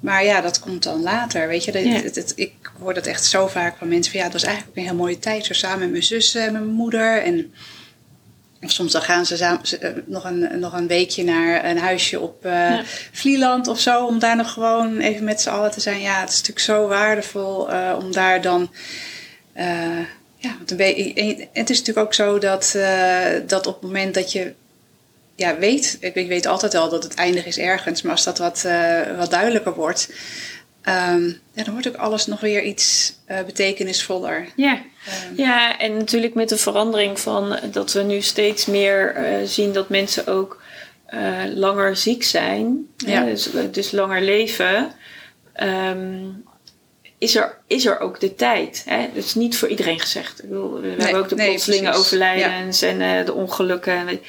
maar 0.00 0.24
ja, 0.24 0.40
dat 0.40 0.60
komt 0.60 0.82
dan 0.82 1.02
later. 1.02 1.48
Weet 1.48 1.64
je, 1.64 1.72
Dat- 1.72 1.84
Ja. 1.84 1.90
het, 1.92 2.14
het- 2.14 2.32
ik 2.36 2.52
hoor 2.80 2.94
dat 2.94 3.06
echt 3.06 3.24
zo 3.24 3.46
vaak 3.46 3.76
van 3.76 3.88
mensen 3.88 4.10
van 4.10 4.20
ja, 4.20 4.26
het 4.26 4.34
was 4.34 4.42
eigenlijk 4.44 4.72
ook 4.78 4.82
een 4.84 4.88
heel 4.90 4.98
mooie 5.00 5.18
tijd. 5.18 5.44
Zo 5.46 5.52
samen 5.52 5.78
met 5.78 5.90
mijn 5.90 6.02
zussen 6.02 6.46
en 6.46 6.52
mijn 6.52 6.66
moeder. 6.66 7.22
En 7.22 7.52
Of 8.62 8.70
soms 8.70 8.92
dan 8.92 9.02
gaan 9.02 9.26
ze 9.26 9.36
samen, 9.36 9.66
ze, 9.66 9.78
eh, 9.78 9.92
nog, 10.04 10.24
een, 10.24 10.60
nog 10.60 10.72
een 10.72 10.86
weekje 10.86 11.24
naar 11.24 11.64
een 11.64 11.78
huisje 11.78 12.20
op 12.20 12.38
Ja. 12.42 12.82
Vlieland 13.12 13.66
of 13.66 13.80
zo. 13.80 14.06
Om 14.06 14.18
daar 14.18 14.36
nog 14.36 14.52
gewoon 14.52 14.98
even 14.98 15.24
met 15.24 15.40
z'n 15.40 15.48
allen 15.48 15.70
te 15.70 15.80
zijn. 15.80 16.00
Ja, 16.00 16.20
het 16.20 16.28
is 16.28 16.36
natuurlijk 16.36 16.66
zo 16.66 16.88
waardevol 16.88 17.70
eh, 17.70 17.96
om 17.98 18.12
daar 18.12 18.42
dan... 18.42 18.70
ja, 20.36 20.56
want 20.56 20.70
het 21.52 21.70
is 21.70 21.78
natuurlijk 21.78 22.06
ook 22.06 22.14
zo 22.14 22.38
dat, 22.38 22.76
dat 23.46 23.66
op 23.66 23.74
het 23.74 23.82
moment 23.82 24.14
dat 24.14 24.32
je 24.32 24.52
ja, 25.34 25.58
weet... 25.58 25.96
Ik, 26.00 26.28
weet 26.28 26.46
altijd 26.46 26.72
wel 26.72 26.88
dat 26.88 27.02
het 27.02 27.14
eindig 27.14 27.46
is 27.46 27.58
ergens. 27.58 28.02
Maar 28.02 28.12
als 28.12 28.24
dat 28.24 28.38
wat, 28.38 28.66
wat 29.16 29.30
duidelijker 29.30 29.74
wordt... 29.74 30.08
ehm, 30.82 31.26
ja, 31.52 31.64
dan 31.64 31.72
wordt 31.72 31.88
ook 31.88 31.96
alles 31.96 32.26
nog 32.26 32.40
weer 32.40 32.62
iets 32.62 33.14
eh, 33.24 33.42
betekenisvoller. 33.42 34.46
Ja. 34.56 34.82
Ehm, 35.06 35.34
ja, 35.36 35.78
en 35.78 35.96
natuurlijk 35.96 36.34
met 36.34 36.48
de 36.48 36.56
verandering 36.56 37.20
van 37.20 37.58
dat 37.72 37.92
we 37.92 38.02
nu 38.02 38.20
steeds 38.20 38.66
meer 38.66 39.14
eh, 39.14 39.34
zien 39.44 39.72
dat 39.72 39.88
mensen 39.88 40.26
ook 40.26 40.62
eh, 41.06 41.38
langer 41.54 41.96
ziek 41.96 42.22
zijn, 42.24 42.86
Ja. 42.96 43.24
dus, 43.24 43.48
dus 43.70 43.90
langer 43.90 44.22
leven, 44.22 44.92
ehm, 45.52 46.24
is, 47.18 47.36
er, 47.36 47.58
is 47.66 47.86
er 47.86 48.00
ook 48.00 48.20
de 48.20 48.34
tijd. 48.34 48.82
Hè? 48.86 49.08
Dat 49.14 49.24
is 49.24 49.34
niet 49.34 49.56
voor 49.56 49.68
iedereen 49.68 50.00
gezegd. 50.00 50.42
Ik 50.42 50.48
bedoel, 50.48 50.80
we 50.80 50.88
hebben 50.88 51.20
ook 51.20 51.28
de 51.28 51.34
nee, 51.34 51.48
plotselinge 51.48 51.82
precies. 51.90 52.00
overlijdens 52.00 52.82
en 52.82 53.24
de 53.24 53.32
ongelukken. 53.32 54.20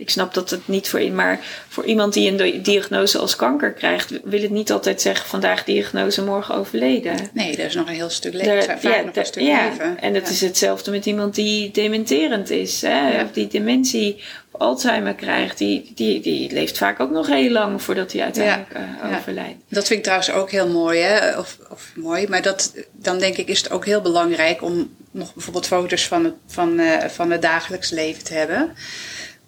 Ik 0.00 0.10
snap 0.10 0.34
dat 0.34 0.50
het 0.50 0.68
niet 0.68 0.88
voor 0.88 1.00
maar 1.12 1.40
voor 1.68 1.84
iemand 1.84 2.12
die 2.12 2.30
een 2.30 2.36
di- 2.36 2.60
diagnose 2.62 3.18
als 3.18 3.36
kanker 3.36 3.72
krijgt, 3.72 4.20
wil 4.24 4.40
het 4.42 4.50
niet 4.50 4.72
altijd 4.72 5.00
zeggen 5.00 5.28
vandaag 5.28 5.64
diagnose, 5.64 6.24
morgen 6.24 6.54
overleden. 6.54 7.14
Nee, 7.32 7.56
er 7.56 7.64
is 7.66 7.74
nog 7.74 7.88
een 7.88 7.94
heel 7.94 8.10
stuk 8.10 8.32
leven. 8.32 8.62
Vaak 8.62 8.82
nog 8.82 9.12
daar- 9.12 9.16
een 9.16 9.26
stuk 9.26 9.42
ja, 9.42 9.68
leven. 9.68 10.00
En 10.00 10.12
dat 10.12 10.22
Ja. 10.22 10.28
is 10.30 10.40
hetzelfde 10.40 10.90
met 10.90 11.06
iemand 11.06 11.34
die 11.34 11.70
dementerend 11.70 12.50
is. 12.50 12.82
Hè? 12.82 13.08
Ja. 13.16 13.24
Of 13.24 13.30
die 13.32 13.46
dementie 13.48 14.22
of 14.50 14.60
Alzheimer 14.60 15.14
krijgt. 15.14 15.58
Die, 15.58 15.92
die, 15.94 16.20
die 16.20 16.52
leeft 16.52 16.78
vaak 16.78 17.00
ook 17.00 17.10
nog 17.10 17.26
heel 17.26 17.50
lang 17.50 17.82
voordat 17.82 18.12
hij 18.12 18.22
uiteindelijk 18.22 18.72
eh, 18.72 19.10
Ja. 19.10 19.16
overlijdt. 19.18 19.58
Dat 19.68 19.86
vind 19.86 19.98
ik 19.98 20.04
trouwens 20.04 20.30
ook 20.30 20.50
heel 20.50 20.68
mooi, 20.68 21.00
hè? 21.00 21.38
Of, 21.38 21.58
of 21.70 21.92
mooi, 21.94 22.26
maar 22.28 22.42
dat, 22.42 22.72
dan 22.92 23.18
denk 23.18 23.36
ik 23.36 23.48
is 23.48 23.58
het 23.58 23.70
ook 23.70 23.84
heel 23.84 24.00
belangrijk 24.00 24.62
om 24.62 24.96
nog 25.10 25.34
bijvoorbeeld 25.34 25.66
foto's 25.66 26.06
van 26.06 26.24
het, 26.24 26.34
van, 26.46 26.78
eh, 26.78 27.08
van 27.08 27.30
het 27.30 27.42
dagelijks 27.42 27.90
leven 27.90 28.24
te 28.24 28.34
hebben. 28.34 28.72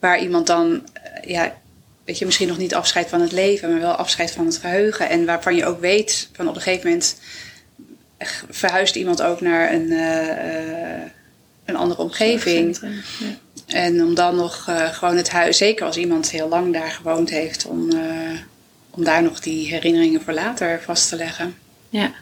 Waar 0.00 0.20
iemand 0.20 0.46
dan, 0.46 0.86
eh, 0.92 1.30
ja, 1.30 1.54
weet 2.04 2.18
je, 2.18 2.24
misschien 2.24 2.48
nog 2.48 2.58
niet 2.58 2.74
afscheid 2.74 3.08
van 3.08 3.20
het 3.20 3.32
leven, 3.32 3.70
maar 3.70 3.80
wel 3.80 3.94
afscheid 3.94 4.30
van 4.30 4.46
het 4.46 4.56
geheugen. 4.56 5.08
En 5.08 5.24
waarvan 5.24 5.56
je 5.56 5.66
ook 5.66 5.80
weet 5.80 6.28
van 6.32 6.48
op 6.48 6.54
een 6.54 6.60
gegeven 6.60 6.88
moment 6.88 7.16
verhuist 8.50 8.96
iemand 8.96 9.22
ook 9.22 9.40
naar 9.40 9.72
een, 9.72 9.90
eh, 9.90 10.94
eh, 10.94 11.02
een 11.64 11.76
andere 11.76 12.00
omgeving. 12.02 12.78
Ja. 12.80 12.88
En 13.66 14.04
om 14.04 14.14
dan 14.14 14.36
nog 14.36 14.68
gewoon 14.90 15.16
het 15.16 15.30
huis, 15.30 15.56
zeker 15.56 15.86
als 15.86 15.96
iemand 15.96 16.30
heel 16.30 16.48
lang 16.48 16.72
daar 16.72 16.90
gewoond 16.90 17.30
heeft, 17.30 17.66
om, 17.66 17.88
om 18.90 19.04
daar 19.04 19.22
nog 19.22 19.40
die 19.40 19.68
herinneringen 19.68 20.22
voor 20.22 20.32
later 20.32 20.80
vast 20.82 21.08
te 21.08 21.16
leggen. 21.16 21.54
Ja, 21.88 22.12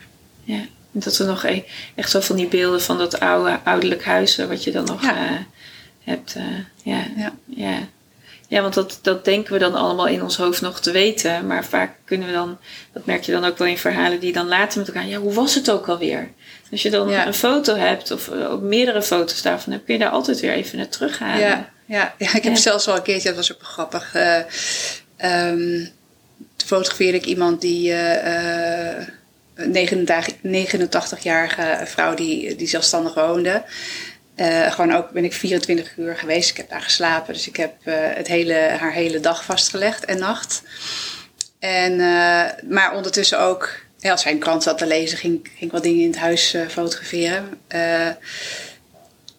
ja. 0.44 0.60
Dat 0.90 1.16
we 1.16 1.24
nog 1.24 1.44
e- 1.44 1.64
echt 1.94 2.10
zo 2.10 2.20
van 2.20 2.36
die 2.36 2.48
beelden 2.48 2.82
van 2.82 2.98
dat 2.98 3.20
oude 3.20 3.60
ouderlijk 3.64 4.04
huis, 4.04 4.36
wat 4.36 4.64
je 4.64 4.70
dan 4.70 4.84
nog 4.84 5.02
Ja. 5.02 5.46
Eh, 6.08 6.14
hebt. 6.14 6.36
ja. 6.82 7.04
Ja. 7.16 7.32
Ja. 7.46 7.78
ja, 8.48 8.62
want 8.62 8.74
dat, 8.74 8.98
dat 9.02 9.24
denken 9.24 9.52
we 9.52 9.58
dan 9.58 9.74
allemaal 9.74 10.06
in 10.06 10.22
ons 10.22 10.36
hoofd 10.36 10.60
nog 10.60 10.80
te 10.80 10.90
weten. 10.90 11.46
Maar 11.46 11.64
vaak 11.64 11.90
kunnen 12.04 12.26
we 12.26 12.32
dan, 12.34 12.58
dat 12.92 13.06
merk 13.06 13.22
je 13.22 13.32
dan 13.32 13.44
ook 13.44 13.58
wel 13.58 13.68
in 13.68 13.78
verhalen 13.78 14.20
die 14.20 14.32
dan 14.32 14.48
later 14.48 14.78
met 14.78 14.88
elkaar, 14.88 15.06
ja, 15.06 15.18
hoe 15.18 15.32
was 15.34 15.54
het 15.54 15.70
ook 15.70 15.88
alweer? 15.88 16.28
Als 16.70 16.82
je 16.82 16.90
dan 16.90 17.08
Ja. 17.08 17.26
een 17.26 17.34
foto 17.34 17.74
hebt, 17.76 18.10
of 18.10 18.28
eh, 18.28 18.50
ook 18.50 18.60
meerdere 18.62 19.02
foto's 19.02 19.42
daarvan 19.42 19.72
hebt, 19.72 19.84
kun 19.84 19.94
je 19.94 20.00
daar 20.00 20.10
altijd 20.10 20.40
weer 20.40 20.52
even 20.52 20.76
naar 20.76 20.88
terughalen. 20.88 21.38
Ja, 21.40 21.70
ja, 21.86 22.14
ja, 22.18 22.34
ik 22.34 22.42
heb 22.42 22.54
Ja. 22.54 22.60
zelfs 22.60 22.86
wel 22.86 22.96
een 22.96 23.02
keertje, 23.02 23.28
dat 23.28 23.36
was 23.36 23.52
ook 23.52 23.62
grappig. 23.62 24.14
ehm, 25.16 25.84
toen 26.56 26.68
fotografeerde 26.68 27.18
ik 27.18 27.24
iemand 27.26 27.60
die. 27.60 27.92
een 29.54 29.70
89 29.72 30.34
89-jarige 30.42 31.80
vrouw 31.86 32.14
die, 32.14 32.56
die 32.56 32.66
zelfstandig 32.68 33.14
woonde. 33.14 33.62
Eh, 34.38 34.72
gewoon 34.72 34.94
ook 34.94 35.10
ben 35.10 35.24
ik 35.24 35.32
24 35.32 35.96
uur 35.96 36.16
geweest. 36.16 36.50
Ik 36.50 36.56
heb 36.56 36.68
daar 36.68 36.80
geslapen. 36.80 37.34
Dus 37.34 37.48
ik 37.48 37.56
heb 37.56 37.74
eh, 37.82 37.94
het 37.98 38.26
hele, 38.26 38.54
haar 38.54 38.92
hele 38.92 39.20
dag 39.20 39.44
vastgelegd 39.44 40.04
en 40.04 40.18
nacht. 40.18 40.62
En, 41.58 41.92
eh, 41.92 42.70
maar 42.70 42.92
ondertussen 42.94 43.40
ook, 43.40 43.70
ja, 43.98 44.10
als 44.10 44.22
zij 44.22 44.32
een 44.32 44.38
krant 44.38 44.62
zat 44.62 44.78
te 44.78 44.86
lezen, 44.86 45.18
ging, 45.18 45.40
ging 45.42 45.60
ik 45.60 45.72
wat 45.72 45.82
dingen 45.82 46.02
in 46.02 46.10
het 46.10 46.18
huis 46.18 46.56
fotograferen. 46.68 47.60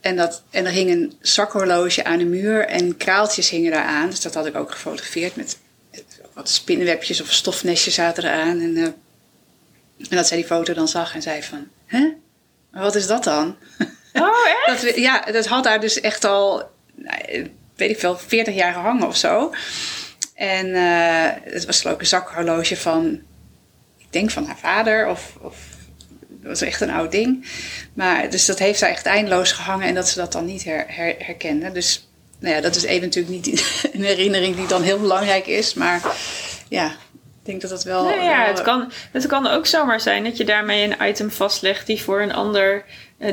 En, 0.01 0.15
dat, 0.15 0.43
en 0.49 0.65
er 0.65 0.71
hing 0.71 0.89
een 0.89 1.13
zakhorloge 1.21 2.03
aan 2.03 2.17
de 2.17 2.25
muur 2.25 2.65
en 2.65 2.97
kraaltjes 2.97 3.49
hingen 3.49 3.71
daar 3.71 3.85
aan. 3.85 4.09
Dus 4.09 4.21
dat 4.21 4.33
had 4.33 4.45
ik 4.45 4.55
ook 4.55 4.71
gefotografeerd 4.71 5.35
met, 5.35 5.57
wat 6.33 6.49
spinnenwebjes 6.49 7.21
of 7.21 7.31
stofnestjes 7.31 7.93
zaten 7.93 8.23
eraan. 8.23 8.61
En, 8.61 8.77
en 8.77 8.95
dat 10.09 10.27
zij 10.27 10.37
die 10.37 10.45
foto 10.45 10.73
dan 10.73 10.87
zag 10.87 11.15
en 11.15 11.21
zei 11.21 11.43
van, 11.43 11.67
hè? 11.85 12.13
Wat 12.71 12.95
is 12.95 13.07
dat 13.07 13.23
dan? 13.23 13.55
Oh, 14.13 14.47
echt? 14.47 14.65
Dat, 14.81 14.81
we- 14.93 15.01
ja, 15.01 15.21
dat 15.31 15.45
had 15.47 15.63
daar 15.63 15.79
dus 15.79 15.99
echt 16.01 16.23
al, 16.25 16.69
nou, 16.95 17.51
weet 17.75 17.89
ik 17.89 17.99
veel, 17.99 18.17
40 18.17 18.55
jaar 18.55 18.73
gehangen 18.73 19.07
of 19.07 19.15
zo. 19.17 19.53
En 20.35 20.73
eh, 20.75 21.29
het 21.53 21.65
was 21.65 21.83
ik 21.83 21.99
een 21.99 22.05
zakhorloge 22.05 22.77
van, 22.77 23.21
ik 23.97 24.05
denk 24.09 24.31
van 24.31 24.45
haar 24.45 24.57
vader 24.57 25.07
of, 25.07 25.33
of 25.41 25.55
dat 26.27 26.49
was 26.49 26.61
echt 26.61 26.81
een 26.81 26.89
oud 26.91 27.11
ding. 27.11 27.45
Maar 27.93 28.29
dus 28.29 28.45
dat 28.45 28.59
heeft 28.59 28.79
zij 28.79 28.89
echt 28.89 29.05
eindeloos 29.05 29.51
gehangen 29.51 29.87
en 29.87 29.93
dat 29.95 30.09
ze 30.09 30.19
dat 30.19 30.31
dan 30.31 30.45
niet 30.45 30.63
her, 30.63 30.85
her- 30.87 31.15
herkende. 31.19 31.71
Dus 31.71 32.09
nou 32.39 32.55
ja, 32.55 32.61
dat 32.61 32.75
is 32.75 32.83
even 32.83 33.01
natuurlijk 33.03 33.45
niet 33.45 33.63
een 33.93 34.03
herinnering 34.03 34.55
die 34.55 34.67
dan 34.67 34.81
heel 34.83 34.99
belangrijk 34.99 35.47
is. 35.47 35.73
Maar 35.73 36.01
ja, 36.69 36.85
ik 36.85 36.95
denk 37.43 37.61
dat 37.61 37.69
dat 37.69 37.83
wel... 37.83 38.03
Nou 38.03 38.21
ja, 38.21 38.37
wel- 38.39 38.47
het 38.47 38.61
kan, 38.61 38.91
het 39.11 39.25
kan 39.27 39.47
ook 39.47 39.65
zomaar 39.65 40.01
zijn 40.01 40.23
dat 40.23 40.37
je 40.37 40.45
daarmee 40.45 40.83
een 40.83 41.07
item 41.09 41.31
vastlegt 41.31 41.87
die 41.87 42.01
voor 42.01 42.21
een 42.21 42.33
ander 42.33 42.85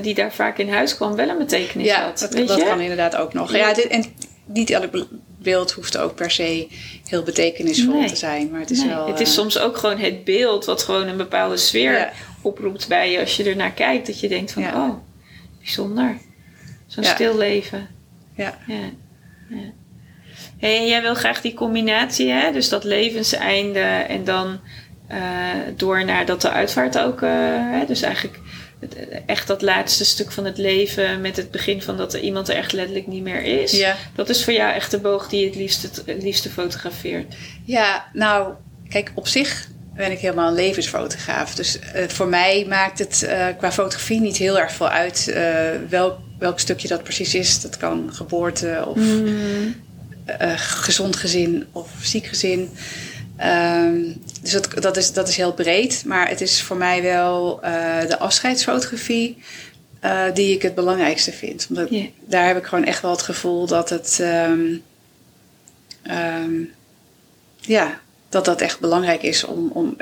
die 0.02 0.14
daar 0.14 0.32
vaak 0.32 0.58
in 0.58 0.68
huis 0.68 0.96
kwam 0.96 1.14
wel 1.14 1.28
een 1.28 1.38
betekenis 1.38 1.86
Ja, 1.86 2.04
had. 2.04 2.18
dat, 2.18 2.46
dat 2.48 2.62
kan 2.64 2.80
inderdaad 2.80 3.16
ook 3.16 3.32
nog. 3.32 3.56
Ja. 3.56 3.72
Dit, 3.72 3.86
en 3.86 4.04
niet 4.44 4.70
elk 4.70 4.90
be- 4.90 5.06
beeld 5.38 5.72
hoeft 5.72 5.96
ook 5.96 6.14
per 6.14 6.30
se 6.30 6.68
heel 7.08 7.22
betekenisvol 7.22 7.98
Nee. 8.00 8.08
te 8.08 8.16
zijn. 8.16 8.50
Maar 8.50 8.60
het 8.60 8.70
is 8.70 8.78
Nee, 8.78 8.88
wel... 8.88 9.06
het 9.06 9.20
is 9.20 9.28
eh, 9.28 9.34
soms 9.34 9.58
ook 9.58 9.76
gewoon 9.76 9.98
het 9.98 10.24
beeld 10.24 10.64
wat 10.64 10.82
gewoon 10.82 11.06
een 11.08 11.16
bepaalde 11.16 11.56
sfeer 11.56 11.92
Ja. 11.92 12.12
oproept 12.42 12.88
bij 12.88 13.10
je 13.12 13.20
als 13.20 13.36
je 13.36 13.44
ernaar 13.44 13.72
kijkt. 13.72 14.06
Dat 14.06 14.20
je 14.20 14.28
denkt 14.28 14.52
van, 14.52 14.62
Ja. 14.62 14.86
oh, 14.88 14.94
bijzonder. 15.58 16.16
Zo'n 16.86 17.02
Ja. 17.04 17.14
stil 17.14 17.36
leven. 17.36 17.88
Ja. 18.36 18.58
Ja. 18.66 18.74
ja. 19.48 19.56
Hey, 20.58 20.76
en 20.78 20.86
jij 20.86 21.02
wil 21.02 21.14
graag 21.14 21.40
die 21.40 21.54
combinatie, 21.54 22.30
hè? 22.30 22.52
Dus 22.52 22.68
dat 22.68 22.84
levenseinde 22.84 23.80
en 24.08 24.24
dan 24.24 24.60
eh, 25.08 25.18
door 25.76 26.04
naar 26.04 26.26
dat 26.26 26.40
de 26.40 26.50
uitvaart 26.50 26.98
ook, 26.98 27.22
eh, 27.22 27.30
hè? 27.70 27.86
dus 27.86 28.02
eigenlijk 28.02 28.38
echt 29.26 29.46
dat 29.46 29.62
laatste 29.62 30.04
stuk 30.04 30.32
van 30.32 30.44
het 30.44 30.58
leven 30.58 31.20
met 31.20 31.36
het 31.36 31.50
begin 31.50 31.82
van 31.82 31.96
dat 31.96 32.14
er 32.14 32.20
iemand 32.20 32.48
er 32.48 32.56
echt 32.56 32.72
letterlijk 32.72 33.06
niet 33.06 33.22
meer 33.22 33.42
is. 33.42 33.72
Ja. 33.72 33.96
Dat 34.14 34.28
is 34.28 34.44
voor 34.44 34.52
jou 34.52 34.72
echt 34.72 34.90
de 34.90 34.98
boog 34.98 35.28
die 35.28 35.40
je 35.40 35.46
het 35.46 35.54
liefste, 35.54 35.88
het 36.04 36.22
liefste 36.22 36.50
fotografeert. 36.50 37.34
Ja, 37.64 38.04
nou, 38.12 38.52
kijk, 38.88 39.12
op 39.14 39.28
zich 39.28 39.68
ben 39.94 40.10
ik 40.10 40.18
helemaal 40.18 40.48
een 40.48 40.54
levensfotograaf. 40.54 41.54
Dus 41.54 41.78
eh, 41.78 42.08
voor 42.08 42.26
mij 42.26 42.64
maakt 42.68 42.98
het 42.98 43.22
eh, 43.22 43.46
qua 43.58 43.72
fotografie 43.72 44.20
niet 44.20 44.36
heel 44.36 44.58
erg 44.58 44.72
veel 44.72 44.88
uit 44.88 45.28
eh, 45.28 45.44
welk, 45.88 46.18
welk 46.38 46.58
stukje 46.58 46.88
dat 46.88 47.02
precies 47.02 47.34
is. 47.34 47.60
Dat 47.60 47.76
kan 47.76 48.10
geboorte 48.12 48.84
of 48.86 48.98
eh, 50.26 50.52
gezond 50.56 51.16
gezin 51.16 51.66
of 51.72 51.90
ziek 52.02 52.26
gezin. 52.26 52.70
Ehm, 53.36 54.00
dus 54.42 54.52
dat, 54.52 54.68
dat, 54.80 54.96
is, 54.96 55.12
dat 55.12 55.28
is 55.28 55.36
heel 55.36 55.52
breed. 55.52 56.02
Maar 56.06 56.28
het 56.28 56.40
is 56.40 56.62
voor 56.62 56.76
mij 56.76 57.02
wel 57.02 57.62
eh, 57.62 58.00
de 58.08 58.18
afscheidsfotografie 58.18 59.42
eh, 60.00 60.24
die 60.34 60.54
ik 60.54 60.62
het 60.62 60.74
belangrijkste 60.74 61.32
vind. 61.32 61.66
Omdat 61.68 61.88
daar 62.24 62.46
heb 62.46 62.56
ik 62.56 62.64
gewoon 62.64 62.84
echt 62.84 63.02
wel 63.02 63.10
het 63.10 63.22
gevoel 63.22 63.66
dat 63.66 63.88
het. 63.90 64.18
ehm, 64.20 64.74
ehm, 66.02 66.60
ja, 67.60 68.00
dat 68.28 68.44
dat 68.44 68.60
echt 68.60 68.80
belangrijk 68.80 69.22
is 69.22 69.44
om, 69.44 69.70
om, 69.72 69.96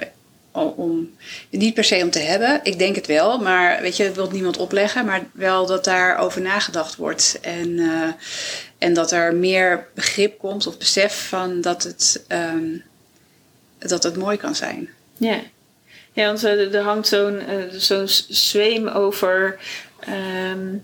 om, 0.53 0.73
om- 0.77 1.11
Niet 1.51 1.75
per 1.75 1.85
se 1.85 2.01
om 2.03 2.11
te 2.11 2.19
hebben, 2.19 2.61
ik 2.63 2.79
denk 2.79 2.95
het 2.97 3.07
wel, 3.07 3.39
maar 3.39 3.83
weet 3.83 3.97
je, 3.97 4.05
dat 4.05 4.15
wil 4.15 4.31
niemand 4.31 4.57
opleggen, 4.57 5.05
maar 5.05 5.27
wel 5.33 5.67
dat 5.67 5.85
daarover 5.85 6.41
nagedacht 6.41 6.97
wordt. 6.97 7.39
En, 7.43 7.79
eh, 7.79 8.09
en 8.79 8.95
dat 8.95 9.13
er 9.13 9.35
meer 9.35 9.87
begrip 9.95 10.39
komt 10.39 10.67
of 10.67 10.79
besef 10.79 11.29
van 11.29 11.61
dat 11.61 11.83
het, 11.83 12.25
dat 13.89 14.03
het 14.03 14.17
mooi 14.17 14.37
kan 14.37 14.55
zijn. 14.55 14.89
Ja, 15.17 15.41
ja 16.13 16.27
want 16.27 16.45
eh, 16.45 16.75
er 16.75 16.83
hangt 16.83 17.09
zo'n 17.09 17.39
eh, 17.39 17.57
zo'n 17.73 18.09
zweem 18.29 18.89
over 18.89 19.59
ehm, 20.01 20.77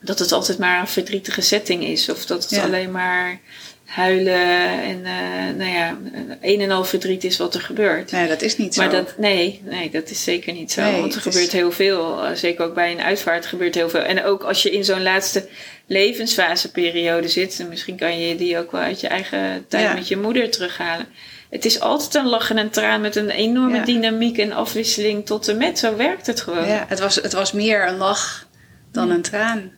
dat 0.00 0.18
het 0.18 0.32
altijd 0.32 0.58
maar 0.58 0.80
een 0.80 0.88
verdrietige 0.88 1.40
setting 1.40 1.84
is. 1.84 2.08
Of 2.08 2.26
dat 2.26 2.42
het 2.42 2.50
Ja. 2.50 2.62
alleen 2.62 2.90
maar 2.90 3.40
huilen 3.86 4.82
en 4.82 4.98
uh, 4.98 5.58
nou 5.58 5.70
ja, 5.70 5.98
een 6.40 6.60
en 6.60 6.70
al 6.70 6.84
verdriet 6.84 7.24
is 7.24 7.36
wat 7.36 7.54
er 7.54 7.60
gebeurt. 7.60 8.10
Nee, 8.10 8.28
dat 8.28 8.42
is 8.42 8.56
niet 8.56 8.74
zo. 8.74 8.80
Maar 8.80 8.90
dat, 8.90 9.18
nee, 9.18 9.60
nee, 9.64 9.90
dat 9.90 10.10
is 10.10 10.24
zeker 10.24 10.52
niet 10.52 10.72
zo. 10.72 11.00
want 11.00 11.14
er 11.14 11.20
gebeurt 11.20 11.52
heel 11.52 11.72
veel. 11.72 12.24
Eh, 12.24 12.34
zeker 12.34 12.64
ook 12.64 12.74
bij 12.74 12.90
een 12.90 13.00
uitvaart 13.00 13.46
gebeurt 13.46 13.74
heel 13.74 13.88
veel. 13.90 14.00
En 14.00 14.24
ook 14.24 14.42
als 14.42 14.62
je 14.62 14.70
in 14.70 14.84
zo'n 14.84 15.02
laatste 15.02 15.48
levensfaseperiode 15.86 17.28
zit, 17.28 17.60
en 17.60 17.68
misschien 17.68 17.96
kan 17.96 18.18
je 18.20 18.36
die 18.36 18.58
ook 18.58 18.70
wel 18.70 18.80
uit 18.80 19.00
je 19.00 19.08
eigen 19.08 19.64
tijd 19.68 19.94
met 19.94 20.08
je 20.08 20.16
moeder 20.16 20.50
terughalen. 20.50 21.06
Het 21.50 21.64
is 21.64 21.80
altijd 21.80 22.14
een 22.14 22.26
lach 22.26 22.50
en 22.50 22.56
een 22.56 22.70
traan 22.70 23.00
met 23.00 23.16
een 23.16 23.30
enorme 23.30 23.82
dynamiek 23.82 24.38
en 24.38 24.52
afwisseling 24.52 25.26
tot 25.26 25.48
en 25.48 25.56
met. 25.56 25.78
Zo 25.78 25.96
werkt 25.96 26.26
het 26.26 26.40
gewoon. 26.40 26.66
Ja, 26.66 26.84
het 26.88 26.98
was, 26.98 27.14
het 27.14 27.32
was 27.32 27.52
meer 27.52 27.88
een 27.88 27.96
lach 27.96 28.46
dan 28.92 29.10
een 29.10 29.22
traan. 29.22 29.70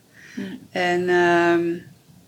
En... 0.71 1.01
Uh, 1.01 1.81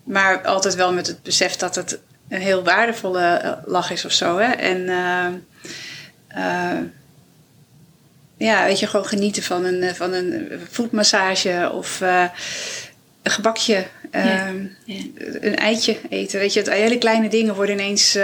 maar 0.03 0.41
altijd 0.45 0.75
wel 0.75 0.93
met 0.93 1.07
het 1.07 1.23
besef 1.23 1.55
dat 1.55 1.75
het 1.75 1.99
een 2.29 2.41
heel 2.41 2.63
waardevolle 2.63 3.25
eh, 3.25 3.51
lach 3.65 3.91
is 3.91 4.05
of 4.05 4.11
zo. 4.11 4.37
Hè? 4.37 4.51
En 4.51 4.77
uh, 4.77 5.27
uh, 6.37 6.79
ja, 8.37 8.65
weet 8.65 8.79
je, 8.79 8.87
gewoon 8.87 9.05
genieten 9.05 9.43
van 9.43 9.65
een, 9.65 9.95
van 9.95 10.13
een 10.13 10.51
voetmassage 10.69 11.69
of 11.73 12.01
uh, 12.01 12.25
een 13.21 13.31
gebakje, 13.31 13.85
ja. 14.11 14.23
Ja. 14.23 14.53
een 15.39 15.55
eitje 15.55 15.97
eten. 16.09 16.39
Weet 16.39 16.53
je, 16.53 16.59
het, 16.59 16.69
hele 16.69 16.97
kleine 16.97 17.29
dingen 17.29 17.55
worden 17.55 17.75
ineens 17.79 18.17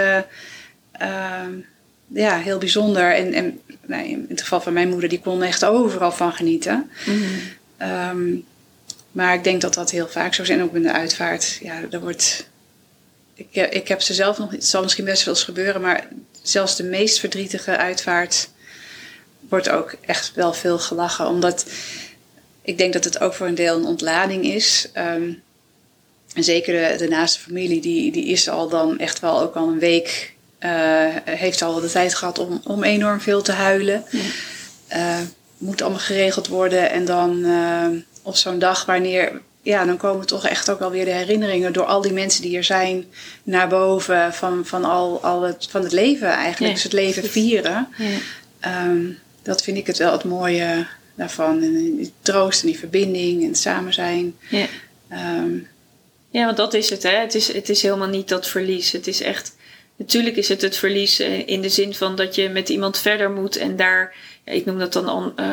ja, 2.06 2.38
heel 2.38 2.58
bijzonder. 2.58 3.14
En, 3.14 3.32
en 3.32 3.60
nou, 3.86 4.04
in 4.04 4.26
het 4.28 4.42
geval 4.42 4.60
van 4.60 4.72
mijn 4.72 4.88
moeder, 4.88 5.08
die 5.08 5.20
kon 5.20 5.42
echt 5.42 5.64
overal 5.64 6.12
van 6.12 6.32
genieten. 6.32 6.90
-hmm. 7.04 8.44
Maar 9.12 9.34
ik 9.34 9.44
denk 9.44 9.60
dat 9.60 9.74
dat 9.74 9.90
heel 9.90 10.08
vaak 10.08 10.34
zo 10.34 10.42
is. 10.42 10.48
En 10.48 10.62
ook 10.62 10.74
in 10.74 10.82
de 10.82 10.92
uitvaart. 10.92 11.58
Ja, 11.62 11.80
er 11.90 12.00
wordt. 12.00 12.48
Ik, 13.34 13.54
ik 13.70 13.88
heb 13.88 14.02
ze 14.02 14.14
zelf 14.14 14.38
nog. 14.38 14.50
Het 14.50 14.64
zal 14.64 14.82
misschien 14.82 15.04
best 15.04 15.24
wel 15.24 15.34
eens 15.34 15.44
gebeuren. 15.44 15.80
Maar 15.80 16.08
zelfs 16.42 16.76
de 16.76 16.84
meest 16.84 17.18
verdrietige 17.18 17.76
uitvaart. 17.76 18.48
wordt 19.48 19.68
ook 19.68 19.94
echt 20.00 20.32
wel 20.34 20.52
veel 20.52 20.78
gelachen. 20.78 21.26
Omdat. 21.26 21.66
Ik 22.62 22.78
denk 22.78 22.92
dat 22.92 23.04
het 23.04 23.20
ook 23.20 23.34
voor 23.34 23.46
een 23.46 23.54
deel 23.54 23.76
een 23.76 23.84
ontlading 23.84 24.44
is. 24.44 24.88
Um, 24.96 25.42
en 26.34 26.44
zeker 26.44 26.90
de, 26.90 27.04
de, 27.04 27.08
naaste 27.08 27.40
familie, 27.40 27.80
die, 27.80 28.12
die 28.12 28.26
is 28.26 28.48
al 28.48 28.68
dan 28.68 28.98
echt 28.98 29.20
wel 29.20 29.40
ook 29.40 29.54
al 29.54 29.68
een 29.68 29.78
week. 29.78 30.34
Uh, 30.64 31.16
heeft 31.24 31.62
al 31.62 31.80
de 31.80 31.90
tijd 31.90 32.14
gehad 32.14 32.38
om, 32.38 32.60
om 32.64 32.84
enorm 32.84 33.20
veel 33.20 33.42
te 33.42 33.52
huilen. 33.52 34.04
Uh, 34.92 35.16
moet 35.58 35.82
allemaal 35.82 36.00
geregeld 36.00 36.48
worden. 36.48 36.90
En 36.90 37.04
dan. 37.04 37.38
Uh, 37.38 37.86
op 38.22 38.36
zo'n 38.36 38.58
dag 38.58 38.84
wanneer, 38.84 39.40
ja, 39.62 39.84
dan 39.84 39.96
komen 39.96 40.26
toch 40.26 40.46
echt 40.46 40.70
ook 40.70 40.80
alweer 40.80 41.04
de 41.04 41.10
herinneringen 41.10 41.72
door 41.72 41.84
al 41.84 42.00
die 42.00 42.12
mensen 42.12 42.42
die 42.42 42.56
er 42.56 42.64
zijn 42.64 43.04
naar 43.42 43.68
boven 43.68 44.34
van, 44.34 44.66
van 44.66 44.84
al, 44.84 45.22
al 45.22 45.42
het, 45.42 45.66
van 45.70 45.82
het 45.82 45.92
leven 45.92 46.28
eigenlijk. 46.28 46.74
Dus 46.74 46.82
het 46.82 46.92
leven 46.92 47.24
vieren. 47.24 47.88
Ja. 48.60 48.84
Um, 48.84 49.18
dat 49.42 49.62
vind 49.62 49.76
ik 49.76 49.86
het 49.86 49.98
wel 49.98 50.12
het 50.12 50.24
mooie 50.24 50.86
daarvan. 51.14 51.62
En 51.62 51.72
die 51.72 52.12
troost 52.22 52.60
en 52.60 52.66
die 52.66 52.78
verbinding 52.78 53.42
en 53.42 53.48
het 53.48 53.58
samen 53.58 53.92
zijn. 53.92 54.36
Ja. 54.48 54.66
Um, 55.12 55.68
ja, 56.30 56.44
want 56.44 56.56
dat 56.56 56.74
is 56.74 56.90
het, 56.90 57.02
hè. 57.02 57.16
Het 57.16 57.34
is, 57.34 57.52
het 57.52 57.68
is 57.68 57.82
helemaal 57.82 58.08
niet 58.08 58.28
dat 58.28 58.48
verlies. 58.48 58.92
Het 58.92 59.06
is 59.06 59.20
echt... 59.20 59.56
Natuurlijk 59.98 60.36
is 60.36 60.48
het 60.48 60.62
het 60.62 60.76
verlies 60.76 61.20
eh, 61.20 61.48
in 61.48 61.60
de 61.60 61.68
zin 61.68 61.94
van 61.94 62.16
dat 62.16 62.34
je 62.34 62.48
met 62.48 62.68
iemand 62.68 62.98
verder 62.98 63.30
moet 63.30 63.56
en 63.56 63.76
daar 63.76 64.14
ik 64.44 64.64
noem 64.64 64.78
dat 64.78 64.92
dan 64.92 65.34
uh, 65.36 65.46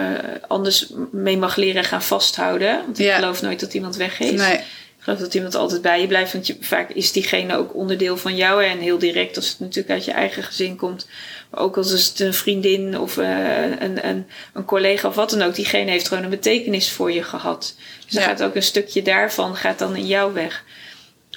anders 0.48 0.92
mee 1.12 1.38
mag 1.38 1.56
leren 1.56 1.84
gaan 1.84 2.04
vasthouden. 2.04 2.82
Want 2.86 3.00
ik 3.00 3.12
geloof 3.12 3.42
nooit 3.42 3.60
dat 3.60 3.74
iemand 3.74 3.96
weggeeft. 3.96 4.48
Nee. 4.48 4.58
Ik 4.58 5.12
geloof 5.12 5.20
dat 5.20 5.34
iemand 5.34 5.56
altijd 5.56 5.82
bij 5.82 6.02
je 6.02 6.08
blijft. 6.08 6.34
Want 6.34 6.48
je, 6.48 6.58
vaak 6.60 6.90
is 6.90 7.12
diegene 7.12 7.58
ook 7.58 7.76
onderdeel 7.76 8.18
van 8.18 8.36
jou. 8.36 8.64
En 8.64 8.80
heel 8.80 8.98
direct 8.98 9.36
als 9.36 9.50
het 9.50 9.60
natuurlijk 9.60 9.90
uit 9.90 10.06
je 10.06 10.12
eigen 10.12 10.44
gezin 10.44 10.76
komt. 10.76 11.08
Maar 11.50 11.60
ook 11.60 11.78
als 11.78 11.92
het 11.92 12.20
een 12.20 12.34
vriendin 12.34 13.00
of 13.00 13.18
uh, 13.18 13.62
een, 13.80 14.08
een, 14.08 14.28
een, 14.54 14.66
collega 14.66 15.08
of 15.08 15.16
wat 15.16 15.30
dan 15.30 15.42
ook. 15.42 15.56
Diegene 15.56 15.92
heeft 15.92 16.08
gewoon 16.08 16.24
een 16.24 16.30
betekenis 16.30 16.92
voor 16.92 17.12
je 17.12 17.24
gehad. 17.24 17.76
Dus 18.06 18.14
dan 18.14 18.24
gaat 18.24 18.44
ook 18.44 18.56
een 18.56 18.64
stukje 18.64 19.02
daarvan 19.02 19.56
gaat 19.56 19.80
dan 19.80 19.96
in 19.96 20.08
jou 20.08 20.34
weg. 20.34 20.64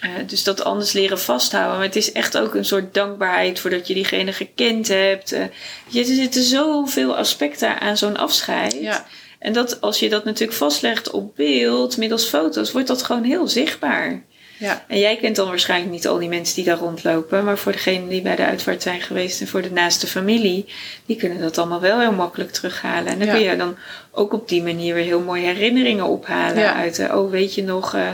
Uh, 0.04 0.10
dus 0.26 0.44
dat 0.44 0.64
anders 0.64 0.92
leren 0.92 1.20
vasthouden. 1.20 1.76
Maar 1.76 1.86
het 1.86 1.96
is 1.96 2.12
echt 2.12 2.38
ook 2.38 2.54
een 2.54 2.64
soort 2.64 2.94
dankbaarheid 2.94 3.60
voordat 3.60 3.86
je 3.86 3.94
diegene 3.94 4.32
gekend 4.32 4.88
hebt. 4.88 5.32
Uh, 5.32 5.40
er 5.40 6.04
zitten 6.04 6.42
zoveel 6.42 7.16
aspecten 7.16 7.80
aan 7.80 7.96
zo'n 7.96 8.16
afscheid. 8.16 8.76
Ja. 8.80 9.06
En 9.38 9.52
dat, 9.52 9.80
als 9.80 9.98
je 9.98 10.08
dat 10.08 10.24
natuurlijk 10.24 10.58
vastlegt 10.58 11.10
op 11.10 11.36
beeld, 11.36 11.96
middels 11.96 12.24
foto's, 12.24 12.72
wordt 12.72 12.88
dat 12.88 13.02
gewoon 13.02 13.24
heel 13.24 13.48
zichtbaar. 13.48 14.22
Ja. 14.58 14.84
En 14.88 14.98
jij 14.98 15.16
kent 15.16 15.36
dan 15.36 15.48
waarschijnlijk 15.48 15.92
niet 15.92 16.06
al 16.06 16.18
die 16.18 16.28
mensen 16.28 16.54
die 16.54 16.64
daar 16.64 16.78
rondlopen. 16.78 17.44
Maar 17.44 17.58
voor 17.58 17.72
degenen 17.72 18.08
die 18.08 18.22
bij 18.22 18.36
de 18.36 18.44
uitvaart 18.44 18.82
zijn 18.82 19.00
geweest 19.00 19.40
en 19.40 19.48
voor 19.48 19.62
de 19.62 19.70
naaste 19.70 20.06
familie, 20.06 20.66
die 21.06 21.16
kunnen 21.16 21.40
dat 21.40 21.58
allemaal 21.58 21.80
wel 21.80 22.00
heel 22.00 22.12
makkelijk 22.12 22.50
terughalen. 22.50 23.12
En 23.12 23.18
dan 23.18 23.28
kun 23.28 23.40
je 23.40 23.56
dan 23.56 23.76
ook 24.10 24.32
op 24.32 24.48
die 24.48 24.62
manier 24.62 24.94
weer 24.94 25.04
heel 25.04 25.20
mooie 25.20 25.46
herinneringen 25.46 26.04
ophalen. 26.04 26.74
Uit, 26.74 26.98
uh, 26.98 27.16
oh 27.16 27.30
weet 27.30 27.54
je 27.54 27.62
nog, 27.62 27.94
uh, 27.94 28.10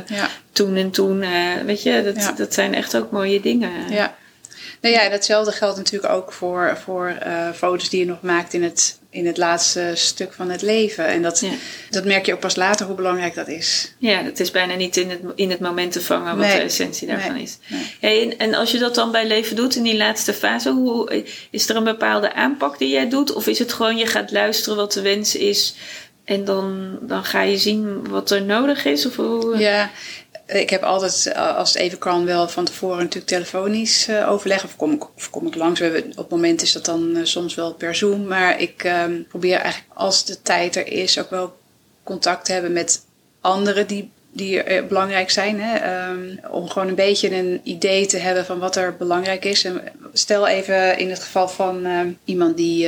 toen 0.53 0.77
en 0.77 0.91
toen. 0.91 1.23
Uh, 1.23 1.31
weet 1.67 1.83
je, 1.83 2.13
dat, 2.15 2.37
dat 2.37 2.55
zijn 2.55 2.75
echt 2.75 2.97
ook 2.97 3.11
mooie 3.11 3.41
dingen. 3.41 3.71
Ja. 3.91 4.15
Nou 4.91 4.97
ja, 4.97 5.09
datzelfde 5.09 5.53
geldt 5.53 5.77
natuurlijk 5.77 6.13
ook 6.13 6.33
voor, 6.33 6.79
voor 6.85 7.17
foto's 7.55 7.89
die 7.89 8.01
je 8.01 8.07
nog 8.07 8.23
maakt 8.23 8.53
in 8.53 8.63
het 8.63 8.99
in 9.15 9.27
het 9.27 9.37
laatste 9.37 9.91
stuk 9.95 10.33
van 10.33 10.51
het 10.51 10.63
leven. 10.63 11.07
En 11.07 11.23
dat, 11.23 11.45
dat 11.91 12.05
merk 12.05 12.27
je 12.27 12.33
ook 12.33 12.41
pas 12.41 12.57
later 12.57 12.87
hoe 12.87 12.95
belangrijk 12.95 13.35
dat 13.35 13.49
is. 13.49 13.95
Ja, 13.99 14.23
het 14.23 14.41
is 14.41 14.51
bijna 14.51 14.75
niet 14.75 14.97
in 14.97 15.11
het, 15.11 15.21
in 15.35 15.51
het 15.51 15.61
moment 15.61 15.93
te 15.93 16.01
vangen 16.01 16.37
wat 16.37 16.47
de 16.47 16.53
essentie 16.53 17.07
daarvan 17.07 17.37
is. 17.37 17.59
Nee. 18.01 18.37
en 18.37 18.55
als 18.55 18.71
je 18.71 18.79
dat 18.79 18.95
dan 18.95 19.13
bij 19.13 19.27
leven 19.27 19.57
doet 19.57 19.77
in 19.77 19.83
die 19.83 19.97
laatste 19.97 20.33
fase, 20.33 20.71
hoe, 20.71 21.25
is 21.51 21.69
er 21.69 21.77
een 21.77 21.85
bepaalde 21.85 22.33
aanpak 22.33 22.79
die 22.79 22.89
jij 22.89 23.09
doet? 23.09 23.33
Of 23.33 23.47
is 23.47 23.59
het 23.59 23.73
gewoon 23.73 23.97
je 23.97 24.07
gaat 24.07 24.33
luisteren 24.33 24.77
wat 24.77 24.93
de 24.93 25.03
wens 25.03 25.37
is 25.37 25.75
en 26.25 26.45
dan, 26.45 26.99
dan 27.03 27.25
ga 27.25 27.43
je 27.43 27.59
zien 27.59 28.09
wat 28.09 28.31
er 28.31 28.43
nodig 28.43 28.85
is? 28.85 29.07
Of 29.07 29.17
hoe? 29.17 29.59
Ja, 29.59 29.91
ik 30.61 30.71
heb 30.71 30.83
altijd, 30.83 31.27
eh, 31.27 31.57
als 31.57 31.73
het 31.73 31.83
even 31.83 31.99
kan, 31.99 32.25
wel 32.25 32.49
van 32.49 32.65
tevoren 32.65 32.99
natuurlijk 32.99 33.27
telefonisch 33.27 34.09
uh, 34.09 34.31
overleg. 34.31 34.65
Of 34.65 34.77
kom, 34.77 34.93
ik, 34.93 35.05
of 35.17 35.31
kom 35.31 35.47
ik 35.47 35.55
langs. 35.55 35.81
Op 35.81 36.17
het 36.17 36.29
moment 36.29 36.63
is 36.63 36.73
dat 36.73 36.85
dan 36.85 37.17
uh, 37.17 37.25
soms 37.25 37.55
wel 37.55 37.75
per 37.75 37.95
Zoom. 37.95 38.27
Maar 38.27 38.61
ik 38.61 38.85
um, 38.85 39.27
probeer 39.29 39.57
eigenlijk, 39.57 39.93
als 39.95 40.25
de 40.25 40.43
tijd 40.43 40.77
er 40.77 40.87
is, 40.87 41.19
ook 41.19 41.31
wel 41.31 41.57
contact 42.03 42.45
te 42.45 42.53
hebben 42.53 42.73
met 42.73 43.05
anderen 43.41 43.87
die, 43.87 44.11
die 44.31 44.83
belangrijk 44.83 45.31
zijn. 45.31 45.61
Hè? 45.61 46.09
Um, 46.09 46.41
om 46.51 46.69
gewoon 46.69 46.89
een 46.89 46.95
beetje 46.95 47.37
een 47.37 47.61
idee 47.65 48.07
te 48.07 48.19
hebben 48.19 48.45
van 48.45 48.59
wat 48.59 48.77
er 48.77 48.97
belangrijk 48.97 49.45
is. 49.45 49.65
En 49.65 49.83
stel 50.13 50.47
even 50.47 50.99
in 50.99 51.11
het 51.11 51.23
geval 51.23 51.49
van 51.49 51.87
uh, 51.87 52.01
iemand 52.25 52.57
die, 52.57 52.79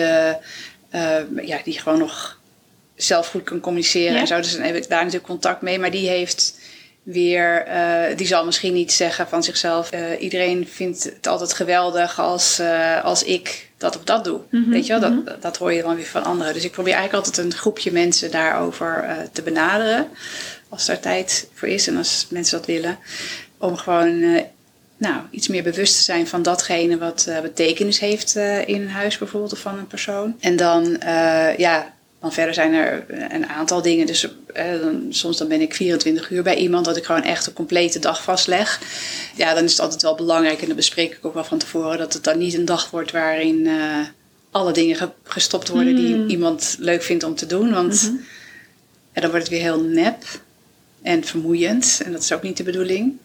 ja, 1.43 1.61
die 1.65 1.79
gewoon 1.79 1.99
nog 1.99 2.39
zelf 2.97 3.29
goed 3.29 3.43
kan 3.43 3.61
communiceren 3.61 4.15
ja. 4.15 4.21
en 4.21 4.27
zo. 4.27 4.37
Dus 4.37 4.53
dan 4.53 4.63
heb 4.63 4.75
ik 4.75 4.89
daar 4.89 5.05
natuurlijk 5.05 5.31
contact 5.31 5.63
mee. 5.63 5.79
Maar 5.79 5.91
die 5.91 6.09
heeft 6.09 6.55
weer, 7.07 7.67
uh, 7.69 8.17
die 8.17 8.27
zal 8.27 8.45
misschien 8.45 8.73
niet 8.73 8.93
zeggen 8.93 9.29
van 9.29 9.43
zichzelf. 9.43 9.93
Uh, 9.95 10.01
iedereen 10.23 10.69
vindt 10.69 11.05
het 11.05 11.27
altijd 11.27 11.53
geweldig 11.53 12.21
als, 12.21 12.61
uh, 12.61 13.05
als 13.05 13.25
ik 13.25 13.71
dat 13.79 13.97
of 13.97 14.05
dat 14.05 14.25
doe. 14.25 14.41
Mm 14.51 14.63
-hmm, 14.63 14.73
Weet 14.73 14.87
je 14.87 14.99
wel, 14.99 15.11
mm 15.11 15.17
-hmm. 15.17 15.25
dat, 15.25 15.43
dat 15.43 15.57
hoor 15.57 15.73
je 15.73 15.83
dan 15.83 15.97
weer 15.97 16.07
van 16.07 16.25
anderen. 16.25 16.55
Dus 16.55 16.65
ik 16.65 16.71
probeer 16.71 16.95
eigenlijk 16.95 17.27
altijd 17.27 17.47
een 17.47 17.59
groepje 17.59 17.93
mensen 17.93 18.31
daarover 18.31 19.05
te 19.33 19.43
benaderen. 19.43 20.09
Als 20.69 20.89
er 20.89 21.01
tijd 21.01 21.49
voor 21.55 21.69
is 21.69 21.87
en 21.87 21.97
als 21.97 22.27
mensen 22.31 22.59
dat 22.59 22.67
willen. 22.67 22.99
Om 23.59 23.77
gewoon 23.77 24.43
nou, 24.97 25.23
iets 25.31 25.49
meer 25.49 25.63
bewust 25.63 25.97
te 25.97 26.03
zijn 26.03 26.27
van 26.27 26.43
datgene 26.43 26.99
wat 26.99 27.29
betekenis 27.43 27.99
heeft 27.99 28.37
in 28.67 28.81
een 28.81 28.91
huis 28.91 29.19
bijvoorbeeld 29.19 29.53
of 29.53 29.59
van 29.59 29.79
een 29.79 29.87
persoon. 29.87 30.37
En 30.41 30.57
dan, 30.57 31.01
ja, 31.57 31.95
dan 32.21 32.33
verder 32.33 32.55
zijn 32.55 32.73
er 32.73 33.05
een 33.33 33.47
aantal 33.47 33.83
dingen. 33.83 34.07
Dus 34.07 34.29
eh, 34.53 34.81
dan, 34.81 35.07
soms 35.11 35.37
dan 35.37 35.49
ben 35.49 35.61
ik 35.61 35.75
24 35.75 36.31
uur 36.31 36.43
bij 36.43 36.57
iemand 36.57 36.85
dat 36.85 36.97
ik 36.97 37.05
gewoon 37.05 37.23
echt 37.23 37.47
een 37.47 37.53
complete 37.53 37.99
dag 37.99 38.23
vastleg. 38.23 38.81
Ja, 39.37 39.55
dan 39.55 39.65
is 39.65 39.71
het 39.71 39.81
altijd 39.81 40.03
wel 40.03 40.15
belangrijk 40.15 40.61
en 40.61 40.67
dan 40.67 40.77
bespreek 40.77 41.13
ik 41.13 41.25
ook 41.25 41.35
wel 41.35 41.45
van 41.45 41.59
tevoren 41.59 41.99
dat 41.99 42.13
het 42.13 42.25
dan 42.25 42.39
niet 42.39 42.55
een 42.55 42.65
dag 42.65 42.91
wordt 42.91 43.13
waarin 43.13 43.65
uh, 43.65 43.99
alle 44.51 44.73
dingen 44.73 45.13
gestopt 45.23 45.69
worden 45.69 45.97
die 45.97 46.15
hmm. 46.15 46.29
iemand 46.29 46.77
leuk 46.79 47.03
vindt 47.03 47.25
om 47.25 47.35
te 47.35 47.47
doen. 47.47 47.73
Want 47.73 48.11
mm 48.11 48.25
ja, 49.17 49.23
dan 49.23 49.31
wordt 49.31 49.47
het 49.47 49.55
weer 49.55 49.65
heel 49.65 49.81
nep 49.81 50.25
en 51.03 51.25
vermoeiend 51.25 52.01
en 52.05 52.13
dat 52.13 52.23
is 52.23 52.33
ook 52.33 52.43
niet 52.43 52.57
de 52.57 52.63
bedoeling. 52.63 53.17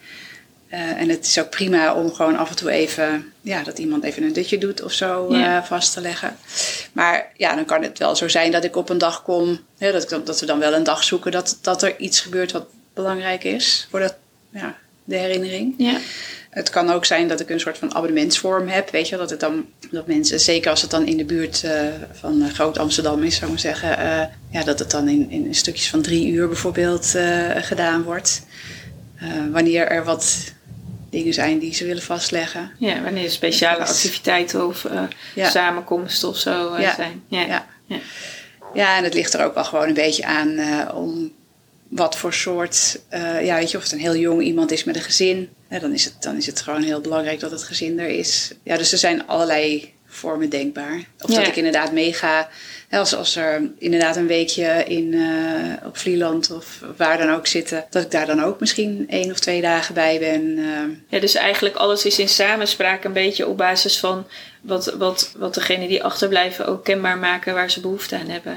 Uh, 0.73 0.79
en 0.79 1.09
het 1.09 1.25
is 1.25 1.39
ook 1.39 1.49
prima 1.49 1.93
om 1.93 2.13
gewoon 2.13 2.37
af 2.37 2.49
en 2.49 2.55
toe 2.55 2.71
even, 2.71 3.33
ja, 3.41 3.63
dat 3.63 3.79
iemand 3.79 4.03
even 4.03 4.23
een 4.23 4.33
dutje 4.33 4.57
doet 4.57 4.83
of 4.83 4.91
zo 4.91 5.31
uh, 5.31 5.63
vast 5.63 5.93
te 5.93 6.01
leggen. 6.01 6.35
Maar 6.93 7.31
ja, 7.37 7.55
dan 7.55 7.65
kan 7.65 7.83
het 7.83 7.97
wel 7.97 8.15
zo 8.15 8.27
zijn 8.27 8.51
dat 8.51 8.63
ik 8.63 8.75
op 8.75 8.89
een 8.89 8.97
dag 8.97 9.23
kom, 9.23 9.59
dat, 9.77 10.11
ik, 10.11 10.25
dat 10.25 10.39
we 10.39 10.45
dan 10.45 10.59
wel 10.59 10.73
een 10.73 10.83
dag 10.83 11.03
zoeken 11.03 11.31
dat, 11.31 11.57
dat 11.61 11.83
er 11.83 11.99
iets 11.99 12.19
gebeurt 12.19 12.51
wat 12.51 12.65
belangrijk 12.93 13.43
is 13.43 13.87
voor 13.89 13.99
dat, 13.99 14.15
ja, 14.49 14.77
de 15.03 15.15
herinnering. 15.15 15.73
Ja. 15.77 15.97
Het 16.49 16.69
kan 16.69 16.89
ook 16.89 17.05
zijn 17.05 17.27
dat 17.27 17.39
ik 17.39 17.49
een 17.49 17.59
soort 17.59 17.77
van 17.77 17.95
abonnementsvorm 17.95 18.67
heb, 18.67 18.89
weet 18.89 19.09
je, 19.09 19.17
dat 19.17 19.29
het 19.29 19.39
dan, 19.39 19.65
dat 19.91 20.07
mensen, 20.07 20.39
zeker 20.39 20.69
als 20.69 20.81
het 20.81 20.91
dan 20.91 21.07
in 21.07 21.17
de 21.17 21.25
buurt 21.25 21.63
uh, 21.65 21.71
van 22.11 22.49
Groot 22.49 22.77
Amsterdam 22.77 23.23
is, 23.23 23.35
zou 23.35 23.45
ik 23.45 23.51
maar 23.51 23.59
zeggen, 23.59 23.89
ja, 24.51 24.63
dat 24.63 24.79
het 24.79 24.91
dan 24.91 25.07
in, 25.07 25.29
in 25.29 25.55
stukjes 25.55 25.89
van 25.89 26.01
drie 26.01 26.27
uur 26.31 26.47
bijvoorbeeld 26.47 27.15
gedaan 27.55 28.03
wordt. 28.03 28.41
wanneer 29.51 29.87
er 29.87 30.03
wat 30.03 30.53
dingen 31.11 31.33
zijn 31.33 31.59
die 31.59 31.73
ze 31.73 31.85
willen 31.85 32.01
vastleggen. 32.03 32.71
Ja, 32.77 33.01
wanneer 33.01 33.23
er 33.23 33.31
speciale 33.31 33.83
is- 33.83 33.89
activiteiten 33.89 34.67
of 34.67 34.85
Ja. 35.35 35.49
samenkomsten 35.49 36.29
of 36.29 36.37
zo 36.37 36.73
eh, 36.73 36.81
Ja. 36.81 36.95
zijn. 36.95 37.23
Ja. 37.27 37.41
Ja. 37.45 37.67
Ja. 37.85 37.97
Ja, 38.73 38.97
en 38.97 39.03
het 39.03 39.13
ligt 39.13 39.33
er 39.33 39.45
ook 39.45 39.53
wel 39.55 39.63
gewoon 39.63 39.87
een 39.87 39.93
beetje 39.93 40.25
aan 40.25 40.57
eh, 40.57 40.95
om 40.95 41.31
wat 41.87 42.17
voor 42.17 42.33
soort, 42.33 42.99
ja, 43.41 43.55
weet 43.55 43.71
je, 43.71 43.77
of 43.77 43.83
het 43.83 43.91
een 43.91 43.99
heel 43.99 44.15
jong 44.15 44.41
iemand 44.41 44.71
is 44.71 44.83
met 44.83 44.95
een 44.95 45.01
gezin. 45.01 45.49
Dan, 45.79 45.93
is 45.93 46.05
het, 46.05 46.13
dan 46.19 46.35
is 46.37 46.45
het 46.45 46.61
gewoon 46.61 46.83
heel 46.83 47.01
belangrijk 47.01 47.39
dat 47.39 47.51
het 47.51 47.63
gezin 47.63 47.99
er 47.99 48.07
is. 48.09 48.51
Ja, 48.63 48.77
dus 48.77 48.91
er 48.91 48.97
zijn 48.97 49.27
allerlei 49.27 49.93
vormen 50.13 50.49
denkbaar. 50.49 51.03
Of 51.21 51.29
Ja. 51.29 51.35
dat 51.37 51.47
ik 51.47 51.55
inderdaad 51.55 51.91
meega, 51.91 52.49
als, 52.91 53.15
als 53.15 53.35
er 53.35 53.61
inderdaad 53.79 54.15
een 54.15 54.27
weekje 54.27 54.83
in, 54.87 55.13
eh, 55.13 55.87
op 55.87 55.97
Vlieland 55.97 56.51
of 56.51 56.79
waar 56.97 57.17
dan 57.17 57.29
ook 57.29 57.47
zitten, 57.47 57.85
dat 57.89 58.03
ik 58.03 58.11
daar 58.11 58.25
dan 58.25 58.43
ook 58.43 58.59
misschien 58.59 59.05
één 59.09 59.31
of 59.31 59.39
twee 59.39 59.61
dagen 59.61 59.93
bij 59.93 60.19
ben. 60.19 60.57
eh. 60.57 60.97
Ja, 61.07 61.19
dus 61.19 61.35
eigenlijk 61.35 61.75
alles 61.75 62.05
is 62.05 62.19
in 62.19 62.29
samenspraak 62.29 63.03
een 63.03 63.13
beetje 63.13 63.47
op 63.47 63.57
basis 63.57 63.99
van 63.99 64.27
wat, 64.61 64.93
wat, 64.97 65.31
wat 65.37 65.53
degene 65.53 65.87
die 65.87 66.03
achterblijven 66.03 66.65
ook 66.67 66.83
kenbaar 66.83 67.17
maken 67.17 67.53
waar 67.53 67.71
ze 67.71 67.79
behoefte 67.81 68.15
aan 68.17 68.29
hebben. 68.29 68.51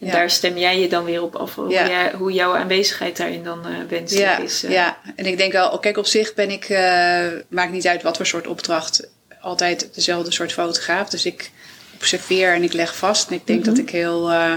En 0.00 0.06
Ja. 0.06 0.12
daar 0.12 0.30
stem 0.30 0.56
jij 0.58 0.80
je 0.80 0.88
dan 0.88 1.04
weer 1.04 1.22
op 1.22 1.36
af, 1.36 1.54
hoe, 1.54 1.68
Ja. 1.70 1.88
jij- 1.88 2.12
hoe 2.18 2.32
jouw 2.32 2.56
aanwezigheid 2.56 3.16
daarin 3.16 3.44
dan 3.44 3.66
eh 3.66 3.72
wenselijk 3.88 4.26
Ja, 4.38 4.38
is. 4.38 4.60
ja, 4.60 4.98
en 5.16 5.26
ik 5.26 5.36
denk 5.36 5.52
wel, 5.52 5.78
kijk, 5.78 5.96
op 5.96 6.06
zich 6.06 6.34
ben 6.34 6.50
ik, 6.50 6.68
maakt 7.48 7.72
niet 7.72 7.86
uit 7.86 8.02
wat 8.02 8.16
voor 8.16 8.26
soort 8.26 8.46
opdracht, 8.46 9.08
altijd 9.40 9.88
dezelfde 9.94 10.32
soort 10.32 10.52
fotograaf. 10.52 11.08
Dus 11.08 11.26
ik 11.26 11.50
observeer 11.94 12.54
en 12.54 12.62
ik 12.62 12.72
leg 12.72 12.96
vast. 12.96 13.28
En 13.28 13.34
ik 13.34 13.46
denk 13.46 13.64
dat 13.64 13.78
ik 13.78 13.90
heel, 13.90 14.30
eh, 14.30 14.54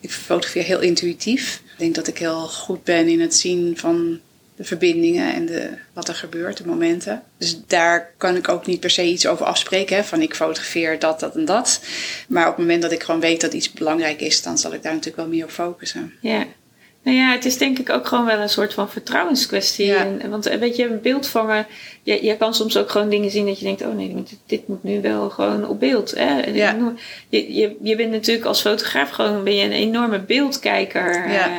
ik 0.00 0.10
fotografeer 0.10 0.62
heel 0.62 0.80
intuïtief. 0.80 1.62
Ik 1.64 1.78
denk 1.78 1.94
dat 1.94 2.06
ik 2.06 2.18
heel 2.18 2.48
goed 2.48 2.84
ben 2.84 3.08
in 3.08 3.20
het 3.20 3.34
zien 3.34 3.78
van 3.78 4.20
de 4.56 4.64
verbindingen 4.64 5.34
en 5.34 5.46
de, 5.46 5.70
wat 5.92 6.08
er 6.08 6.14
gebeurt, 6.14 6.56
de 6.56 6.66
momenten. 6.66 7.22
Dus 7.38 7.60
daar 7.66 8.12
kan 8.16 8.36
ik 8.36 8.48
ook 8.48 8.66
niet 8.66 8.80
per 8.80 8.90
se 8.90 9.04
iets 9.04 9.26
over 9.26 9.46
afspreken. 9.46 9.96
Hè, 9.96 10.04
van 10.04 10.22
ik 10.22 10.34
fotografeer 10.34 10.98
dat, 10.98 11.20
dat 11.20 11.36
en 11.36 11.44
dat. 11.44 11.80
Maar 12.28 12.44
op 12.48 12.56
het 12.56 12.58
moment 12.58 12.82
dat 12.82 12.92
ik 12.92 13.02
gewoon 13.02 13.20
weet 13.20 13.40
dat 13.40 13.52
iets 13.52 13.72
belangrijk 13.72 14.20
is, 14.20 14.42
dan 14.42 14.58
zal 14.58 14.74
ik 14.74 14.82
daar 14.82 14.92
natuurlijk 14.92 15.22
wel 15.22 15.34
meer 15.34 15.44
op 15.44 15.50
focussen. 15.50 16.12
Ja. 16.20 16.46
Nou 17.06 17.18
ja, 17.18 17.30
het 17.32 17.44
is 17.44 17.58
denk 17.58 17.78
ik 17.78 17.90
ook 17.90 18.06
gewoon 18.06 18.24
wel 18.24 18.38
een 18.40 18.48
soort 18.48 18.74
van 18.74 18.88
vertrouwenskwestie. 18.90 19.86
Ja. 19.86 19.96
En, 20.18 20.30
want 20.30 20.44
weet 20.44 20.76
je, 20.76 20.88
beeld 20.88 21.26
vangen, 21.28 21.66
je, 22.02 22.24
je 22.24 22.36
kan 22.36 22.54
soms 22.54 22.76
ook 22.76 22.90
gewoon 22.90 23.08
dingen 23.08 23.30
zien 23.30 23.46
dat 23.46 23.58
je 23.58 23.64
denkt, 23.64 23.82
oh 23.82 23.94
nee, 23.94 24.14
dit, 24.14 24.38
dit 24.46 24.68
moet 24.68 24.82
nu 24.82 25.00
wel 25.00 25.30
gewoon 25.30 25.68
op 25.68 25.80
beeld. 25.80 26.10
Hè? 26.16 26.40
En 26.40 26.54
Ja. 26.54 26.72
noem- 26.72 26.98
Je, 27.28 27.54
je, 27.54 27.76
je 27.82 27.96
bent 27.96 28.10
natuurlijk 28.10 28.46
als 28.46 28.60
fotograaf 28.60 29.10
gewoon 29.10 29.44
ben 29.44 29.54
je 29.56 29.64
een 29.64 29.72
enorme 29.72 30.18
beeldkijker. 30.20 31.30
Ja. 31.32 31.46
eh, 31.46 31.50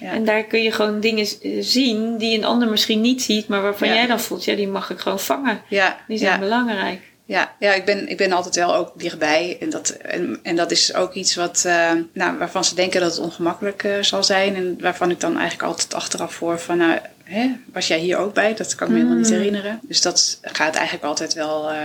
Ja. 0.00 0.12
En 0.12 0.24
daar 0.24 0.42
kun 0.44 0.62
je 0.62 0.70
gewoon 0.72 1.00
dingen 1.00 1.26
zien 1.60 2.16
die 2.16 2.36
een 2.38 2.44
ander 2.44 2.68
misschien 2.68 3.00
niet 3.00 3.22
ziet, 3.22 3.48
maar 3.48 3.62
waarvan 3.62 3.88
jij 3.88 4.06
dan 4.06 4.20
voelt, 4.20 4.44
ja, 4.44 4.54
die 4.54 4.68
mag 4.68 4.90
ik 4.90 4.98
gewoon 4.98 5.20
vangen. 5.20 5.60
Die 6.08 6.18
zijn 6.18 6.40
belangrijk. 6.40 7.00
Ja, 7.26 7.54
ja 7.58 7.72
ik, 7.72 7.84
ben, 7.84 8.08
ik 8.08 8.16
ben 8.16 8.32
altijd 8.32 8.54
wel 8.54 8.74
ook 8.74 8.92
dichtbij. 8.96 9.56
En 9.60 9.70
dat, 9.70 9.88
en, 9.88 10.38
en 10.42 10.56
dat 10.56 10.70
is 10.70 10.94
ook 10.94 11.12
iets 11.14 11.34
wat, 11.34 11.64
eh, 11.66 11.90
nou, 12.12 12.38
waarvan 12.38 12.64
ze 12.64 12.74
denken 12.74 13.00
dat 13.00 13.10
het 13.16 13.24
ongemakkelijk 13.24 13.84
eh, 13.84 13.92
zal 14.00 14.24
zijn. 14.24 14.54
En 14.56 14.76
waarvan 14.80 15.10
ik 15.10 15.20
dan 15.20 15.32
eigenlijk 15.38 15.68
altijd 15.68 15.94
achteraf 15.94 16.34
voor 16.34 16.60
van, 16.60 16.76
nou, 16.78 16.98
hè, 17.24 17.50
was 17.72 17.86
jij 17.86 17.98
hier 17.98 18.16
ook 18.16 18.34
bij? 18.34 18.54
Dat 18.54 18.74
kan 18.74 18.86
ik 18.86 18.92
me 18.92 18.98
helemaal 18.98 19.18
niet 19.18 19.30
Mm. 19.30 19.36
herinneren. 19.36 19.80
Dus 19.82 20.00
dat 20.02 20.38
gaat 20.42 20.74
eigenlijk 20.74 21.04
altijd 21.06 21.34
wel 21.34 21.70
eh, 21.70 21.76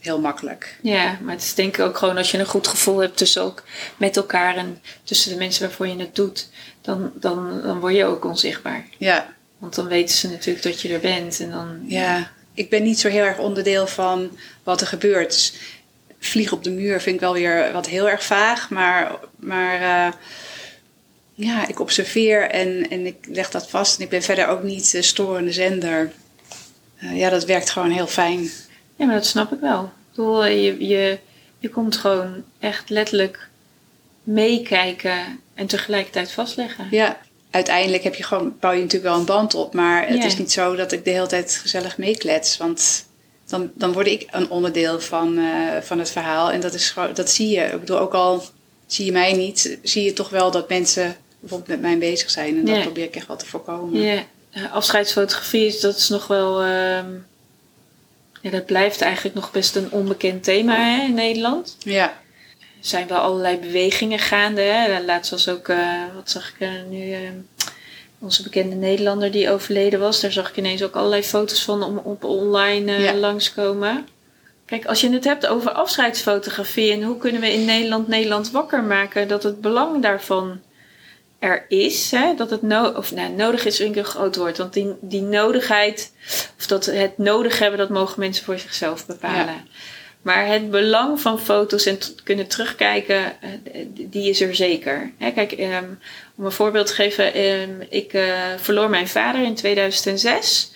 heel 0.00 0.20
makkelijk. 0.20 0.78
Ja, 0.82 1.18
maar 1.22 1.34
het 1.34 1.42
is 1.42 1.54
denk 1.54 1.76
ik 1.76 1.84
ook 1.84 1.98
gewoon 1.98 2.16
als 2.16 2.30
je 2.30 2.38
een 2.38 2.46
goed 2.46 2.66
gevoel 2.66 2.98
hebt 2.98 3.16
tussen 3.16 3.42
ook 3.42 3.62
met 3.96 4.16
elkaar 4.16 4.56
en 4.56 4.80
tussen 5.04 5.30
de 5.30 5.36
mensen 5.38 5.62
waarvoor 5.66 5.88
je 5.88 5.96
het 5.96 6.14
doet, 6.14 6.48
dan, 6.80 7.12
dan, 7.14 7.60
dan 7.62 7.80
word 7.80 7.94
je 7.94 8.04
ook 8.04 8.24
onzichtbaar. 8.24 8.84
Ja, 8.98 9.32
Want 9.58 9.74
dan 9.74 9.86
weten 9.86 10.14
ze 10.16 10.28
natuurlijk 10.30 10.64
dat 10.64 10.80
je 10.80 10.92
er 10.94 11.00
bent 11.00 11.40
en 11.40 11.50
dan. 11.50 11.84
ja, 11.86 12.30
ik 12.54 12.70
ben 12.70 12.82
niet 12.82 13.00
zo 13.00 13.08
heel 13.08 13.24
erg 13.24 13.38
onderdeel 13.38 13.86
van 13.86 14.38
wat 14.62 14.80
er 14.80 14.86
gebeurt. 14.86 15.30
Dus 15.30 15.54
vlieg 16.18 16.52
op 16.52 16.64
de 16.64 16.70
muur 16.70 17.00
vind 17.00 17.14
ik 17.14 17.20
wel 17.20 17.32
weer 17.32 17.72
wat 17.72 17.86
heel 17.86 18.08
erg 18.08 18.24
vaag. 18.24 18.70
Maar, 18.70 19.16
maar 19.36 19.80
eh, 19.80 20.12
ja, 21.34 21.68
ik 21.68 21.80
observeer 21.80 22.50
en, 22.50 22.90
en 22.90 23.06
ik 23.06 23.16
leg 23.28 23.50
dat 23.50 23.70
vast. 23.70 23.96
En 23.96 24.04
ik 24.04 24.10
ben 24.10 24.22
verder 24.22 24.48
ook 24.48 24.62
niet 24.62 24.90
de 24.90 25.02
storende 25.02 25.52
zender. 25.52 26.12
Eh, 26.96 27.16
ja, 27.18 27.30
dat 27.30 27.44
werkt 27.44 27.70
gewoon 27.70 27.90
heel 27.90 28.06
fijn. 28.06 28.50
Ja, 28.96 29.06
maar 29.06 29.14
dat 29.14 29.26
snap 29.26 29.52
ik 29.52 29.60
wel. 29.60 29.82
Ik 29.84 29.90
bedoel, 30.14 30.44
je, 30.44 30.86
je, 30.86 31.18
je 31.58 31.68
komt 31.68 31.96
gewoon 31.96 32.44
echt 32.58 32.90
letterlijk 32.90 33.48
meekijken 34.22 35.40
en 35.54 35.66
tegelijkertijd 35.66 36.32
vastleggen. 36.32 36.86
Ja, 36.90 37.20
uiteindelijk 37.54 38.02
heb 38.02 38.14
je 38.14 38.22
gewoon, 38.22 38.56
bouw 38.60 38.72
je 38.72 38.80
natuurlijk 38.82 39.10
wel 39.10 39.18
een 39.18 39.26
band 39.26 39.54
op. 39.54 39.74
Maar 39.74 40.08
het 40.08 40.16
Ja. 40.18 40.24
is 40.24 40.36
niet 40.38 40.52
zo 40.52 40.74
dat 40.76 40.92
ik 40.92 41.04
de 41.04 41.10
hele 41.10 41.26
tijd 41.26 41.58
gezellig 41.62 41.98
meeklets. 41.98 42.56
Want 42.56 43.04
dan, 43.46 43.70
dan 43.74 43.92
word 43.92 44.06
ik 44.06 44.26
een 44.30 44.50
onderdeel 44.50 45.00
van, 45.00 45.38
eh, 45.38 45.44
van 45.82 45.98
het 45.98 46.10
verhaal. 46.10 46.50
En 46.50 46.60
dat, 46.60 46.74
is 46.74 46.90
gewoon, 46.90 47.14
dat 47.14 47.30
zie 47.30 47.48
je. 47.48 47.60
Ik 47.64 47.80
bedoel, 47.80 47.98
ook 47.98 48.14
al 48.14 48.44
zie 48.86 49.04
je 49.04 49.12
mij 49.12 49.32
niet, 49.32 49.78
zie 49.82 50.04
je 50.04 50.12
toch 50.12 50.28
wel 50.28 50.50
dat 50.50 50.68
mensen 50.68 51.16
bijvoorbeeld 51.40 51.70
met 51.70 51.80
mij 51.80 51.98
bezig 51.98 52.30
zijn. 52.30 52.56
En 52.58 52.64
dat 52.64 52.80
probeer 52.80 53.04
ik 53.04 53.16
echt 53.16 53.26
wel 53.26 53.36
te 53.36 53.46
voorkomen. 53.46 54.00
Ja, 54.00 54.22
afscheidsfotografie, 54.72 55.66
is- 55.66 55.80
dat 55.80 55.96
is 55.96 56.08
nog 56.08 56.26
wel. 56.26 56.60
ehm, 56.62 57.06
ja, 58.40 58.50
dat 58.50 58.66
blijft 58.66 59.00
eigenlijk 59.00 59.34
nog 59.34 59.50
best 59.50 59.76
een 59.76 59.90
onbekend 59.92 60.44
thema 60.44 60.76
hè, 60.76 61.04
in 61.04 61.14
Nederland. 61.14 61.76
Ja, 61.78 62.20
zijn 62.86 63.06
wel 63.08 63.18
allerlei 63.18 63.58
bewegingen 63.58 64.18
gaande. 64.18 64.60
Hè. 64.60 65.00
Laatst 65.04 65.30
was 65.30 65.48
ook, 65.48 65.68
eh, 65.68 66.02
wat 66.14 66.30
zag 66.30 66.52
ik 66.58 66.68
nu, 66.88 67.12
eh, 67.12 67.18
onze 68.18 68.42
bekende 68.42 68.74
Nederlander 68.74 69.30
die 69.30 69.50
overleden 69.50 70.00
was. 70.00 70.20
Daar 70.20 70.32
zag 70.32 70.48
ik 70.50 70.56
ineens 70.56 70.82
ook 70.82 70.94
allerlei 70.94 71.22
foto's 71.22 71.62
van 71.62 71.82
om, 71.82 71.98
op 71.98 72.24
online 72.24 72.92
eh, 72.94 73.04
Ja. 73.04 73.14
langskomen. 73.14 74.06
Kijk, 74.66 74.86
als 74.86 75.00
je 75.00 75.10
het 75.10 75.24
hebt 75.24 75.46
over 75.46 75.70
afscheidsfotografie 75.70 76.92
en 76.92 77.02
hoe 77.02 77.16
kunnen 77.16 77.40
we 77.40 77.52
in 77.52 77.64
Nederland 77.64 78.08
Nederland 78.08 78.50
wakker 78.50 78.82
maken 78.82 79.28
dat 79.28 79.42
het 79.42 79.60
belang 79.60 80.02
daarvan 80.02 80.60
er 81.38 81.64
is, 81.68 82.10
hè, 82.10 82.34
dat 82.36 82.50
het 82.50 82.62
no 82.62 82.86
of, 82.96 83.12
nou, 83.12 83.32
nodig 83.32 83.64
is, 83.64 83.76
vind 83.76 83.90
ik 83.90 83.96
een 83.96 84.04
groot 84.10 84.36
woord. 84.36 84.58
Want 84.58 84.72
die, 84.72 84.94
die 85.00 85.22
nodigheid, 85.22 86.12
of 86.58 86.66
dat 86.66 86.84
het 86.84 87.18
nodig 87.18 87.58
hebben, 87.58 87.78
dat 87.78 87.88
mogen 87.88 88.20
mensen 88.20 88.44
voor 88.44 88.58
zichzelf 88.58 89.06
bepalen. 89.06 89.46
Ja. 89.46 89.62
Maar 90.24 90.46
het 90.46 90.70
belang 90.70 91.20
van 91.20 91.40
foto's 91.40 91.86
en 91.86 91.98
kunnen 92.22 92.46
terugkijken, 92.46 93.42
eh, 93.42 93.50
die 93.92 94.28
is 94.28 94.40
er 94.40 94.54
zeker. 94.54 95.12
Hè, 95.18 95.30
kijk, 95.30 95.52
ehm, 95.52 95.84
om 96.36 96.44
een 96.44 96.52
voorbeeld 96.52 96.86
te 96.86 96.94
geven, 96.94 97.34
ehm, 97.34 97.70
ik 97.88 98.12
eh, 98.12 98.32
verloor 98.56 98.90
mijn 98.90 99.08
vader 99.08 99.42
in 99.42 99.54
2006. 99.54 100.72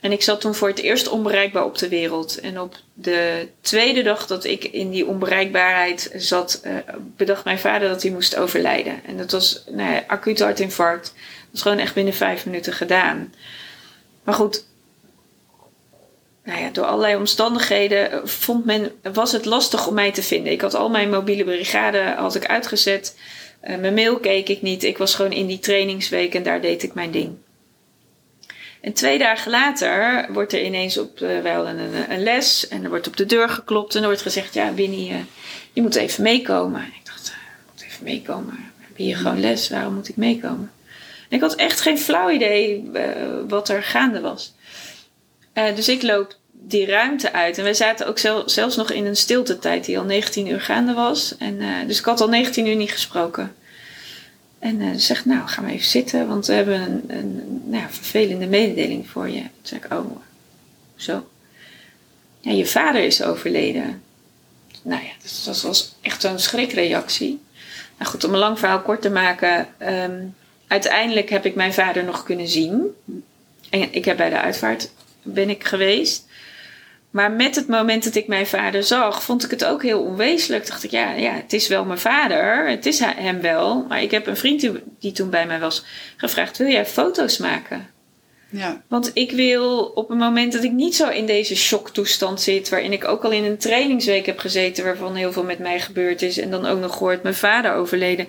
En 0.00 0.12
ik 0.12 0.22
zat 0.22 0.40
toen 0.40 0.54
voor 0.54 0.68
het 0.68 0.78
eerst 0.78 1.08
onbereikbaar 1.08 1.64
op 1.64 1.78
de 1.78 1.88
wereld. 1.88 2.40
En 2.40 2.60
op 2.60 2.76
de 2.92 3.48
tweede 3.60 4.02
dag 4.02 4.26
dat 4.26 4.44
ik 4.44 4.64
in 4.64 4.90
die 4.90 5.06
onbereikbaarheid 5.06 6.10
zat, 6.16 6.60
eh, 6.62 6.72
bedacht 7.16 7.44
mijn 7.44 7.58
vader 7.58 7.88
dat 7.88 8.02
hij 8.02 8.10
moest 8.10 8.36
overlijden. 8.36 9.04
En 9.06 9.16
dat 9.16 9.30
was 9.30 9.64
nou 9.70 9.92
ja, 9.92 10.04
acuut 10.06 10.40
hartinfarct. 10.40 11.04
Dat 11.04 11.48
was 11.50 11.62
gewoon 11.62 11.78
echt 11.78 11.94
binnen 11.94 12.14
vijf 12.14 12.46
minuten 12.46 12.72
gedaan. 12.72 13.34
Maar 14.24 14.34
goed, 14.34 14.64
nou 16.44 16.60
ja, 16.60 16.70
door 16.70 16.84
allerlei 16.84 17.16
omstandigheden 17.16 18.10
eh, 18.10 18.18
vond 18.24 18.64
men, 18.64 18.92
was 19.12 19.32
het 19.32 19.44
lastig 19.44 19.86
om 19.86 19.94
mij 19.94 20.12
te 20.12 20.22
vinden. 20.22 20.52
Ik 20.52 20.60
had 20.60 20.74
al 20.74 20.88
mijn 20.88 21.10
mobiele 21.10 21.44
brigade 21.44 22.14
had 22.16 22.34
ik 22.34 22.46
uitgezet. 22.46 23.16
Eh, 23.60 23.76
mijn 23.76 23.94
mail 23.94 24.18
keek 24.18 24.48
ik 24.48 24.62
niet. 24.62 24.82
Ik 24.82 24.98
was 24.98 25.14
gewoon 25.14 25.32
in 25.32 25.46
die 25.46 25.58
trainingsweek 25.58 26.34
en 26.34 26.42
daar 26.42 26.60
deed 26.60 26.82
ik 26.82 26.94
mijn 26.94 27.10
ding. 27.10 27.34
En 28.80 28.92
twee 28.92 29.18
dagen 29.18 29.50
later 29.50 30.26
wordt 30.32 30.52
er 30.52 30.64
ineens 30.64 30.98
op, 30.98 31.20
eh, 31.20 31.54
hadden 31.54 31.78
een, 31.78 32.12
een 32.12 32.22
les 32.22 32.68
en 32.68 32.84
er 32.84 32.88
wordt 32.88 33.06
op 33.06 33.16
de 33.16 33.26
deur 33.26 33.48
geklopt 33.48 33.94
en 33.94 34.00
er 34.00 34.06
wordt 34.06 34.22
gezegd, 34.22 34.54
ja 34.54 34.74
Winnie, 34.74 35.12
je 35.72 35.82
moet 35.82 35.94
even 35.94 36.22
meekomen. 36.22 36.80
En 36.80 36.92
ik 37.00 37.06
dacht, 37.06 37.26
ik 37.26 37.72
moet 37.72 37.84
even 37.84 38.04
meekomen. 38.04 38.54
We 38.54 38.84
hebben 38.84 39.04
hier 39.04 39.16
gewoon 39.16 39.40
les, 39.40 39.68
waarom 39.68 39.94
moet 39.94 40.08
ik 40.08 40.16
meekomen? 40.16 40.72
En 41.28 41.36
ik 41.36 41.40
had 41.40 41.54
echt 41.54 41.80
geen 41.80 41.98
flauw 41.98 42.30
idee 42.30 42.90
wat 43.48 43.68
er 43.68 43.82
gaande 43.82 44.20
was. 44.20 44.53
Eh, 45.54 45.74
dus 45.76 45.88
ik 45.88 46.02
loop 46.02 46.36
die 46.52 46.86
ruimte 46.86 47.32
uit. 47.32 47.58
En 47.58 47.64
wij 47.64 47.74
zaten 47.74 48.06
ook 48.06 48.18
zel- 48.18 48.48
zelfs 48.48 48.76
nog 48.76 48.90
in 48.90 49.06
een 49.06 49.16
stiltetijd 49.16 49.84
die 49.84 49.98
al 49.98 50.04
19 50.04 50.46
uur 50.48 50.60
gaande 50.60 50.92
was. 50.92 51.36
En, 51.38 51.60
eh, 51.60 51.68
dus 51.86 51.98
ik 51.98 52.04
had 52.04 52.20
al 52.20 52.28
19 52.28 52.66
uur 52.66 52.76
niet 52.76 52.92
gesproken. 52.92 53.54
En 54.58 54.80
eh, 54.80 54.92
ze 54.92 54.98
zegt, 54.98 55.24
nou, 55.24 55.48
ga 55.48 55.60
maar 55.60 55.70
even 55.70 55.86
zitten, 55.88 56.28
want 56.28 56.46
we 56.46 56.52
hebben 56.52 56.80
een, 56.80 57.04
een 57.06 57.62
nou, 57.64 57.84
vervelende 57.90 58.46
mededeling 58.46 59.08
voor 59.10 59.28
je. 59.28 59.40
Toen 59.40 59.50
zei 59.62 59.80
ik, 59.84 59.92
oh, 59.92 60.16
zo. 60.96 61.26
Ja, 62.40 62.52
je 62.52 62.66
vader 62.66 63.02
is 63.04 63.22
overleden. 63.22 64.02
Nou 64.82 65.02
ja, 65.02 65.10
dus 65.22 65.44
dat 65.44 65.60
was 65.62 65.94
echt 66.00 66.20
zo'n 66.20 66.38
schrikreactie. 66.38 67.40
Nou 67.98 68.10
goed, 68.10 68.24
om 68.24 68.32
een 68.32 68.38
lang 68.38 68.58
verhaal 68.58 68.80
kort 68.80 69.02
te 69.02 69.10
maken. 69.10 69.68
ehm, 69.78 70.22
uiteindelijk 70.66 71.30
heb 71.30 71.46
ik 71.46 71.54
mijn 71.54 71.72
vader 71.74 72.04
nog 72.04 72.22
kunnen 72.22 72.48
zien. 72.48 72.86
En 73.70 73.92
ik 73.92 74.04
heb 74.04 74.16
bij 74.16 74.30
de 74.30 74.40
uitvaart 74.40 74.90
ben 75.24 75.50
ik 75.50 75.64
geweest. 75.64 76.26
Maar 77.10 77.32
met 77.32 77.56
het 77.56 77.68
moment 77.68 78.04
dat 78.04 78.14
ik 78.14 78.26
mijn 78.26 78.46
vader 78.46 78.82
zag, 78.82 79.22
vond 79.22 79.44
ik 79.44 79.50
het 79.50 79.64
ook 79.64 79.82
heel 79.82 80.00
onwezenlijk. 80.00 80.66
Dacht 80.66 80.84
ik, 80.84 80.90
ja, 80.90 81.12
ja 81.12 81.32
het 81.32 81.52
is 81.52 81.68
wel 81.68 81.84
mijn 81.84 81.98
vader. 81.98 82.68
Het 82.68 82.86
is 82.86 82.98
hem 82.98 83.40
wel. 83.40 83.84
Maar 83.88 84.02
ik 84.02 84.10
heb 84.10 84.26
een 84.26 84.36
vriend 84.36 84.60
die, 84.60 84.72
die 84.98 85.12
toen 85.12 85.30
bij 85.30 85.46
mij 85.46 85.60
was 85.60 85.84
gevraagd: 86.16 86.58
Wil 86.58 86.68
jij 86.68 86.86
foto's 86.86 87.38
maken? 87.38 87.88
Ja. 88.50 88.82
Want 88.88 89.10
ik 89.14 89.30
wil 89.30 89.84
op 89.84 90.10
een 90.10 90.16
moment 90.16 90.52
dat 90.52 90.64
ik 90.64 90.72
niet 90.72 90.94
zo 90.94 91.08
in 91.08 91.26
deze 91.26 91.56
shocktoestand 91.56 92.40
zit, 92.40 92.68
waarin 92.68 92.92
ik 92.92 93.04
ook 93.04 93.24
al 93.24 93.30
in 93.30 93.44
een 93.44 93.58
trainingsweek 93.58 94.26
heb 94.26 94.38
gezeten, 94.38 94.84
waarvan 94.84 95.14
heel 95.14 95.32
veel 95.32 95.44
met 95.44 95.58
mij 95.58 95.80
gebeurd 95.80 96.22
is, 96.22 96.38
en 96.38 96.50
dan 96.50 96.66
ook 96.66 96.80
nog 96.80 96.92
gehoord 96.92 97.22
mijn 97.22 97.34
vader 97.34 97.74
overleden. 97.74 98.28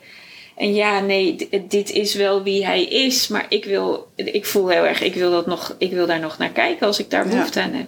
En 0.56 0.74
ja, 0.74 1.00
nee, 1.00 1.50
dit 1.68 1.92
is 1.92 2.14
wel 2.16 2.44
wie 2.44 2.66
hij 2.66 2.84
is, 2.84 3.28
maar 3.28 3.46
ik 3.50 3.66
wil, 3.66 4.12
ik 4.16 4.46
voel 4.46 4.68
heel 4.68 4.86
erg, 4.86 5.02
ik 5.02 5.14
wil 5.14 5.32
dat 5.32 5.46
nog, 5.46 5.76
ik 5.78 5.92
wil 5.92 6.06
daar 6.06 6.20
nog 6.20 6.38
naar 6.38 6.50
kijken 6.50 6.88
als 6.88 7.00
ik 7.00 7.10
daar 7.10 7.26
Ja. 7.26 7.30
behoefte 7.32 7.62
aan 7.62 7.74
heb. 7.74 7.88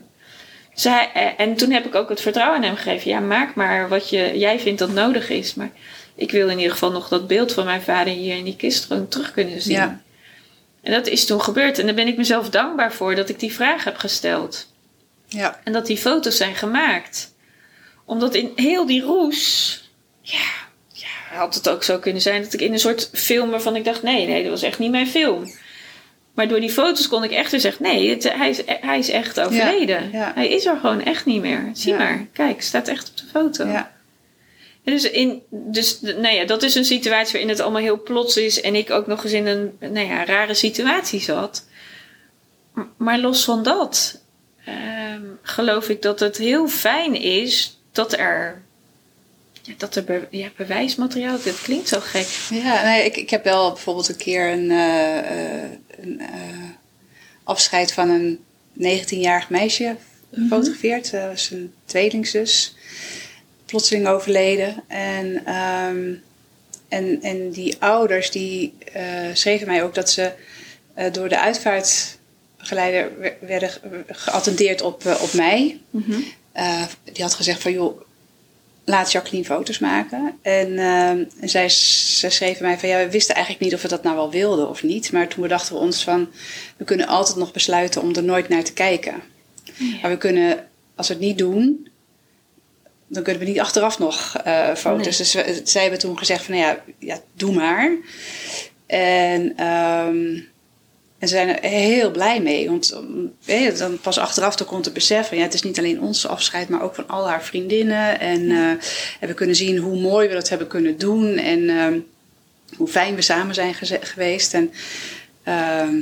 Eh, 0.83 1.27
en 1.37 1.55
toen 1.55 1.71
heb 1.71 1.85
ik 1.85 1.95
ook 1.95 2.09
het 2.09 2.21
vertrouwen 2.21 2.57
aan 2.57 2.63
hem 2.63 2.75
gegeven. 2.75 3.09
Ja, 3.11 3.19
maak 3.19 3.55
maar 3.55 3.89
wat 3.89 4.09
je, 4.09 4.37
jij 4.37 4.59
vindt 4.59 4.79
dat 4.79 4.91
nodig 4.91 5.29
is. 5.29 5.53
Maar 5.53 5.71
ik 6.15 6.31
wil 6.31 6.49
in 6.49 6.57
ieder 6.57 6.71
geval 6.71 6.91
nog 6.91 7.07
dat 7.07 7.27
beeld 7.27 7.53
van 7.53 7.65
mijn 7.65 7.81
vader 7.81 8.13
hier 8.13 8.35
in 8.35 8.43
die 8.43 8.55
kist 8.55 8.85
gewoon 8.85 9.07
terug 9.07 9.31
kunnen 9.31 9.61
zien. 9.61 9.75
Ja. 9.75 10.01
En 10.81 10.91
dat 10.91 11.07
is 11.07 11.25
toen 11.25 11.41
gebeurd. 11.41 11.79
En 11.79 11.85
daar 11.85 11.95
ben 11.95 12.07
ik 12.07 12.17
mezelf 12.17 12.49
dankbaar 12.49 12.93
voor 12.93 13.15
dat 13.15 13.29
ik 13.29 13.39
die 13.39 13.53
vraag 13.53 13.83
heb 13.83 13.97
gesteld. 13.97 14.67
Ja. 15.27 15.59
En 15.63 15.73
dat 15.73 15.85
die 15.85 15.97
foto's 15.97 16.37
zijn 16.37 16.55
gemaakt. 16.55 17.33
Omdat 18.05 18.35
in 18.35 18.51
heel 18.55 18.85
die 18.85 19.01
roes. 19.01 19.81
Ja, 20.21 20.49
had 21.37 21.55
het 21.55 21.69
ook 21.69 21.83
zo 21.83 21.99
kunnen 21.99 22.21
zijn 22.21 22.41
dat 22.41 22.53
ik 22.53 22.61
in 22.61 22.73
een 22.73 22.79
soort 22.79 23.09
film 23.13 23.49
waarvan 23.49 23.75
ik 23.75 23.85
dacht: 23.85 24.03
nee, 24.03 24.27
nee, 24.27 24.41
dat 24.41 24.51
was 24.51 24.61
echt 24.61 24.79
niet 24.79 24.91
mijn 24.91 25.07
film. 25.07 25.51
Maar 26.33 26.47
door 26.47 26.59
die 26.59 26.71
foto's 26.71 27.07
kon 27.07 27.23
ik 27.23 27.31
echt 27.31 27.51
weer 27.51 27.59
zeggen: 27.59 27.83
nee, 27.83 28.09
het, 28.09 28.33
hij, 28.33 28.49
is, 28.49 28.61
hij 28.65 28.99
is 28.99 29.09
echt 29.09 29.39
overleden. 29.39 30.09
ja. 30.11 30.31
Hij 30.35 30.47
is 30.47 30.65
er 30.65 30.77
gewoon 30.81 31.03
echt 31.03 31.25
niet 31.25 31.41
meer. 31.41 31.69
Zie 31.73 31.91
Ja. 31.91 31.97
maar, 31.97 32.25
kijk, 32.33 32.61
staat 32.61 32.87
echt 32.87 33.09
op 33.09 33.17
de 33.17 33.23
foto. 33.31 33.67
Ja. 33.67 33.95
En 34.83 34.93
dus, 34.93 35.09
in, 35.09 35.41
dus 35.49 36.01
nou 36.01 36.27
ja, 36.27 36.45
dat 36.45 36.63
is 36.63 36.75
een 36.75 36.85
situatie 36.85 37.31
waarin 37.31 37.49
het 37.49 37.59
allemaal 37.59 37.81
heel 37.81 38.01
plots 38.01 38.37
is 38.37 38.61
en 38.61 38.75
ik 38.75 38.91
ook 38.91 39.07
nog 39.07 39.23
eens 39.23 39.33
in 39.33 39.47
een 39.47 39.77
nou 39.79 40.07
ja, 40.07 40.25
rare 40.25 40.53
situatie 40.53 41.19
zat. 41.19 41.65
Maar 42.97 43.19
los 43.19 43.43
van 43.43 43.63
dat, 43.63 44.21
ehm, 44.65 45.21
geloof 45.41 45.89
ik 45.89 46.01
dat 46.01 46.19
het 46.19 46.37
heel 46.37 46.67
fijn 46.67 47.15
is 47.15 47.79
dat 47.91 48.13
er, 48.13 48.63
ja, 49.67 49.73
dat 49.77 49.95
er 49.95 50.03
be- 50.03 50.27
ja, 50.31 50.49
bewijsmateriaal, 50.55 51.37
dat 51.43 51.61
klinkt 51.61 51.87
zo 51.87 51.99
gek. 51.99 52.27
Ja, 52.49 52.83
nee, 52.83 53.05
ik, 53.05 53.17
ik 53.17 53.29
heb 53.29 53.43
wel 53.43 53.71
bijvoorbeeld 53.71 54.09
een 54.09 54.15
keer 54.15 54.51
een, 54.51 54.71
eh, 54.71 55.17
eh, 55.63 55.69
een 55.99 56.19
eh, 56.19 56.69
afscheid 57.43 57.93
van 57.93 58.09
een 58.09 58.39
19-jarig 58.81 59.49
meisje 59.49 59.95
gefotografeerd. 60.33 61.11
Dat 61.11 61.25
was 61.27 61.49
een 61.51 61.73
tweelingzus. 61.85 62.75
Plotseling 63.65 64.07
overleden. 64.07 64.83
En, 64.87 65.45
ehm, 65.45 66.13
en, 66.87 67.21
en 67.21 67.49
die 67.49 67.75
ouders 67.79 68.31
die 68.31 68.73
eh, 68.93 69.03
schreven 69.33 69.67
mij 69.67 69.83
ook 69.83 69.95
dat 69.95 70.09
ze 70.11 70.31
eh, 70.93 71.13
door 71.13 71.29
de 71.29 71.39
uitvaartbegeleider 71.39 73.11
wer- 73.19 73.37
werden 73.41 73.69
ge- 73.69 74.03
geattendeerd 74.07 74.81
op, 74.81 75.05
eh, 75.05 75.21
op 75.21 75.33
mij. 75.33 75.79
Eh, 76.51 76.83
die 77.03 77.23
had 77.23 77.33
gezegd 77.33 77.61
van 77.61 77.71
joh, 77.71 78.01
laat 78.87 79.11
Jacqueline 79.11 79.45
foto's 79.45 79.79
maken. 79.79 80.37
En, 80.41 80.77
ehm, 80.77 81.23
en 81.39 81.49
zij, 81.49 81.69
zij 81.69 82.29
schreven 82.29 82.65
mij 82.65 82.79
van 82.79 82.89
ja, 82.89 82.97
we 82.97 83.11
wisten 83.11 83.35
eigenlijk 83.35 83.65
niet 83.65 83.73
of 83.73 83.81
we 83.81 83.87
dat 83.87 84.03
nou 84.03 84.15
wel 84.15 84.31
wilden 84.31 84.69
of 84.69 84.83
niet. 84.83 85.11
Maar 85.11 85.27
toen 85.27 85.41
bedachten 85.41 85.73
we 85.75 85.81
ons 85.81 86.03
van, 86.03 86.29
we 86.77 86.83
kunnen 86.83 87.07
altijd 87.07 87.37
nog 87.37 87.51
besluiten 87.51 88.01
om 88.01 88.15
er 88.15 88.23
nooit 88.23 88.49
naar 88.49 88.63
te 88.63 88.73
kijken. 88.73 89.13
Maar 90.01 90.11
we 90.11 90.17
kunnen, 90.17 90.67
als 90.95 91.07
we 91.07 91.13
het 91.13 91.23
niet 91.23 91.37
doen, 91.37 91.89
dan 93.07 93.23
kunnen 93.23 93.43
we 93.43 93.47
niet 93.49 93.59
achteraf 93.59 93.99
nog 93.99 94.37
eh, 94.43 94.75
foto's. 94.75 95.33
Nee. 95.33 95.45
Dus 95.45 95.71
zij 95.71 95.81
hebben 95.81 95.99
toen 95.99 96.17
gezegd 96.17 96.43
van 96.43 96.55
nou 96.55 96.67
ja, 96.67 96.83
ja 96.99 97.19
doe 97.33 97.53
maar. 97.53 97.97
En, 98.85 99.57
ehm, 99.57 100.39
en 101.19 101.27
ze 101.27 101.35
zijn 101.35 101.61
er 101.61 101.69
heel 101.69 102.11
blij 102.11 102.41
mee. 102.41 102.69
Want 102.69 102.97
eh, 103.45 103.77
dan 103.77 103.99
pas 103.99 104.17
achteraf 104.17 104.55
dan 104.55 104.67
komt 104.67 104.85
het 104.85 104.93
besef 104.93 105.27
van 105.27 105.37
ja, 105.37 105.43
het 105.43 105.53
is 105.53 105.61
niet 105.61 105.77
alleen 105.77 106.01
ons 106.01 106.27
afscheid, 106.27 106.69
maar 106.69 106.81
ook 106.81 106.95
van 106.95 107.07
al 107.07 107.27
haar 107.27 107.43
vriendinnen. 107.43 108.19
En 108.19 108.51
eh, 108.51 108.83
hebben 109.19 109.37
kunnen 109.37 109.55
zien 109.55 109.77
hoe 109.77 109.99
mooi 109.99 110.27
we 110.27 110.33
dat 110.33 110.49
hebben 110.49 110.67
kunnen 110.67 110.97
doen. 110.97 111.37
En 111.37 111.69
ehm, 111.69 111.99
hoe 112.75 112.87
fijn 112.87 113.15
we 113.15 113.21
samen 113.21 113.55
zijn 113.55 113.73
geweest. 114.01 114.53
En 114.53 114.73
ehm, 115.43 115.95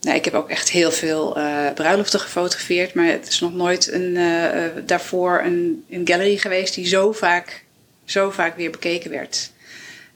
nou, 0.00 0.16
ik 0.16 0.24
heb 0.24 0.34
ook 0.34 0.50
echt 0.50 0.70
heel 0.70 0.90
veel 0.92 1.36
eh, 1.36 1.72
bruiloften 1.74 2.20
gefotografeerd. 2.20 2.94
Maar 2.94 3.06
het 3.06 3.28
is 3.28 3.40
nog 3.40 3.54
nooit 3.54 3.92
een, 3.92 4.16
eh, 4.16 4.64
eh, 4.66 4.72
daarvoor 4.86 5.40
een, 5.44 5.84
een 5.90 6.06
gallery 6.08 6.36
geweest 6.36 6.74
die 6.74 6.86
zo 6.86 7.12
vaak, 7.12 7.64
zo 8.04 8.30
vaak 8.30 8.56
weer 8.56 8.70
bekeken 8.70 9.10
werd. 9.10 9.52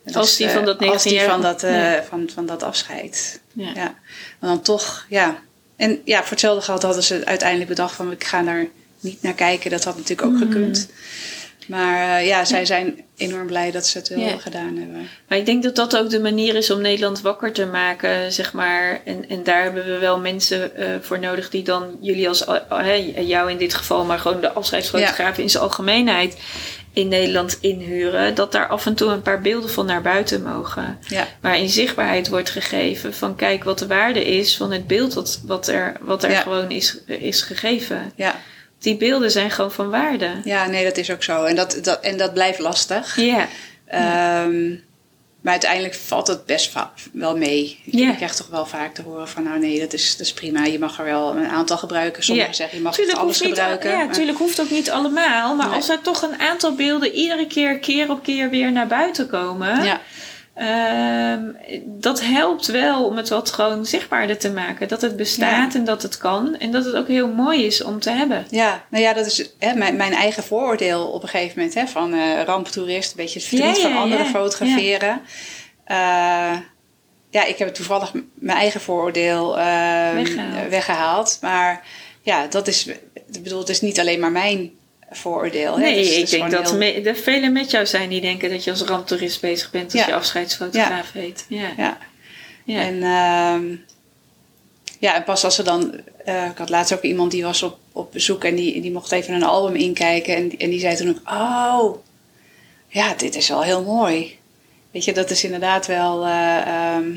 En 0.04 0.14
Als 0.14 0.36
die 0.36 0.46
eh, 0.46 0.52
van 0.54 0.64
dat 0.64 0.78
als 0.82 1.02
die 1.02 1.12
19-jarige 1.12 1.30
van 1.30 1.42
dat, 1.42 1.62
eh, 1.62 1.70
Ja. 1.70 2.04
van, 2.04 2.30
van 2.34 2.46
dat 2.46 2.62
afscheid. 2.62 3.40
Ja. 3.52 3.70
Ja. 3.74 3.94
Maar 4.38 4.50
dan 4.50 4.62
toch, 4.62 5.06
ja. 5.08 5.38
En 5.76 6.00
ja, 6.04 6.20
voor 6.20 6.30
hetzelfde 6.30 6.64
geld 6.64 6.82
hadden 6.82 7.02
ze 7.02 7.24
uiteindelijk 7.24 7.68
bedacht 7.68 7.94
van 7.94 8.12
ik 8.12 8.24
ga 8.24 8.42
daar 8.42 8.66
niet 9.00 9.22
naar 9.22 9.34
kijken. 9.34 9.70
Dat 9.70 9.84
had 9.84 9.96
natuurlijk 9.96 10.28
ook 10.28 10.38
gekund. 10.38 10.88
Maar 11.68 12.18
eh, 12.18 12.26
ja, 12.26 12.44
zij 12.44 12.66
zijn 12.66 13.04
enorm 13.16 13.46
blij 13.46 13.70
dat 13.70 13.86
ze 13.86 13.98
het 13.98 14.08
wel 14.08 14.38
gedaan 14.38 14.76
hebben. 14.76 15.08
Maar 15.28 15.38
ik 15.38 15.46
denk 15.46 15.62
dat 15.62 15.76
dat 15.76 15.96
ook 15.96 16.10
de 16.10 16.20
manier 16.20 16.54
is 16.54 16.70
om 16.70 16.80
Nederland 16.80 17.20
wakker 17.20 17.52
te 17.52 17.66
maken, 17.66 18.32
zeg 18.32 18.52
maar. 18.52 19.00
En, 19.04 19.28
en 19.28 19.42
daar 19.42 19.62
hebben 19.62 19.84
we 19.84 19.98
wel 19.98 20.18
mensen 20.18 20.76
eh, 20.76 20.88
voor 21.00 21.18
nodig 21.18 21.50
die 21.50 21.62
dan 21.62 21.96
jullie 22.00 22.28
als, 22.28 22.44
eh, 22.44 23.28
jou 23.28 23.50
in 23.50 23.56
dit 23.56 23.74
geval, 23.74 24.04
maar 24.04 24.18
gewoon 24.18 24.40
de 24.40 24.52
afscheidsfotografen 24.52 25.42
in 25.42 25.50
zijn 25.50 25.62
algemeenheid 25.62 26.36
in 26.92 27.08
Nederland 27.08 27.58
inhuren. 27.60 28.34
Dat 28.34 28.52
daar 28.52 28.66
af 28.66 28.86
en 28.86 28.94
toe 28.94 29.10
een 29.10 29.22
paar 29.22 29.40
beelden 29.40 29.70
van 29.70 29.86
naar 29.86 30.02
buiten 30.02 30.42
mogen. 30.42 30.98
Ja, 31.06 31.26
Waarin 31.40 31.68
zichtbaarheid 31.68 32.28
wordt 32.28 32.50
gegeven 32.50 33.14
van 33.14 33.36
kijk 33.36 33.64
wat 33.64 33.78
de 33.78 33.86
waarde 33.86 34.24
is 34.24 34.56
van 34.56 34.72
het 34.72 34.86
beeld 34.86 35.14
wat, 35.14 35.40
wat 35.46 35.68
er, 35.68 35.92
wat 36.00 36.22
er 36.24 36.30
Ja. 36.30 36.40
gewoon 36.40 36.70
is, 36.70 36.98
is 37.06 37.42
gegeven. 37.42 38.12
ja. 38.14 38.34
Die 38.78 38.96
beelden 38.96 39.30
zijn 39.30 39.50
gewoon 39.50 39.72
van 39.72 39.90
waarde. 39.90 40.30
ja, 40.44 40.66
nee, 40.66 40.84
dat 40.84 40.96
is 40.96 41.10
ook 41.10 41.22
zo. 41.22 41.44
En 41.44 41.56
dat, 41.56 41.78
dat, 41.82 42.00
en 42.00 42.16
dat 42.16 42.32
blijft 42.34 42.58
lastig. 42.58 43.16
Ja, 43.20 43.48
Ehm, 43.86 44.74
maar 45.40 45.52
uiteindelijk 45.52 45.94
valt 45.94 46.26
het 46.26 46.46
best 46.46 46.72
wel 47.12 47.36
mee. 47.36 47.80
Ik, 47.84 47.94
Ja. 47.94 48.10
ik 48.10 48.16
krijg 48.16 48.34
toch 48.34 48.46
wel 48.48 48.66
vaak 48.66 48.94
te 48.94 49.02
horen 49.02 49.28
van 49.28 49.42
nou 49.42 49.58
nee, 49.58 49.80
dat 49.80 49.92
is, 49.92 50.16
dat 50.16 50.26
is 50.26 50.32
prima. 50.32 50.64
Je 50.64 50.78
mag 50.78 50.98
er 50.98 51.04
wel 51.04 51.36
een 51.36 51.48
aantal 51.48 51.76
gebruiken. 51.78 52.22
Sommigen 52.24 52.54
zeggen 52.54 52.76
je 52.76 52.82
mag 52.82 52.94
Tuurlijk 52.94 53.16
het 53.16 53.24
alles 53.26 53.40
gebruiken. 53.40 53.90
Ja, 53.90 53.96
maar- 53.96 54.06
natuurlijk 54.06 54.38
hoeft 54.38 54.60
ook 54.60 54.70
niet 54.70 54.90
allemaal. 54.90 55.54
Maar 55.54 55.66
Nee. 55.66 55.74
als 55.76 55.88
er 55.88 56.00
toch 56.00 56.22
een 56.22 56.40
aantal 56.40 56.74
beelden 56.74 57.12
iedere 57.12 57.46
keer, 57.46 57.78
keer 57.78 58.10
op 58.10 58.22
keer 58.22 58.50
weer 58.50 58.72
naar 58.72 58.86
buiten 58.86 59.28
komen. 59.28 59.84
ja, 59.84 60.00
ehm, 60.58 61.42
dat 61.84 62.20
helpt 62.20 62.66
wel 62.66 63.04
om 63.04 63.16
het 63.16 63.28
wat 63.28 63.50
gewoon 63.50 63.86
zichtbaarder 63.86 64.38
te 64.38 64.50
maken. 64.50 64.88
Dat 64.88 65.00
het 65.00 65.16
bestaat 65.16 65.74
en 65.74 65.84
dat 65.84 66.02
het 66.02 66.16
kan. 66.16 66.56
En 66.58 66.70
dat 66.70 66.84
het 66.84 66.94
ook 66.94 67.08
heel 67.08 67.28
mooi 67.28 67.64
is 67.66 67.82
om 67.82 68.00
te 68.00 68.10
hebben. 68.10 68.46
Ja, 68.50 68.84
nou 68.90 69.02
ja, 69.04 69.12
dat 69.12 69.26
is 69.26 69.50
hè, 69.58 69.74
mijn, 69.74 69.96
mijn 69.96 70.12
eigen 70.12 70.42
vooroordeel 70.42 71.06
op 71.06 71.22
een 71.22 71.28
gegeven 71.28 71.58
moment. 71.58 71.74
Hè, 71.74 71.86
van 71.86 72.14
eh 72.14 72.42
ramptoerist, 72.44 73.10
een 73.10 73.16
beetje 73.16 73.38
het 73.38 73.48
verdriet 73.48 73.76
Ja, 73.76 73.82
ja, 73.82 73.88
van 73.88 74.02
anderen 74.02 74.26
fotograferen. 74.26 75.20
Ja. 75.86 76.62
ja, 77.30 77.44
ik 77.44 77.58
heb 77.58 77.74
toevallig 77.74 78.12
mijn 78.34 78.58
eigen 78.58 78.80
vooroordeel 78.80 79.56
Weggehaald. 79.56 80.68
weggehaald. 80.68 81.38
Maar 81.40 81.82
ja, 82.22 82.46
dat 82.46 82.68
is, 82.68 82.86
ik 83.32 83.42
bedoel, 83.42 83.58
het 83.58 83.68
is 83.68 83.80
niet 83.80 84.00
alleen 84.00 84.20
maar 84.20 84.32
mijn 84.32 84.77
vooroordeel. 85.10 85.76
Nee, 85.78 85.98
het 86.06 86.16
ik 86.16 86.30
denk 86.30 86.50
dat 86.50 86.68
heel- 86.70 86.78
me- 86.78 86.92
er 87.02 87.16
velen 87.16 87.52
met 87.52 87.70
jou 87.70 87.86
zijn 87.86 88.08
die 88.08 88.20
denken 88.20 88.50
dat 88.50 88.64
je 88.64 88.70
als 88.70 88.82
ramptoerist 88.82 89.40
bezig 89.40 89.70
bent 89.70 89.84
als 89.92 90.00
Ja. 90.02 90.06
je 90.06 90.14
afscheidsfotograaf 90.14 91.12
heet. 91.12 91.44
Ja. 91.48 91.70
Ja. 91.76 91.98
Ja. 92.64 92.80
En, 92.80 93.02
ehm, 93.02 93.74
ja, 94.98 95.14
en 95.14 95.24
pas 95.24 95.44
als 95.44 95.54
ze 95.54 95.62
dan... 95.62 96.00
eh, 96.24 96.44
ik 96.44 96.58
had 96.58 96.68
laatst 96.68 96.92
ook 96.94 97.02
iemand 97.02 97.30
die 97.30 97.42
was 97.42 97.62
op, 97.62 97.78
op 97.92 98.12
bezoek 98.12 98.44
en 98.44 98.54
die, 98.54 98.80
die 98.80 98.92
mocht 98.92 99.12
even 99.12 99.34
een 99.34 99.42
album 99.42 99.74
inkijken. 99.76 100.36
En, 100.36 100.48
die- 100.48 100.58
en 100.58 100.70
die 100.70 100.80
zei 100.80 100.96
toen 100.96 101.08
ook, 101.08 101.30
oh, 101.30 101.96
ja, 102.88 103.14
dit 103.14 103.34
is 103.36 103.48
wel 103.48 103.62
heel 103.62 103.82
mooi. 103.82 104.38
Weet 104.90 105.04
je, 105.04 105.12
dat 105.12 105.30
is 105.30 105.44
inderdaad 105.44 105.86
wel... 105.86 106.24
eh, 106.24 106.56
ehm, 106.66 107.10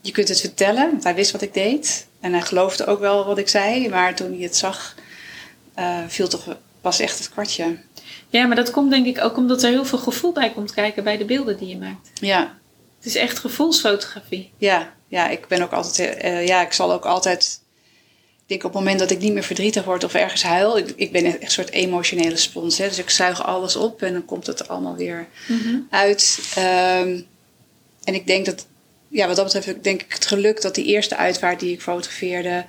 je 0.00 0.12
kunt 0.12 0.28
het 0.28 0.40
vertellen, 0.40 0.90
want 0.90 1.04
hij 1.04 1.14
wist 1.14 1.30
wat 1.32 1.42
ik 1.42 1.54
deed. 1.54 2.06
En 2.20 2.32
hij 2.32 2.42
geloofde 2.42 2.86
ook 2.86 3.00
wel 3.00 3.24
wat 3.26 3.38
ik 3.38 3.48
zei. 3.48 3.88
Maar 3.88 4.14
toen 4.14 4.32
hij 4.32 4.42
het 4.42 4.56
zag, 4.56 4.94
eh, 5.74 5.98
viel 6.08 6.28
toch 6.28 6.56
pas 6.84 7.00
echt 7.00 7.18
het 7.18 7.30
kwartje. 7.30 7.76
ja, 8.28 8.46
maar 8.46 8.56
dat 8.56 8.70
komt 8.70 8.90
denk 8.90 9.06
ik 9.06 9.24
ook 9.24 9.36
omdat 9.36 9.62
er 9.62 9.70
heel 9.70 9.84
veel 9.84 9.98
gevoel 9.98 10.32
bij 10.32 10.52
komt 10.52 10.74
kijken 10.74 11.04
bij 11.04 11.16
de 11.16 11.24
beelden 11.24 11.56
die 11.56 11.68
je 11.68 11.76
maakt. 11.76 12.10
Ja, 12.14 12.58
Het 12.96 13.06
is 13.06 13.14
echt 13.14 13.38
gevoelsfotografie. 13.38 14.52
Ja, 14.58 14.92
ja, 15.08 15.28
ik 15.28 15.48
ben 15.48 15.62
ook 15.62 15.72
altijd, 15.72 16.16
eh, 16.16 16.46
ja, 16.46 16.62
ik 16.62 16.72
zal 16.72 16.92
ook 16.92 17.04
altijd, 17.04 17.60
ik 18.36 18.44
denk 18.46 18.64
op 18.64 18.72
het 18.72 18.80
moment 18.80 18.98
dat 18.98 19.10
ik 19.10 19.18
niet 19.18 19.32
meer 19.32 19.42
verdrietig 19.42 19.84
word 19.84 20.04
of 20.04 20.14
ergens 20.14 20.42
huil, 20.42 20.78
ik, 20.78 20.92
ik 20.96 21.12
ben 21.12 21.24
echt 21.24 21.42
een 21.42 21.50
soort 21.50 21.70
emotionele 21.70 22.36
spons. 22.36 22.78
Hè? 22.78 22.88
Dus 22.88 22.98
ik 22.98 23.10
zuig 23.10 23.44
alles 23.44 23.76
op 23.76 24.02
en 24.02 24.12
dan 24.12 24.24
komt 24.24 24.46
het 24.46 24.68
allemaal 24.68 24.96
weer 24.96 25.26
uit. 25.90 26.52
Ehm, 26.54 27.20
en 28.04 28.14
ik 28.14 28.26
denk 28.26 28.46
dat, 28.46 28.66
ja, 29.08 29.26
wat 29.26 29.36
dat 29.36 29.44
betreft, 29.44 29.66
ik 29.66 29.84
denk 29.84 30.02
ik 30.02 30.12
het 30.12 30.26
geluk 30.26 30.62
dat 30.62 30.74
die 30.74 30.84
eerste 30.84 31.16
uitvaart 31.16 31.60
die 31.60 31.72
ik 31.72 31.82
fotografeerde, 31.82 32.64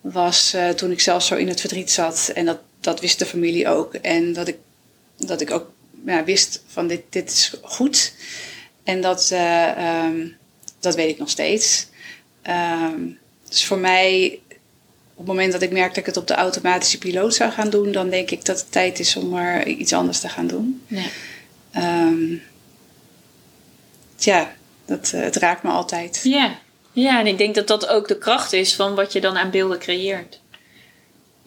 was 0.00 0.54
eh, 0.54 0.68
toen 0.68 0.90
ik 0.90 1.00
zelf 1.00 1.22
zo 1.22 1.34
in 1.34 1.48
het 1.48 1.60
verdriet 1.60 1.90
zat. 1.90 2.30
En 2.34 2.44
dat, 2.44 2.58
dat 2.88 3.00
wist 3.00 3.18
de 3.18 3.26
familie 3.26 3.68
ook. 3.68 3.94
En 3.94 4.32
dat 4.32 4.48
ik, 4.48 4.56
dat 5.16 5.40
ik 5.40 5.50
ook 5.50 5.70
ja, 6.06 6.24
wist 6.24 6.62
van 6.66 6.86
dit, 6.86 7.02
dit 7.08 7.30
is 7.30 7.54
goed. 7.62 8.12
En 8.84 9.00
dat, 9.00 9.30
eh, 9.30 9.70
ehm, 9.70 10.28
dat 10.80 10.94
weet 10.94 11.08
ik 11.08 11.18
nog 11.18 11.30
steeds. 11.30 11.86
Ehm, 12.42 13.00
dus 13.48 13.64
voor 13.64 13.78
mij 13.78 14.40
op 15.14 15.26
het 15.26 15.26
moment 15.26 15.52
dat 15.52 15.62
ik 15.62 15.70
merk 15.70 15.88
dat 15.88 15.96
ik 15.96 16.06
het 16.06 16.16
op 16.16 16.26
de 16.26 16.34
automatische 16.34 16.98
piloot 16.98 17.34
zou 17.34 17.50
gaan 17.50 17.70
doen, 17.70 17.92
dan 17.92 18.10
denk 18.10 18.30
ik 18.30 18.44
dat 18.44 18.58
het 18.58 18.72
tijd 18.72 18.98
is 18.98 19.16
om 19.16 19.28
maar 19.28 19.66
iets 19.66 19.92
anders 19.92 20.20
te 20.20 20.28
gaan 20.28 20.46
doen. 20.46 20.82
Ja. 20.86 21.06
Ehm, 21.72 22.34
ja, 24.16 24.52
dat, 24.84 25.10
eh, 25.14 25.20
het 25.20 25.36
raakt 25.36 25.62
me 25.62 25.70
altijd. 25.70 26.20
Ja. 26.22 26.58
ja, 26.92 27.20
en 27.20 27.26
ik 27.26 27.38
denk 27.38 27.54
dat 27.54 27.66
dat 27.66 27.88
ook 27.88 28.08
de 28.08 28.18
kracht 28.18 28.52
is 28.52 28.74
van 28.74 28.94
wat 28.94 29.12
je 29.12 29.20
dan 29.20 29.36
aan 29.36 29.50
beelden 29.50 29.78
creëert. 29.78 30.40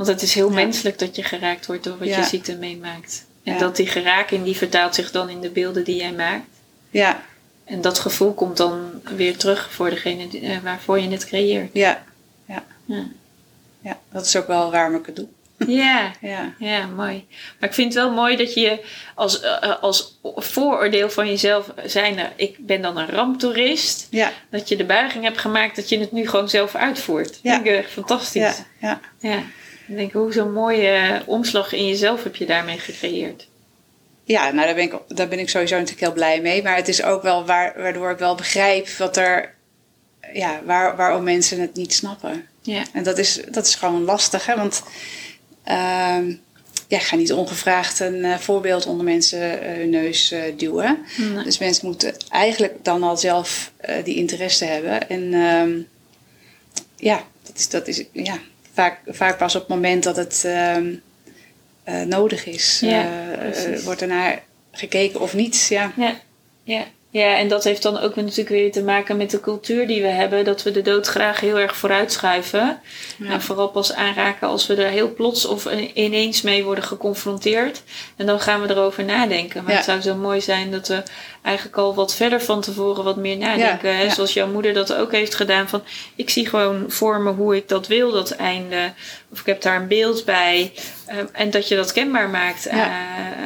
Want 0.05 0.13
het 0.13 0.21
is 0.21 0.33
heel 0.33 0.47
Ja. 0.49 0.53
menselijk 0.55 0.99
dat 0.99 1.15
je 1.15 1.23
geraakt 1.23 1.65
wordt 1.65 1.83
door 1.83 1.97
wat 1.97 2.07
Ja. 2.07 2.17
je 2.17 2.23
ziet 2.23 2.49
en 2.49 2.59
meemaakt. 2.59 3.25
En 3.43 3.53
Ja. 3.53 3.59
dat 3.59 3.75
die 3.75 3.87
geraking 3.87 4.43
die 4.43 4.55
vertaalt 4.57 4.95
zich 4.95 5.11
dan 5.11 5.29
in 5.29 5.41
de 5.41 5.49
beelden 5.49 5.83
die 5.83 5.95
jij 5.95 6.11
maakt. 6.11 6.45
Ja, 6.89 7.23
En 7.63 7.81
dat 7.81 7.99
gevoel 7.99 8.33
komt 8.33 8.57
dan 8.57 9.01
weer 9.15 9.37
terug 9.37 9.71
voor 9.73 9.89
degene 9.89 10.27
die- 10.27 10.41
eh, 10.41 10.57
waarvoor 10.63 10.99
je 10.99 11.09
het 11.09 11.25
creëert. 11.25 11.69
ja, 11.73 12.03
ja, 12.47 12.63
Ja. 13.81 13.97
Dat 14.11 14.25
is 14.25 14.35
ook 14.35 14.47
wel 14.47 14.71
waarom 14.71 14.95
ik 14.95 15.05
het 15.05 15.15
doe. 15.15 15.27
Ja, 15.67 16.11
Ja, 16.21 16.53
ja, 16.59 16.85
mooi. 16.85 17.25
Maar 17.59 17.69
ik 17.69 17.75
vind 17.75 17.93
het 17.93 18.03
wel 18.03 18.11
mooi 18.13 18.35
dat 18.35 18.53
je 18.53 18.85
als, 19.15 19.39
eh, 19.41 19.81
als 19.81 20.19
vooroordeel 20.35 21.09
van 21.09 21.27
jezelf 21.27 21.71
zijn, 21.85 22.31
ik 22.35 22.65
ben 22.65 22.81
dan 22.81 22.97
een 22.97 23.09
ramptoerist, 23.09 24.07
ja, 24.09 24.31
dat 24.49 24.67
je 24.69 24.75
de 24.75 24.85
buiging 24.85 25.23
hebt 25.23 25.37
gemaakt 25.37 25.75
dat 25.75 25.89
je 25.89 25.99
het 25.99 26.11
nu 26.11 26.27
gewoon 26.27 26.49
zelf 26.49 26.75
uitvoert. 26.75 27.39
Ja. 27.41 27.51
Dat 27.55 27.61
vind 27.63 27.75
ik 27.75 27.83
echt 27.83 27.91
fantastisch. 27.93 28.41
ja, 28.41 28.55
ja. 28.79 28.99
Ja. 29.19 29.43
Ik 29.87 29.95
denk, 29.95 30.11
hoe 30.11 30.33
zo'n 30.33 30.53
mooie 30.53 31.21
omslag 31.25 31.73
in 31.73 31.87
jezelf 31.87 32.23
heb 32.23 32.35
je 32.35 32.45
daarmee 32.45 32.77
gecreëerd. 32.77 33.47
Ja, 34.23 34.51
nou 34.51 34.65
daar 34.65 34.75
ben, 34.75 34.83
ik, 34.83 34.97
daar 35.07 35.27
ben 35.27 35.39
ik 35.39 35.49
sowieso 35.49 35.75
natuurlijk 35.75 36.01
heel 36.01 36.13
blij 36.13 36.41
mee. 36.41 36.63
Maar 36.63 36.75
het 36.75 36.87
is 36.87 37.03
ook 37.03 37.21
wel 37.21 37.45
waar, 37.45 37.73
waardoor 37.75 38.11
ik 38.11 38.17
wel 38.17 38.35
begrijp 38.35 38.89
wat 38.89 39.17
er, 39.17 39.53
ja, 40.33 40.61
waar, 40.65 40.95
waarom 40.95 41.23
mensen 41.23 41.61
het 41.61 41.75
niet 41.75 41.93
snappen. 41.93 42.47
Ja. 42.61 42.83
En 42.93 43.03
dat 43.03 43.17
is, 43.17 43.41
dat 43.49 43.65
is 43.65 43.75
gewoon 43.75 44.03
lastig, 44.03 44.45
hè? 44.45 44.55
Want 44.55 44.83
ehm, 45.63 46.33
ja, 46.87 46.97
ik 46.97 47.03
ga 47.03 47.15
niet 47.15 47.33
ongevraagd 47.33 47.99
een 47.99 48.23
eh, 48.23 48.37
voorbeeld 48.37 48.85
onder 48.85 49.05
mensen 49.05 49.61
eh, 49.61 49.73
hun 49.73 49.89
neus 49.89 50.31
eh, 50.31 50.41
duwen. 50.57 51.05
Nee. 51.17 51.43
Dus 51.43 51.57
mensen 51.57 51.87
moeten 51.87 52.15
eigenlijk 52.29 52.83
dan 52.83 53.03
al 53.03 53.17
zelf 53.17 53.71
die 54.03 54.15
interesse 54.15 54.65
hebben. 54.65 55.09
En 55.09 55.33
ehm, 55.33 55.79
ja, 56.95 57.23
dat 57.43 57.57
is, 57.57 57.69
dat 57.69 57.87
is 57.87 58.03
ja, 58.11 58.39
vaak, 58.73 58.99
vaak 59.07 59.37
pas 59.37 59.55
op 59.55 59.61
het 59.61 59.69
moment 59.69 60.03
dat 60.03 60.15
het 60.15 60.43
ehm, 60.45 60.93
eh, 61.83 62.01
nodig 62.01 62.45
is, 62.45 62.79
Ja, 62.79 63.03
eh, 63.03 63.73
eh, 63.73 63.79
wordt 63.83 64.01
er 64.01 64.07
naar 64.07 64.43
gekeken 64.71 65.19
of 65.19 65.33
niet. 65.33 65.67
Ja, 65.69 65.91
Ja, 65.97 66.15
ja. 66.63 66.85
Ja, 67.11 67.37
en 67.37 67.47
dat 67.47 67.63
heeft 67.63 67.81
dan 67.81 67.99
ook 67.99 68.15
natuurlijk 68.15 68.49
weer 68.49 68.71
te 68.71 68.83
maken 68.83 69.17
met 69.17 69.31
de 69.31 69.39
cultuur 69.39 69.87
die 69.87 70.01
we 70.01 70.07
hebben. 70.07 70.45
Dat 70.45 70.63
we 70.63 70.71
de 70.71 70.81
dood 70.81 71.07
graag 71.07 71.39
heel 71.39 71.59
erg 71.59 71.75
vooruitschuiven. 71.75 72.79
Ja. 73.17 73.29
En 73.29 73.41
vooral 73.41 73.69
pas 73.69 73.93
aanraken 73.93 74.47
als 74.47 74.67
we 74.67 74.75
er 74.75 74.89
heel 74.89 75.13
plots 75.13 75.45
of 75.45 75.67
ineens 75.93 76.41
mee 76.41 76.63
worden 76.63 76.83
geconfronteerd. 76.83 77.83
En 78.15 78.25
dan 78.25 78.39
gaan 78.39 78.61
we 78.61 78.69
erover 78.69 79.03
nadenken. 79.03 79.61
Maar 79.63 79.71
Ja. 79.71 79.77
het 79.77 79.85
zou 79.85 80.01
zo 80.01 80.15
mooi 80.15 80.41
zijn 80.41 80.71
dat 80.71 80.87
we 80.87 81.03
eigenlijk 81.41 81.77
al 81.77 81.95
wat 81.95 82.15
verder 82.15 82.41
van 82.41 82.61
tevoren 82.61 83.03
wat 83.03 83.15
meer 83.15 83.37
nadenken. 83.37 83.89
Ja, 83.89 83.95
hè? 83.95 84.03
ja. 84.03 84.13
Zoals 84.13 84.33
jouw 84.33 84.47
moeder 84.47 84.73
dat 84.73 84.93
ook 84.93 85.11
heeft 85.11 85.35
gedaan. 85.35 85.69
Van 85.69 85.83
ik 86.15 86.29
zie 86.29 86.47
gewoon 86.47 86.83
voor 86.87 87.21
me 87.21 87.31
hoe 87.31 87.55
ik 87.55 87.69
dat 87.69 87.87
wil, 87.87 88.11
dat 88.11 88.31
einde. 88.31 88.93
Of 89.31 89.39
ik 89.39 89.45
heb 89.45 89.61
daar 89.61 89.75
een 89.81 89.87
beeld 89.87 90.25
bij. 90.25 90.71
Ehm, 91.05 91.25
en 91.31 91.49
dat 91.49 91.67
je 91.67 91.75
dat 91.75 91.91
kenbaar 91.91 92.29
maakt 92.29 92.69
aan, 92.69 92.91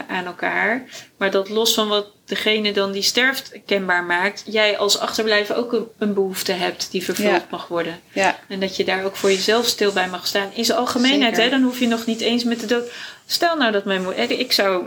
aan 0.10 0.26
elkaar. 0.26 0.84
Maar 1.18 1.32
dat 1.32 1.50
los 1.50 1.74
van 1.74 1.88
wat 1.88 2.14
degene 2.26 2.72
dan 2.74 2.92
die 2.92 3.02
sterft 3.02 3.52
kenbaar 3.66 4.04
maakt, 4.04 4.44
jij 4.46 4.78
als 4.78 4.98
achterblijver 5.00 5.56
ook 5.56 5.74
een, 5.74 5.88
een 5.98 6.14
behoefte 6.14 6.52
hebt 6.52 6.88
die 6.92 7.04
vervuld 7.04 7.30
Ja. 7.32 7.46
mag 7.50 7.68
worden. 7.68 8.00
ja, 8.14 8.40
En 8.48 8.60
dat 8.60 8.76
je 8.76 8.84
daar 8.84 9.04
ook 9.06 9.16
voor 9.16 9.30
jezelf 9.32 9.66
stil 9.66 9.92
bij 9.92 10.08
mag 10.10 10.28
staan. 10.28 10.50
In 10.54 10.66
zijn 10.66 10.78
algemeenheid, 10.78 11.36
Zeker. 11.36 11.44
hè, 11.52 11.58
dan 11.58 11.68
hoef 11.68 11.80
je 11.80 11.88
nog 11.88 12.06
niet 12.06 12.22
eens 12.22 12.44
met 12.44 12.60
de 12.60 12.66
dood. 12.66 12.92
Stel 13.26 13.56
nou 13.58 13.72
dat 13.72 13.86
mijn 13.86 14.04
moeder. 14.04 14.32
Ik 14.32 14.52
zou. 14.52 14.84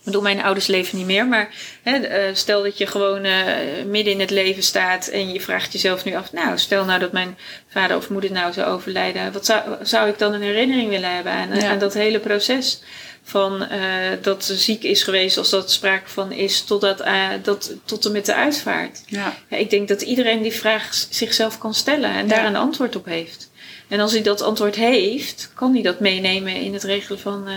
Ik 0.00 0.06
bedoel, 0.06 0.22
mijn 0.22 0.42
ouders 0.42 0.66
leven 0.66 0.98
niet 0.98 1.06
meer, 1.06 1.26
maar 1.26 1.54
hè, 1.82 1.96
eh, 1.96 2.34
stel 2.34 2.62
dat 2.62 2.78
je 2.78 2.86
gewoon 2.86 3.24
eh, 3.24 3.44
midden 3.86 4.12
in 4.12 4.20
het 4.20 4.30
leven 4.30 4.62
staat 4.62 5.06
en 5.06 5.32
je 5.32 5.40
vraagt 5.40 5.72
jezelf 5.72 6.04
nu 6.04 6.14
af, 6.14 6.32
nou, 6.32 6.58
stel 6.58 6.84
nou 6.84 7.00
dat 7.00 7.12
mijn 7.12 7.38
vader 7.68 7.96
of 7.96 8.08
moeder 8.10 8.32
nou 8.32 8.52
zou 8.52 8.66
overlijden, 8.70 9.32
wat 9.32 9.46
zou, 9.46 9.62
zou 9.82 10.08
ik 10.08 10.18
dan 10.18 10.32
een 10.32 10.42
herinnering 10.42 10.88
willen 10.88 11.14
hebben 11.14 11.32
aan, 11.32 11.54
Ja. 11.54 11.68
aan 11.70 11.78
dat 11.78 11.94
hele 11.94 12.18
proces? 12.18 12.82
Van 13.22 13.62
eh, 13.64 13.80
dat 14.22 14.44
ze 14.44 14.54
ziek 14.56 14.82
is 14.82 15.02
geweest, 15.02 15.36
als 15.38 15.50
dat 15.50 15.70
sprake 15.72 16.08
van 16.08 16.32
is, 16.32 16.62
totdat, 16.62 17.00
eh, 17.00 17.28
dat, 17.42 17.72
tot 17.84 18.04
en 18.04 18.12
met 18.12 18.26
de 18.26 18.34
uitvaart. 18.34 19.02
ja, 19.06 19.36
Ja, 19.48 19.56
ik 19.56 19.70
denk 19.70 19.88
dat 19.88 20.02
iedereen 20.02 20.42
die 20.42 20.52
vraag 20.52 21.06
zichzelf 21.10 21.58
kan 21.58 21.74
stellen 21.74 22.10
en 22.10 22.28
daar 22.28 22.44
een 22.44 22.56
antwoord 22.56 22.96
op 22.96 23.04
heeft. 23.04 23.50
En 23.88 24.00
als 24.00 24.12
hij 24.12 24.22
dat 24.22 24.42
antwoord 24.42 24.74
heeft, 24.76 25.50
kan 25.54 25.72
hij 25.72 25.82
dat 25.82 26.00
meenemen 26.00 26.54
in 26.54 26.72
het 26.72 26.82
regelen 26.82 27.20
van 27.20 27.48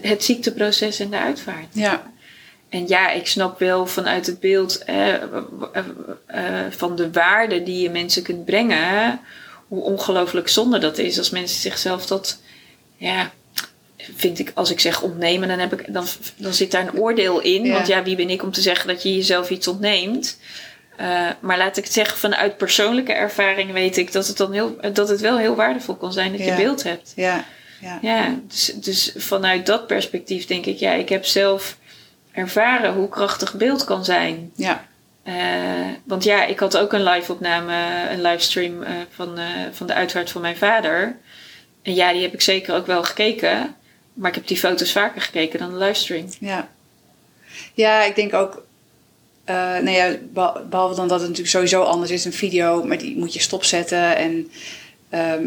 het 0.00 0.24
ziekteproces 0.24 1.00
en 1.00 1.10
de 1.10 1.18
uitvaart. 1.18 1.66
ja, 1.72 2.12
En 2.68 2.88
ja, 2.88 3.10
ik 3.10 3.26
snap 3.26 3.58
wel 3.58 3.86
vanuit 3.86 4.26
het 4.26 4.40
beeld 4.40 4.84
eh, 4.84 5.14
eh, 5.14 5.20
van 6.70 6.96
de 6.96 7.10
waarde 7.12 7.62
die 7.62 7.82
je 7.82 7.90
mensen 7.90 8.22
kunt 8.22 8.44
brengen, 8.44 9.20
hoe 9.68 9.82
ongelooflijk 9.82 10.48
zonde 10.48 10.78
dat 10.78 10.98
is 10.98 11.18
als 11.18 11.30
mensen 11.30 11.60
zichzelf 11.60 12.06
dat, 12.06 12.38
ja, 12.96 13.30
vind 14.16 14.38
ik, 14.38 14.50
als 14.54 14.70
ik 14.70 14.80
zeg 14.80 15.02
ontnemen, 15.02 15.48
dan, 15.48 15.58
heb 15.58 15.72
ik, 15.80 15.92
dan, 15.92 16.06
dan 16.36 16.54
zit 16.54 16.70
daar 16.70 16.82
een 16.86 16.98
oordeel 17.00 17.40
in. 17.40 17.64
Ja. 17.64 17.72
Want 17.72 17.86
ja, 17.86 18.02
wie 18.02 18.16
ben 18.16 18.30
ik 18.30 18.42
om 18.42 18.52
te 18.52 18.60
zeggen 18.60 18.88
dat 18.88 19.02
je 19.02 19.14
jezelf 19.14 19.50
iets 19.50 19.68
ontneemt? 19.68 20.38
Eh, 20.96 21.28
maar 21.40 21.58
laat 21.58 21.76
ik 21.76 21.84
het 21.84 21.92
zeggen, 21.92 22.18
vanuit 22.18 22.56
persoonlijke 22.56 23.12
ervaring 23.12 23.72
weet 23.72 23.96
ik 23.96 24.12
dat 24.12 24.26
het, 24.26 24.36
dan 24.36 24.52
heel, 24.52 24.76
dat 24.92 25.08
het 25.08 25.20
wel 25.20 25.38
heel 25.38 25.54
waardevol 25.54 25.94
kan 25.94 26.12
zijn 26.12 26.30
dat 26.32 26.40
Ja. 26.40 26.56
je 26.56 26.62
beeld 26.62 26.82
hebt. 26.82 27.12
ja, 27.16 27.44
ja, 27.84 27.98
Ja, 28.02 28.38
dus, 28.48 28.72
dus 28.74 29.12
vanuit 29.16 29.66
dat 29.66 29.86
perspectief 29.86 30.46
denk 30.46 30.66
ik, 30.66 30.78
ja, 30.78 30.92
ik 30.92 31.08
heb 31.08 31.24
zelf 31.24 31.76
ervaren 32.32 32.92
hoe 32.94 33.08
krachtig 33.08 33.54
beeld 33.54 33.84
kan 33.84 34.04
zijn. 34.04 34.50
ja, 34.54 34.84
Eh, 35.22 35.34
want 36.04 36.24
ja, 36.24 36.44
ik 36.44 36.58
had 36.58 36.76
ook 36.76 36.92
een 36.92 37.02
live-opname, 37.04 38.08
een 38.10 38.22
livestream 38.22 38.82
eh, 38.82 38.92
van, 39.10 39.38
eh, 39.38 39.46
van 39.72 39.86
de 39.86 39.94
uitvaart 39.94 40.30
van 40.30 40.40
mijn 40.40 40.56
vader. 40.56 41.16
En 41.82 41.94
ja, 41.94 42.12
die 42.12 42.22
heb 42.22 42.32
ik 42.32 42.40
zeker 42.40 42.74
ook 42.74 42.86
wel 42.86 43.02
gekeken. 43.04 43.74
Maar 44.14 44.28
ik 44.28 44.34
heb 44.34 44.46
die 44.46 44.56
foto's 44.56 44.92
vaker 44.92 45.20
gekeken 45.20 45.58
dan 45.58 45.70
de 45.72 45.78
livestream. 45.78 46.26
ja. 46.40 46.68
Ja, 47.74 48.02
ik 48.02 48.14
denk 48.14 48.34
ook, 48.34 48.62
nou 49.46 49.90
ja, 49.90 50.14
beh- 50.32 50.56
behalve 50.70 50.94
dan 50.94 51.08
dat 51.08 51.18
het 51.20 51.28
natuurlijk 51.28 51.48
sowieso 51.56 51.82
anders 51.82 52.10
is, 52.10 52.24
een 52.24 52.32
video, 52.32 52.84
maar 52.84 52.98
die 52.98 53.16
moet 53.16 53.32
je 53.34 53.40
stopzetten. 53.40 54.16
En, 54.16 54.50
ehm, 55.18 55.46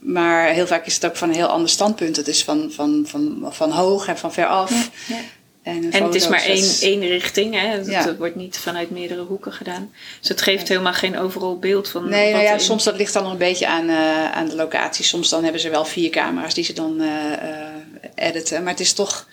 maar 0.00 0.48
heel 0.48 0.66
vaak 0.66 0.86
is 0.86 0.94
het 0.94 1.06
ook 1.06 1.16
van 1.16 1.28
een 1.28 1.34
heel 1.34 1.46
ander 1.46 1.68
standpunt. 1.68 2.16
Het 2.16 2.28
is 2.28 2.44
van, 2.44 2.70
van, 2.74 3.04
van, 3.06 3.48
van 3.50 3.70
hoog 3.70 4.06
en 4.06 4.18
van 4.18 4.32
ver 4.32 4.46
af. 4.46 4.90
Ja. 5.08 5.16
En, 5.62 5.92
het 5.92 6.14
is 6.14 6.28
maar 6.28 6.42
één, 6.44 6.74
één 6.80 7.00
richting, 7.00 7.54
hè? 7.54 7.66
Het, 7.66 7.86
Ja. 7.86 8.16
wordt 8.16 8.36
niet 8.36 8.58
vanuit 8.58 8.90
meerdere 8.90 9.22
hoeken 9.22 9.52
gedaan. 9.52 9.92
Dus 10.20 10.28
het 10.28 10.42
geeft 10.42 10.68
helemaal 10.68 10.92
geen 10.92 11.18
overal 11.18 11.58
beeld 11.58 11.88
van. 11.88 12.08
Nee, 12.08 12.20
nou 12.22 12.32
wat 12.32 12.42
ja, 12.42 12.48
er 12.48 12.54
in- 12.54 12.60
soms 12.64 12.84
dat 12.84 12.96
ligt 12.96 13.12
dan 13.12 13.22
nog 13.22 13.32
een 13.32 13.38
beetje 13.38 13.66
aan, 13.66 13.88
eh, 13.88 14.30
aan 14.32 14.48
de 14.48 14.54
locatie. 14.54 15.04
Soms 15.04 15.28
dan 15.28 15.42
hebben 15.42 15.60
ze 15.60 15.70
wel 15.70 15.84
vier 15.84 16.10
camera's 16.10 16.54
die 16.54 16.64
ze 16.64 16.72
dan 16.72 17.00
eh, 17.00 17.32
eh, 17.32 17.68
editen. 18.14 18.62
Maar 18.62 18.72
het 18.72 18.80
is 18.80 18.92
toch 18.92 19.28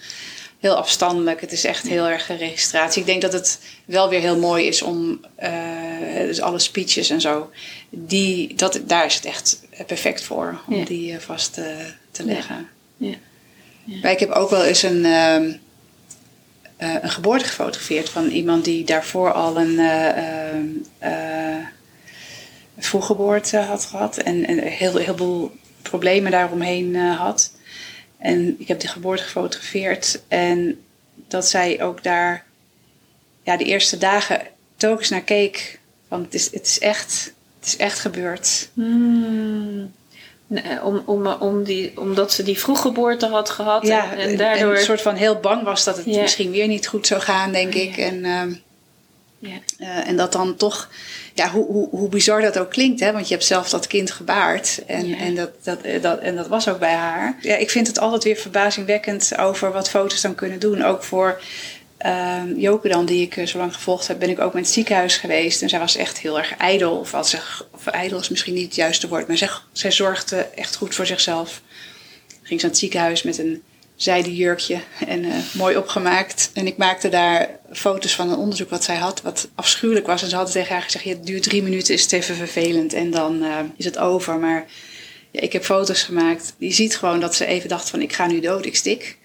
heel 0.60 0.76
afstandelijk. 0.76 1.42
Het 1.42 1.52
is 1.52 1.64
echt 1.64 1.88
heel 1.88 2.08
erg 2.08 2.30
een 2.30 2.38
registratie. 2.38 3.00
Ik 3.02 3.08
denk 3.08 3.22
dat 3.22 3.34
het 3.34 3.60
wel 3.86 4.10
weer 4.10 4.20
heel 4.20 4.38
mooi 4.38 4.66
is 4.66 4.82
om... 4.82 5.20
dus 6.26 6.42
alle 6.42 6.60
speeches 6.60 7.10
en 7.10 7.22
zo. 7.22 7.50
Die, 7.90 8.56
dat, 8.56 8.80
daar 8.86 9.06
is 9.06 9.16
het 9.16 9.26
echt 9.26 9.60
perfect 9.86 10.24
voor. 10.24 10.62
Om 10.68 10.76
Ja. 10.76 10.86
die 10.86 11.14
eh, 11.14 11.20
vast 11.20 11.58
eh, 11.58 11.66
te 12.12 12.24
leggen. 12.26 12.68
Ja. 12.98 13.16
Ja. 13.84 13.98
Maar 14.02 14.12
ik 14.12 14.20
heb 14.20 14.30
ook 14.32 14.50
wel 14.50 14.64
eens 14.64 14.84
een... 14.84 15.06
ehm, 15.06 15.52
eh, 16.78 16.96
een 17.02 17.10
geboorte 17.10 17.46
gefotografeerd 17.46 18.10
van 18.10 18.28
iemand 18.30 18.66
die 18.66 18.84
daarvoor 18.86 19.32
al 19.34 19.58
een 19.60 19.80
eh, 19.80 20.48
ehm, 20.50 20.66
eh, 20.98 21.66
vroeggeboorte 22.78 23.58
had 23.58 23.86
gehad 23.86 24.18
en, 24.18 24.46
en 24.48 24.58
een 24.58 24.72
heel, 24.72 24.96
heel 24.98 25.18
veel 25.18 25.52
problemen 25.82 26.32
daaromheen 26.32 26.96
eh, 26.96 27.20
had. 27.20 27.52
En 28.18 28.56
ik 28.60 28.68
heb 28.68 28.80
die 28.80 28.90
geboorte 28.90 29.24
gefotografeerd 29.24 30.22
en 30.28 30.80
dat 31.28 31.48
zij 31.50 31.82
ook 31.84 32.04
daar 32.04 32.46
ja, 33.44 33.58
de 33.58 33.64
eerste 33.64 33.98
dagen 33.98 34.42
telkens 34.76 35.10
naar 35.10 35.22
keek. 35.24 35.80
Van 36.08 36.22
het 36.24 36.34
is, 36.34 36.52
het 36.52 36.66
is 36.66 36.80
echt, 36.80 37.34
het 37.60 37.68
is 37.68 37.78
echt 37.78 38.00
gebeurd. 38.00 38.70
Hmm. 38.74 39.92
Nee, 40.48 40.84
Om, 40.84 41.04
om, 41.06 41.28
om 41.28 41.64
die, 41.64 42.00
omdat 42.00 42.32
ze 42.32 42.44
die 42.44 42.60
vroeggeboorte 42.60 43.26
had 43.28 43.50
gehad. 43.50 43.88
Ja, 43.88 44.12
en, 44.12 44.18
en 44.18 44.38
daardoor. 44.38 44.76
een 44.76 44.84
soort 44.84 45.02
van 45.02 45.16
heel 45.16 45.36
bang 45.36 45.64
was 45.64 45.84
dat 45.84 45.98
het 45.98 46.06
Ja. 46.06 46.22
misschien 46.22 46.52
weer 46.52 46.68
niet 46.68 46.88
goed 46.88 47.08
zou 47.08 47.22
gaan, 47.22 47.52
denk 47.52 47.74
Ja. 47.74 47.82
ik. 47.82 47.98
En, 47.98 48.26
ehm, 48.26 48.54
ja. 49.40 49.58
Eh, 49.78 50.08
en 50.08 50.18
dat 50.18 50.32
dan 50.32 50.56
toch, 50.56 50.90
ja, 51.34 51.50
hoe, 51.50 51.66
hoe, 51.66 51.88
hoe 51.92 52.10
bizar 52.10 52.42
dat 52.42 52.58
ook 52.58 52.70
klinkt, 52.70 53.00
hè? 53.00 53.12
want 53.12 53.28
je 53.28 53.34
hebt 53.34 53.46
zelf 53.46 53.70
dat 53.70 53.88
kind 53.88 54.12
gebaard. 54.12 54.82
En, 54.88 55.14
en, 55.14 55.36
dat, 55.36 55.50
dat, 55.64 55.82
eh, 55.82 56.02
dat, 56.02 56.20
en 56.20 56.36
dat 56.36 56.48
was 56.48 56.68
ook 56.68 56.80
bij 56.80 56.94
haar. 56.94 57.38
Ja, 57.42 57.56
ik 57.56 57.70
vind 57.70 57.88
het 57.88 58.00
altijd 58.00 58.24
weer 58.24 58.36
verbazingwekkend 58.36 59.38
over 59.38 59.72
wat 59.72 59.90
foto's 59.90 60.22
dan 60.22 60.36
kunnen 60.36 60.60
doen. 60.60 60.84
Ook 60.84 61.04
voor 61.04 61.42
uh, 62.06 62.42
Joke 62.56 62.88
dan, 62.88 63.06
die 63.06 63.30
ik 63.30 63.48
zo 63.48 63.58
lang 63.58 63.74
gevolgd 63.74 64.08
heb, 64.08 64.20
ben 64.20 64.30
ik 64.30 64.40
ook 64.40 64.54
met 64.54 64.64
het 64.64 64.74
ziekenhuis 64.74 65.18
geweest. 65.18 65.62
En 65.62 65.70
zij 65.70 65.80
was 65.80 65.96
echt 65.96 66.20
heel 66.20 66.38
erg 66.38 66.58
ijdel. 66.58 66.98
Of, 66.98 67.14
als 67.14 67.30
ze, 67.30 67.40
of 67.72 67.88
ijdel 67.88 68.20
is 68.20 68.30
misschien 68.30 68.54
niet 68.54 68.66
het 68.66 68.76
juiste 68.76 69.08
woord. 69.08 69.28
Maar 69.28 69.38
zij, 69.38 69.50
zij 69.72 69.92
zorgde 69.92 70.38
echt 70.38 70.76
goed 70.76 70.96
voor 70.96 71.06
zichzelf. 71.06 71.62
Ging 72.28 72.60
ze 72.60 72.66
naar 72.66 72.76
het 72.76 72.78
ziekenhuis 72.78 73.24
met 73.24 73.38
een 73.38 73.64
zijde 73.96 74.36
jurkje 74.36 74.80
en 75.08 75.24
uh, 75.24 75.36
mooi 75.54 75.78
opgemaakt. 75.78 76.52
En 76.54 76.68
ik 76.68 76.78
maakte 76.78 77.10
daar 77.10 77.50
foto's 77.72 78.16
van 78.16 78.30
een 78.30 78.38
onderzoek 78.38 78.70
wat 78.70 78.84
zij 78.84 78.96
had, 78.96 79.22
wat 79.22 79.50
afschuwelijk 79.56 80.08
was. 80.08 80.22
En 80.22 80.30
ze 80.30 80.36
hadden 80.36 80.54
tegen 80.54 80.74
haar 80.74 80.84
gezegd, 80.84 81.04
ja, 81.04 81.12
het 81.12 81.26
duurt 81.26 81.44
drie 81.44 81.64
minuten, 81.64 81.94
is 81.94 82.02
het 82.02 82.12
even 82.12 82.36
vervelend 82.36 82.94
en 82.94 83.12
dan 83.12 83.44
uh, 83.44 83.58
is 83.76 83.86
het 83.86 83.98
over. 83.98 84.38
Maar 84.38 84.66
ja, 85.32 85.42
ik 85.42 85.54
heb 85.54 85.64
foto's 85.64 86.04
gemaakt. 86.04 86.54
Je 86.58 86.72
ziet 86.72 86.98
gewoon 86.98 87.20
dat 87.20 87.36
ze 87.36 87.46
even 87.46 87.70
dacht 87.70 87.90
van, 87.90 88.02
ik 88.02 88.14
ga 88.14 88.28
nu 88.28 88.40
dood, 88.40 88.66
ik 88.66 88.76
stik. 88.76 89.18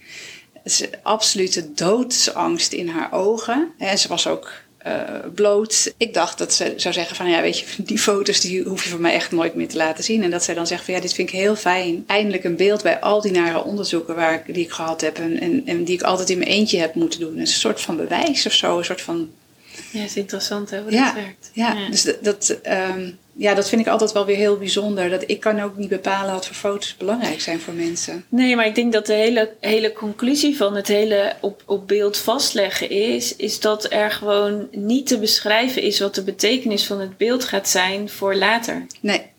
Absolute 1.02 1.74
doodsangst 1.74 2.72
in 2.72 2.88
haar 2.88 3.12
ogen. 3.12 3.72
En 3.78 3.98
ze 3.98 4.08
was 4.08 4.26
ook 4.26 4.52
uh, 4.86 4.92
bloot. 5.34 5.92
Ik 5.96 6.14
dacht 6.14 6.38
dat 6.38 6.54
ze 6.54 6.72
zou 6.76 6.94
zeggen 6.94 7.16
van 7.16 7.28
ja, 7.28 7.40
weet 7.40 7.58
je, 7.58 7.66
die 7.76 7.98
foto's 7.98 8.40
die 8.40 8.62
hoef 8.62 8.84
je 8.84 8.90
van 8.90 9.00
mij 9.00 9.14
echt 9.14 9.32
nooit 9.32 9.54
meer 9.54 9.68
te 9.68 9.76
laten 9.76 10.04
zien. 10.04 10.22
En 10.22 10.30
dat 10.30 10.44
zij 10.44 10.54
dan 10.54 10.66
zegt 10.66 10.84
van 10.84 10.94
ja, 10.94 11.00
dit 11.00 11.12
vind 11.12 11.28
ik 11.28 11.34
heel 11.34 11.56
fijn. 11.56 12.04
Eindelijk 12.06 12.44
een 12.44 12.56
beeld 12.56 12.82
bij 12.82 13.00
al 13.00 13.20
die 13.20 13.32
nare 13.32 13.64
onderzoeken 13.64 14.14
waar 14.14 14.34
ik, 14.34 14.54
die 14.54 14.64
ik 14.64 14.72
gehad 14.72 15.00
heb 15.00 15.18
en, 15.18 15.40
en, 15.40 15.62
en 15.66 15.84
die 15.84 15.94
ik 15.94 16.02
altijd 16.02 16.30
in 16.30 16.38
mijn 16.38 16.50
eentje 16.50 16.78
heb 16.78 16.94
moeten 16.94 17.20
doen. 17.20 17.38
een 17.38 17.46
soort 17.46 17.80
van 17.80 17.96
bewijs 17.96 18.46
of 18.46 18.52
zo, 18.52 18.78
een 18.78 18.84
soort 18.84 19.00
van... 19.00 19.30
Ja, 19.90 20.02
is 20.02 20.16
interessant 20.16 20.70
hè, 20.70 20.82
hoe 20.82 20.92
ja, 20.92 21.04
dat 21.04 21.14
werkt. 21.14 21.50
Ja, 21.52 21.72
ja. 21.72 21.90
dus 21.90 22.02
dat, 22.02 22.24
dat 22.24 22.58
um, 22.66 23.18
ja, 23.36 23.54
dat 23.54 23.68
vind 23.68 23.80
ik 23.80 23.86
altijd 23.86 24.12
wel 24.12 24.24
weer 24.24 24.36
heel 24.36 24.56
bijzonder. 24.56 25.10
Dat 25.10 25.24
ik 25.26 25.40
kan 25.40 25.60
ook 25.60 25.76
niet 25.76 25.88
bepalen 25.88 26.32
wat 26.32 26.46
voor 26.46 26.56
foto's 26.56 26.96
belangrijk 26.96 27.40
zijn 27.40 27.60
voor 27.60 27.74
mensen. 27.74 28.24
Nee, 28.28 28.56
maar 28.56 28.66
ik 28.66 28.74
denk 28.74 28.92
dat 28.92 29.06
de 29.06 29.12
hele, 29.12 29.52
hele 29.60 29.92
conclusie 29.92 30.56
van 30.56 30.76
het 30.76 30.88
hele 30.88 31.32
op, 31.40 31.62
op 31.66 31.88
beeld 31.88 32.16
vastleggen 32.16 32.90
is, 32.90 33.36
is 33.36 33.60
dat 33.60 33.92
er 33.92 34.10
gewoon 34.10 34.68
niet 34.70 35.06
te 35.06 35.18
beschrijven 35.18 35.82
is 35.82 36.00
wat 36.00 36.14
de 36.14 36.22
betekenis 36.22 36.86
van 36.86 37.00
het 37.00 37.16
beeld 37.16 37.44
gaat 37.44 37.68
zijn 37.68 38.08
voor 38.08 38.34
later. 38.34 38.86
Nee. 39.00 39.32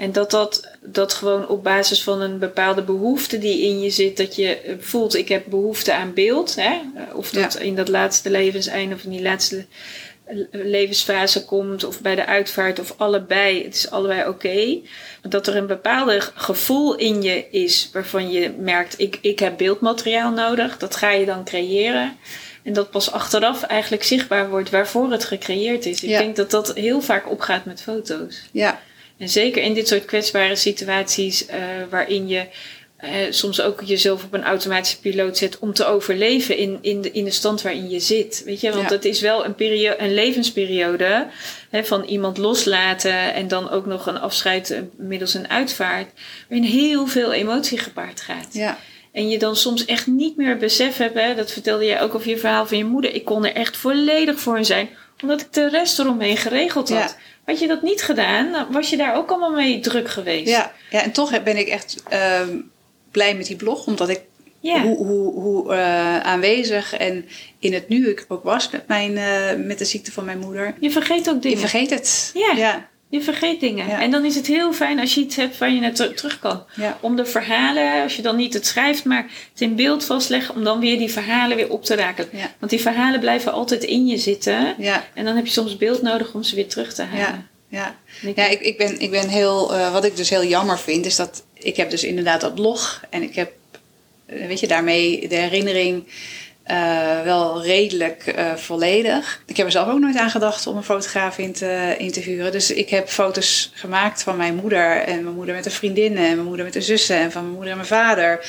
En 0.00 0.12
dat 0.12 0.30
dat, 0.30 0.68
dat 0.80 1.12
gewoon 1.12 1.48
op 1.48 1.62
basis 1.62 2.02
van 2.02 2.20
een 2.20 2.38
bepaalde 2.38 2.82
behoefte 2.82 3.38
die 3.38 3.62
in 3.62 3.80
je 3.80 3.90
zit, 3.90 4.16
dat 4.16 4.36
je 4.36 4.76
voelt, 4.78 5.14
ik 5.14 5.28
heb 5.28 5.44
behoefte 5.48 5.94
aan 5.94 6.14
beeld. 6.14 6.56
Hè? 6.56 6.80
Of 7.14 7.30
dat 7.30 7.54
in 7.54 7.76
dat 7.76 7.88
laatste 7.88 8.30
levenseinde 8.30 8.94
of 8.94 9.02
in 9.02 9.10
die 9.10 9.22
laatste 9.22 9.66
levensfase 10.50 11.44
komt 11.44 11.84
of 11.84 12.00
bij 12.00 12.14
de 12.14 12.26
uitvaart 12.26 12.78
of 12.78 12.94
allebei. 12.96 13.64
Het 13.64 13.74
is 13.74 13.90
allebei 13.90 14.20
oké. 14.20 14.28
Okay. 14.28 14.82
Dat 15.22 15.46
er 15.46 15.56
een 15.56 15.66
bepaalde 15.66 16.20
gevoel 16.34 16.94
in 16.94 17.22
je 17.22 17.50
is 17.50 17.90
waarvan 17.92 18.30
je 18.30 18.50
merkt, 18.58 19.00
ik, 19.00 19.18
ik 19.20 19.38
heb 19.38 19.56
beeldmateriaal 19.56 20.30
nodig. 20.30 20.78
Dat 20.78 20.96
ga 20.96 21.10
je 21.10 21.26
dan 21.26 21.44
creëren. 21.44 22.16
En 22.62 22.72
dat 22.72 22.90
pas 22.90 23.12
achteraf 23.12 23.62
eigenlijk 23.62 24.02
zichtbaar 24.02 24.50
wordt 24.50 24.70
waarvoor 24.70 25.10
het 25.10 25.24
gecreëerd 25.24 25.86
is. 25.86 26.02
Ik 26.02 26.08
denk 26.08 26.36
dat 26.36 26.50
dat 26.50 26.74
heel 26.74 27.00
vaak 27.00 27.30
opgaat 27.30 27.64
met 27.64 27.82
foto's. 27.82 28.42
Ja. 28.52 28.80
En 29.18 29.28
zeker 29.28 29.62
in 29.62 29.74
dit 29.74 29.88
soort 29.88 30.04
kwetsbare 30.04 30.56
situaties 30.56 31.48
uh, 31.48 31.54
waarin 31.90 32.28
je 32.28 32.46
uh, 33.04 33.10
soms 33.30 33.60
ook 33.60 33.82
jezelf 33.82 34.24
op 34.24 34.32
een 34.32 34.44
automatische 34.44 35.00
piloot 35.00 35.36
zet 35.36 35.58
om 35.58 35.72
te 35.72 35.84
overleven 35.84 36.56
in, 36.56 36.78
in, 36.80 37.00
de, 37.00 37.10
in 37.10 37.24
de 37.24 37.30
stand 37.30 37.62
waarin 37.62 37.90
je 37.90 38.00
zit. 38.00 38.42
Weet 38.44 38.60
je, 38.60 38.70
want 38.72 38.88
ja. 38.88 38.94
het 38.94 39.04
is 39.04 39.20
wel 39.20 39.44
een, 39.44 39.54
periode, 39.54 40.00
een 40.00 40.14
levensperiode 40.14 41.26
hè, 41.70 41.84
van 41.84 42.04
iemand 42.04 42.38
loslaten 42.38 43.34
en 43.34 43.48
dan 43.48 43.70
ook 43.70 43.86
nog 43.86 44.06
een 44.06 44.20
afscheid 44.20 44.70
eh, 44.70 44.80
middels 44.96 45.34
een 45.34 45.48
uitvaart, 45.48 46.10
waarin 46.48 46.68
heel 46.68 47.06
veel 47.06 47.32
emotie 47.32 47.78
gepaard 47.78 48.20
gaat. 48.20 48.48
Ja. 48.52 48.78
En 49.12 49.28
je 49.28 49.38
dan 49.38 49.56
soms 49.56 49.84
echt 49.84 50.06
niet 50.06 50.36
meer 50.36 50.56
besef 50.56 50.96
hebt, 50.96 51.20
hè, 51.20 51.34
dat 51.34 51.52
vertelde 51.52 51.84
jij 51.84 52.00
ook 52.00 52.14
over 52.14 52.28
je 52.28 52.38
verhaal 52.38 52.66
van 52.66 52.78
je 52.78 52.84
moeder. 52.84 53.14
Ik 53.14 53.24
kon 53.24 53.44
er 53.44 53.54
echt 53.54 53.76
volledig 53.76 54.40
voor 54.40 54.64
zijn, 54.64 54.88
omdat 55.22 55.40
ik 55.40 55.52
de 55.52 55.68
rest 55.68 55.98
eromheen 55.98 56.36
geregeld 56.36 56.88
had. 56.88 56.98
Ja. 56.98 57.28
Had 57.44 57.60
je 57.60 57.66
dat 57.66 57.82
niet 57.82 58.02
gedaan, 58.02 58.52
dan 58.52 58.66
was 58.70 58.90
je 58.90 58.96
daar 58.96 59.16
ook 59.16 59.30
allemaal 59.30 59.52
mee 59.52 59.80
druk 59.80 60.08
geweest. 60.08 60.48
Ja, 60.48 60.72
ja 60.90 61.02
en 61.02 61.12
toch 61.12 61.42
ben 61.42 61.56
ik 61.56 61.68
echt. 61.68 62.02
Um 62.42 62.69
blij 63.10 63.34
met 63.36 63.46
die 63.46 63.56
blog, 63.56 63.86
omdat 63.86 64.08
ik 64.08 64.20
hoe, 64.60 64.96
hoe, 64.96 65.32
hoe 65.32 65.72
uh, 65.72 66.20
aanwezig 66.20 66.96
en 66.96 67.24
in 67.58 67.72
het 67.72 67.88
nu 67.88 68.08
ik 68.08 68.24
ook 68.28 68.44
was 68.44 68.70
met, 68.70 68.88
mijn, 68.88 69.12
uh, 69.12 69.66
met 69.66 69.78
de 69.78 69.84
ziekte 69.84 70.12
van 70.12 70.24
mijn 70.24 70.38
moeder. 70.38 70.74
Je 70.80 70.90
vergeet 70.90 71.28
ook 71.28 71.42
dingen. 71.42 71.58
Je 71.58 71.68
vergeet 71.68 71.90
het. 71.90 72.30
Ja. 72.34 72.88
Je 73.08 73.20
vergeet 73.20 73.60
dingen. 73.60 73.88
Ja. 73.88 74.00
En 74.00 74.10
dan 74.10 74.24
is 74.24 74.34
het 74.34 74.46
heel 74.46 74.72
fijn 74.72 75.00
als 75.00 75.14
je 75.14 75.20
iets 75.20 75.36
hebt 75.36 75.58
waar 75.58 75.70
je 75.70 75.80
naar 75.80 75.92
terug 75.92 76.38
kan. 76.38 76.64
Ja. 76.74 76.98
Om 77.00 77.16
de 77.16 77.24
verhalen, 77.24 78.02
als 78.02 78.16
je 78.16 78.22
dan 78.22 78.36
niet 78.36 78.54
het 78.54 78.66
schrijft, 78.66 79.04
maar 79.04 79.30
het 79.52 79.60
in 79.60 79.76
beeld 79.76 80.04
vastleggen, 80.04 80.54
om 80.54 80.64
dan 80.64 80.80
weer 80.80 80.98
die 80.98 81.10
verhalen 81.10 81.56
weer 81.56 81.70
op 81.70 81.84
te 81.84 81.94
raken. 81.94 82.28
Ja. 82.32 82.52
Want 82.58 82.70
die 82.70 82.80
verhalen 82.80 83.20
blijven 83.20 83.52
altijd 83.52 83.84
in 83.84 84.06
je 84.06 84.16
zitten. 84.16 84.74
Ja. 84.78 85.04
En 85.14 85.24
dan 85.24 85.36
heb 85.36 85.46
je 85.46 85.52
soms 85.52 85.76
beeld 85.76 86.02
nodig 86.02 86.34
om 86.34 86.42
ze 86.42 86.54
weer 86.54 86.68
terug 86.68 86.94
te 86.94 87.02
halen. 87.02 87.48
Ja, 87.68 87.94
ja. 88.20 88.32
ja 88.34 88.46
ik, 88.46 88.60
ik, 88.60 88.78
ben, 88.78 89.00
ik 89.00 89.10
ben 89.10 89.28
heel, 89.28 89.74
uh, 89.74 89.92
wat 89.92 90.04
ik 90.04 90.16
dus 90.16 90.30
heel 90.30 90.44
jammer 90.44 90.78
vind, 90.78 91.06
is 91.06 91.16
dat 91.16 91.44
ik 91.62 91.76
heb 91.76 91.90
dus 91.90 92.04
inderdaad 92.04 92.40
dat 92.40 92.54
blog 92.54 93.02
en 93.10 93.22
ik 93.22 93.34
heb, 93.34 93.52
weet 94.26 94.60
je, 94.60 94.66
daarmee 94.66 95.28
de 95.28 95.36
herinnering 95.36 96.04
uh, 96.70 97.22
wel 97.22 97.62
redelijk 97.62 98.34
uh, 98.38 98.54
volledig. 98.54 99.42
Ik 99.46 99.56
heb 99.56 99.66
er 99.66 99.72
zelf 99.72 99.88
ook 99.88 99.98
nooit 99.98 100.16
aan 100.16 100.30
gedacht 100.30 100.66
om 100.66 100.76
een 100.76 100.82
fotograaf 100.82 101.38
in 101.38 101.52
te, 101.52 101.94
in 101.98 102.12
te 102.12 102.20
huren. 102.20 102.52
Dus 102.52 102.70
ik 102.70 102.90
heb 102.90 103.08
foto's 103.08 103.70
gemaakt 103.74 104.22
van 104.22 104.36
mijn 104.36 104.54
moeder 104.54 104.96
en 104.96 105.22
mijn 105.22 105.34
moeder 105.34 105.54
met 105.54 105.66
een 105.66 105.72
vriendin 105.72 106.16
en 106.16 106.22
mijn 106.22 106.44
moeder 106.44 106.64
met 106.64 106.74
een 106.74 106.82
zussen 106.82 107.16
en 107.16 107.32
van 107.32 107.42
mijn 107.42 107.54
moeder 107.54 107.70
en 107.70 107.76
mijn 107.76 107.88
vader. 107.88 108.46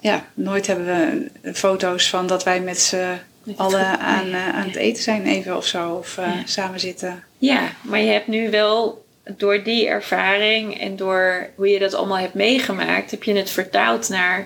Ja, 0.00 0.26
nooit 0.34 0.66
hebben 0.66 0.86
we 0.86 1.54
foto's 1.54 2.08
van 2.08 2.26
dat 2.26 2.44
wij 2.44 2.60
met 2.60 2.80
z'n 2.80 3.18
allen 3.56 3.98
aan, 3.98 4.28
uh, 4.28 4.48
aan 4.48 4.66
het 4.66 4.76
eten 4.76 5.02
zijn 5.02 5.26
even 5.26 5.56
of 5.56 5.66
zo. 5.66 5.90
Of 5.90 6.16
ja. 6.16 6.42
samen 6.44 6.80
zitten. 6.80 7.24
Ja, 7.38 7.72
maar 7.80 8.00
je 8.00 8.10
hebt 8.10 8.26
nu 8.26 8.50
wel 8.50 9.01
door 9.24 9.62
die 9.62 9.86
ervaring 9.86 10.80
en 10.80 10.96
door 10.96 11.48
hoe 11.54 11.68
je 11.68 11.78
dat 11.78 11.94
allemaal 11.94 12.18
hebt 12.18 12.34
meegemaakt, 12.34 13.10
heb 13.10 13.22
je 13.22 13.34
het 13.34 13.50
vertaald 13.50 14.08
naar. 14.08 14.38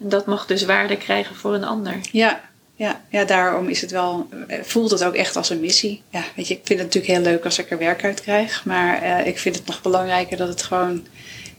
En 0.00 0.08
dat 0.08 0.26
mag 0.26 0.46
dus 0.46 0.64
waarde 0.64 0.96
krijgen 0.96 1.36
voor 1.36 1.54
een 1.54 1.64
ander. 1.64 1.98
Ja, 2.12 2.40
ja, 2.76 3.00
ja, 3.08 3.24
daarom 3.24 3.68
is 3.68 3.80
het 3.80 3.90
wel, 3.90 4.28
voelt 4.62 4.90
het 4.90 5.04
ook 5.04 5.14
echt 5.14 5.36
als 5.36 5.50
een 5.50 5.60
missie. 5.60 6.02
Ja, 6.10 6.22
weet 6.36 6.48
je, 6.48 6.54
ik 6.54 6.60
vind 6.64 6.78
het 6.78 6.88
natuurlijk 6.88 7.14
heel 7.14 7.32
leuk 7.32 7.44
als 7.44 7.58
ik 7.58 7.70
er 7.70 7.78
werk 7.78 8.04
uit 8.04 8.20
krijg. 8.20 8.64
Maar 8.64 9.02
uh, 9.02 9.26
ik 9.26 9.38
vind 9.38 9.56
het 9.56 9.66
nog 9.66 9.82
belangrijker 9.82 10.36
dat 10.36 10.48
het 10.48 10.62
gewoon 10.62 11.06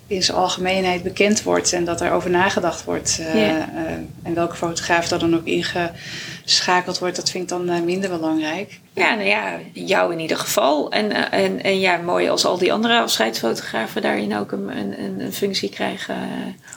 in 0.07 0.23
zijn 0.23 0.37
algemeenheid 0.37 1.03
bekend 1.03 1.43
wordt 1.43 1.73
en 1.73 1.85
dat 1.85 2.01
er 2.01 2.11
over 2.11 2.29
nagedacht 2.29 2.83
wordt. 2.83 3.15
Yeah. 3.15 3.35
uh, 3.35 3.91
en 4.23 4.33
welke 4.33 4.55
fotograaf 4.55 5.11
er 5.11 5.19
dan 5.19 5.35
ook 5.35 5.45
ingeschakeld 5.45 6.99
wordt, 6.99 7.15
dat 7.15 7.29
vind 7.29 7.43
ik 7.43 7.49
dan 7.49 7.69
uh, 7.69 7.81
minder 7.81 8.09
belangrijk. 8.09 8.79
Ja, 8.93 9.15
nou 9.15 9.27
ja, 9.27 9.59
jou 9.73 10.11
in 10.11 10.19
ieder 10.19 10.37
geval. 10.37 10.91
En, 10.91 11.31
en, 11.31 11.63
en 11.63 11.79
ja, 11.79 11.97
mooi 11.97 12.29
als 12.29 12.45
al 12.45 12.57
die 12.57 12.73
andere 12.73 12.99
afscheidsfotografen 12.99 14.01
daarin 14.01 14.35
ook 14.35 14.51
een, 14.51 14.77
een, 14.77 15.19
een 15.19 15.33
functie 15.33 15.69
krijgen, 15.69 16.15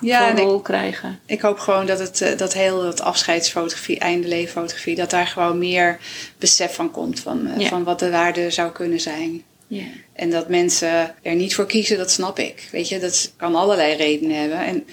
ja, 0.00 0.30
een 0.30 0.36
rol 0.36 0.56
ik, 0.56 0.62
krijgen. 0.62 1.18
Ik 1.26 1.40
hoop 1.40 1.58
gewoon 1.58 1.86
dat 1.86 1.98
het 1.98 2.34
dat 2.38 2.52
heel 2.52 2.82
dat 2.82 3.00
afscheidsfotografie, 3.00 3.98
eindelevenfotografie, 3.98 4.94
dat 4.94 5.10
daar 5.10 5.26
gewoon 5.26 5.58
meer 5.58 5.98
besef 6.38 6.74
van 6.74 6.90
komt 6.90 7.20
van, 7.20 7.48
ja. 7.58 7.68
van 7.68 7.84
wat 7.84 7.98
de 7.98 8.10
waarde 8.10 8.50
zou 8.50 8.72
kunnen 8.72 9.00
zijn. 9.00 9.42
Ja. 9.68 9.84
En 10.12 10.30
dat 10.30 10.48
mensen 10.48 11.14
er 11.22 11.34
niet 11.34 11.54
voor 11.54 11.66
kiezen, 11.66 11.96
dat 11.96 12.10
snap 12.10 12.38
ik. 12.38 12.68
Weet 12.72 12.88
je, 12.88 12.98
dat 12.98 13.32
kan 13.36 13.54
allerlei 13.54 13.96
redenen 13.96 14.40
hebben. 14.40 14.58
En 14.58 14.86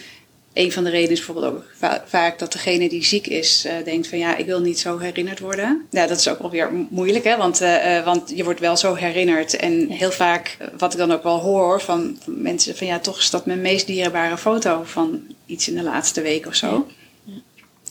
een 0.53 0.71
van 0.71 0.83
de 0.83 0.89
redenen 0.89 1.11
is 1.11 1.25
bijvoorbeeld 1.25 1.53
ook 1.53 1.63
va 1.77 2.03
vaak 2.07 2.39
dat 2.39 2.51
degene 2.51 2.89
die 2.89 3.03
ziek 3.03 3.27
is 3.27 3.65
uh, 3.65 3.71
denkt 3.83 4.07
van 4.07 4.17
ja, 4.17 4.35
ik 4.35 4.45
wil 4.45 4.59
niet 4.59 4.79
zo 4.79 4.97
herinnerd 4.97 5.39
worden. 5.39 5.85
Ja, 5.89 6.07
dat 6.07 6.19
is 6.19 6.27
ook 6.27 6.39
wel 6.39 6.49
weer 6.49 6.69
moeilijk, 6.89 7.23
hè? 7.23 7.37
Want, 7.37 7.61
uh, 7.61 8.05
want 8.05 8.31
je 8.35 8.43
wordt 8.43 8.59
wel 8.59 8.77
zo 8.77 8.93
herinnerd. 8.93 9.55
En 9.55 9.89
heel 9.89 10.11
vaak, 10.11 10.57
wat 10.77 10.93
ik 10.93 10.99
dan 10.99 11.11
ook 11.11 11.23
wel 11.23 11.39
hoor 11.39 11.81
van, 11.81 12.17
van 12.23 12.41
mensen 12.41 12.77
van 12.77 12.87
ja, 12.87 12.99
toch 12.99 13.19
is 13.19 13.29
dat 13.29 13.45
mijn 13.45 13.61
meest 13.61 13.87
dierbare 13.87 14.37
foto 14.37 14.81
van 14.83 15.21
iets 15.45 15.67
in 15.67 15.75
de 15.75 15.83
laatste 15.83 16.21
week 16.21 16.45
of 16.45 16.55
zo. 16.55 16.87
Ja. 17.23 17.33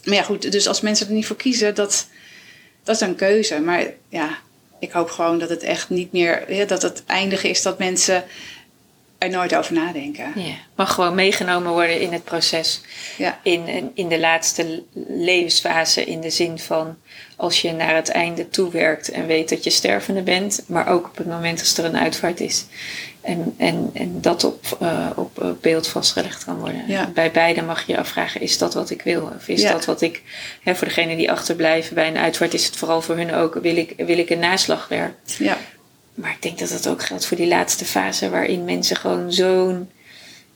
Maar 0.04 0.14
ja, 0.14 0.22
goed, 0.22 0.52
dus 0.52 0.68
als 0.68 0.80
mensen 0.80 1.06
er 1.06 1.12
niet 1.12 1.26
voor 1.26 1.36
kiezen, 1.36 1.74
dat, 1.74 2.06
dat 2.82 2.94
is 2.94 3.00
een 3.00 3.14
keuze. 3.14 3.60
Maar 3.60 3.92
ja, 4.08 4.38
ik 4.78 4.92
hoop 4.92 5.10
gewoon 5.10 5.38
dat 5.38 5.48
het 5.48 5.62
echt 5.62 5.90
niet 5.90 6.12
meer, 6.12 6.66
dat 6.66 6.82
het 6.82 7.02
eindige 7.06 7.48
is 7.48 7.62
dat 7.62 7.78
mensen 7.78 8.24
er 9.24 9.30
nooit 9.30 9.54
over 9.54 9.74
nadenken. 9.74 10.32
Ja, 10.34 10.54
mag 10.76 10.94
gewoon 10.94 11.14
meegenomen 11.14 11.72
worden 11.72 12.00
in 12.00 12.12
het 12.12 12.24
proces. 12.24 12.80
Ja. 13.16 13.38
In, 13.42 13.90
in 13.94 14.08
de 14.08 14.18
laatste 14.18 14.82
levensfase, 15.08 16.04
in 16.04 16.20
de 16.20 16.30
zin 16.30 16.58
van 16.58 16.96
als 17.36 17.62
je 17.62 17.72
naar 17.72 17.94
het 17.94 18.08
einde 18.08 18.48
toewerkt 18.48 19.10
en 19.10 19.26
weet 19.26 19.48
dat 19.48 19.64
je 19.64 19.70
stervende 19.70 20.22
bent, 20.22 20.62
maar 20.66 20.88
ook 20.88 21.06
op 21.06 21.16
het 21.16 21.26
moment 21.26 21.60
als 21.60 21.78
er 21.78 21.84
een 21.84 21.96
uitvaart 21.96 22.40
is. 22.40 22.66
En, 23.20 23.54
en, 23.56 23.90
en 23.94 24.20
dat 24.20 24.44
op, 24.44 24.78
uh, 24.82 25.10
op 25.14 25.56
beeld 25.60 25.88
vastgelegd 25.88 26.44
kan 26.44 26.58
worden. 26.58 26.84
Ja. 26.86 27.10
Bij 27.14 27.30
beide 27.30 27.62
mag 27.62 27.86
je 27.86 27.92
je 27.92 27.98
afvragen: 27.98 28.40
is 28.40 28.58
dat 28.58 28.74
wat 28.74 28.90
ik 28.90 29.02
wil? 29.02 29.32
Of 29.36 29.48
is 29.48 29.62
Ja. 29.62 29.72
dat 29.72 29.84
wat 29.84 30.00
ik. 30.00 30.22
Hè, 30.62 30.74
voor 30.74 30.86
degenen 30.86 31.16
die 31.16 31.30
achterblijven 31.30 31.94
bij 31.94 32.08
een 32.08 32.16
uitvaart, 32.16 32.54
is 32.54 32.66
het 32.66 32.76
vooral 32.76 33.02
voor 33.02 33.16
hun 33.16 33.34
ook: 33.34 33.54
wil 33.54 33.76
ik, 33.76 33.92
wil 33.96 34.18
ik 34.18 34.30
een 34.30 34.38
naslagwerk? 34.38 35.14
Ja, 35.38 35.58
Maar 36.14 36.30
ik 36.30 36.42
denk 36.42 36.58
dat 36.58 36.68
dat 36.68 36.88
ook 36.88 37.02
geldt 37.02 37.26
voor 37.26 37.36
die 37.36 37.46
laatste 37.48 37.84
fase, 37.84 38.30
waarin 38.30 38.64
mensen 38.64 38.96
gewoon 38.96 39.32
zo'n. 39.32 39.90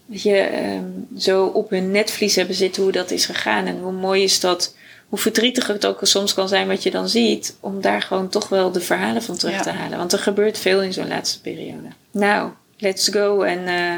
Weet 0.07 0.23
je, 0.23 0.37
ehm, 0.37 0.85
zo 1.19 1.45
op 1.47 1.71
hun 1.71 1.91
netvlies 1.91 2.35
hebben 2.37 2.55
zitten 2.55 2.83
hoe 2.83 2.93
dat 2.93 3.11
is 3.11 3.27
gegaan. 3.27 3.67
En 3.67 3.79
hoe 3.79 3.93
mooi 3.93 4.23
is 4.23 4.41
dat 4.41 4.75
hoe 5.09 5.19
verdrietig 5.19 5.67
het 5.67 5.87
ook 5.87 5.99
soms 6.03 6.35
kan 6.35 6.49
zijn 6.49 6.69
wat 6.69 6.83
je 6.83 6.91
dan 6.91 7.09
ziet, 7.09 7.57
om 7.61 7.81
daar 7.81 8.03
gewoon 8.03 8.29
toch 8.29 8.49
wel 8.49 8.73
de 8.73 8.81
verhalen 8.81 9.23
van 9.23 9.37
terug 9.37 9.55
Ja. 9.55 9.63
te 9.63 9.71
halen. 9.71 9.99
Want 9.99 10.13
er 10.13 10.19
gebeurt 10.19 10.59
veel 10.59 10.83
in 10.83 10.93
zo'n 10.93 11.09
laatste 11.09 11.41
periode. 11.41 11.89
Nou, 12.11 12.51
let's 12.79 13.09
go 13.09 13.43
en 13.43 13.67
eh, 13.67 13.95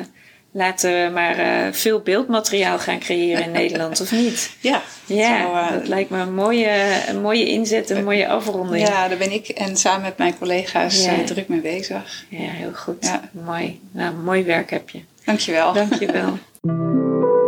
laten 0.52 1.04
we 1.04 1.10
maar 1.12 1.38
eh, 1.38 1.72
veel 1.72 2.00
beeldmateriaal 2.00 2.78
gaan 2.78 2.98
creëren 2.98 3.44
in 3.44 3.50
Nederland, 3.50 4.00
of 4.00 4.12
niet? 4.12 4.50
Ja, 4.60 4.82
Ja, 5.06 5.40
Zo, 5.42 5.52
eh, 5.54 5.70
dat 5.72 5.88
lijkt 5.88 6.10
me 6.10 6.18
een 6.18 6.34
mooie, 6.34 6.70
een 7.08 7.20
mooie 7.20 7.46
inzet, 7.48 7.90
een 7.90 8.04
mooie 8.04 8.28
afronding. 8.28 8.86
ja, 8.88 9.08
daar 9.08 9.18
ben 9.18 9.32
ik 9.32 9.48
en 9.48 9.76
samen 9.76 10.02
met 10.02 10.18
mijn 10.18 10.38
collega's 10.38 11.04
Ja. 11.04 11.12
eh, 11.12 11.18
druk 11.24 11.48
mee 11.48 11.60
bezig. 11.60 12.24
Ja, 12.28 12.38
heel 12.50 12.72
goed. 12.74 13.04
Ja. 13.04 13.20
Mooi. 13.44 13.80
Nou, 13.92 14.14
mooi 14.14 14.44
werk 14.44 14.70
heb 14.70 14.88
je. 14.90 15.00
Dankjewel. 15.24 15.72
Dank 15.72 15.94
je 15.94 16.12
wel. 16.12 16.38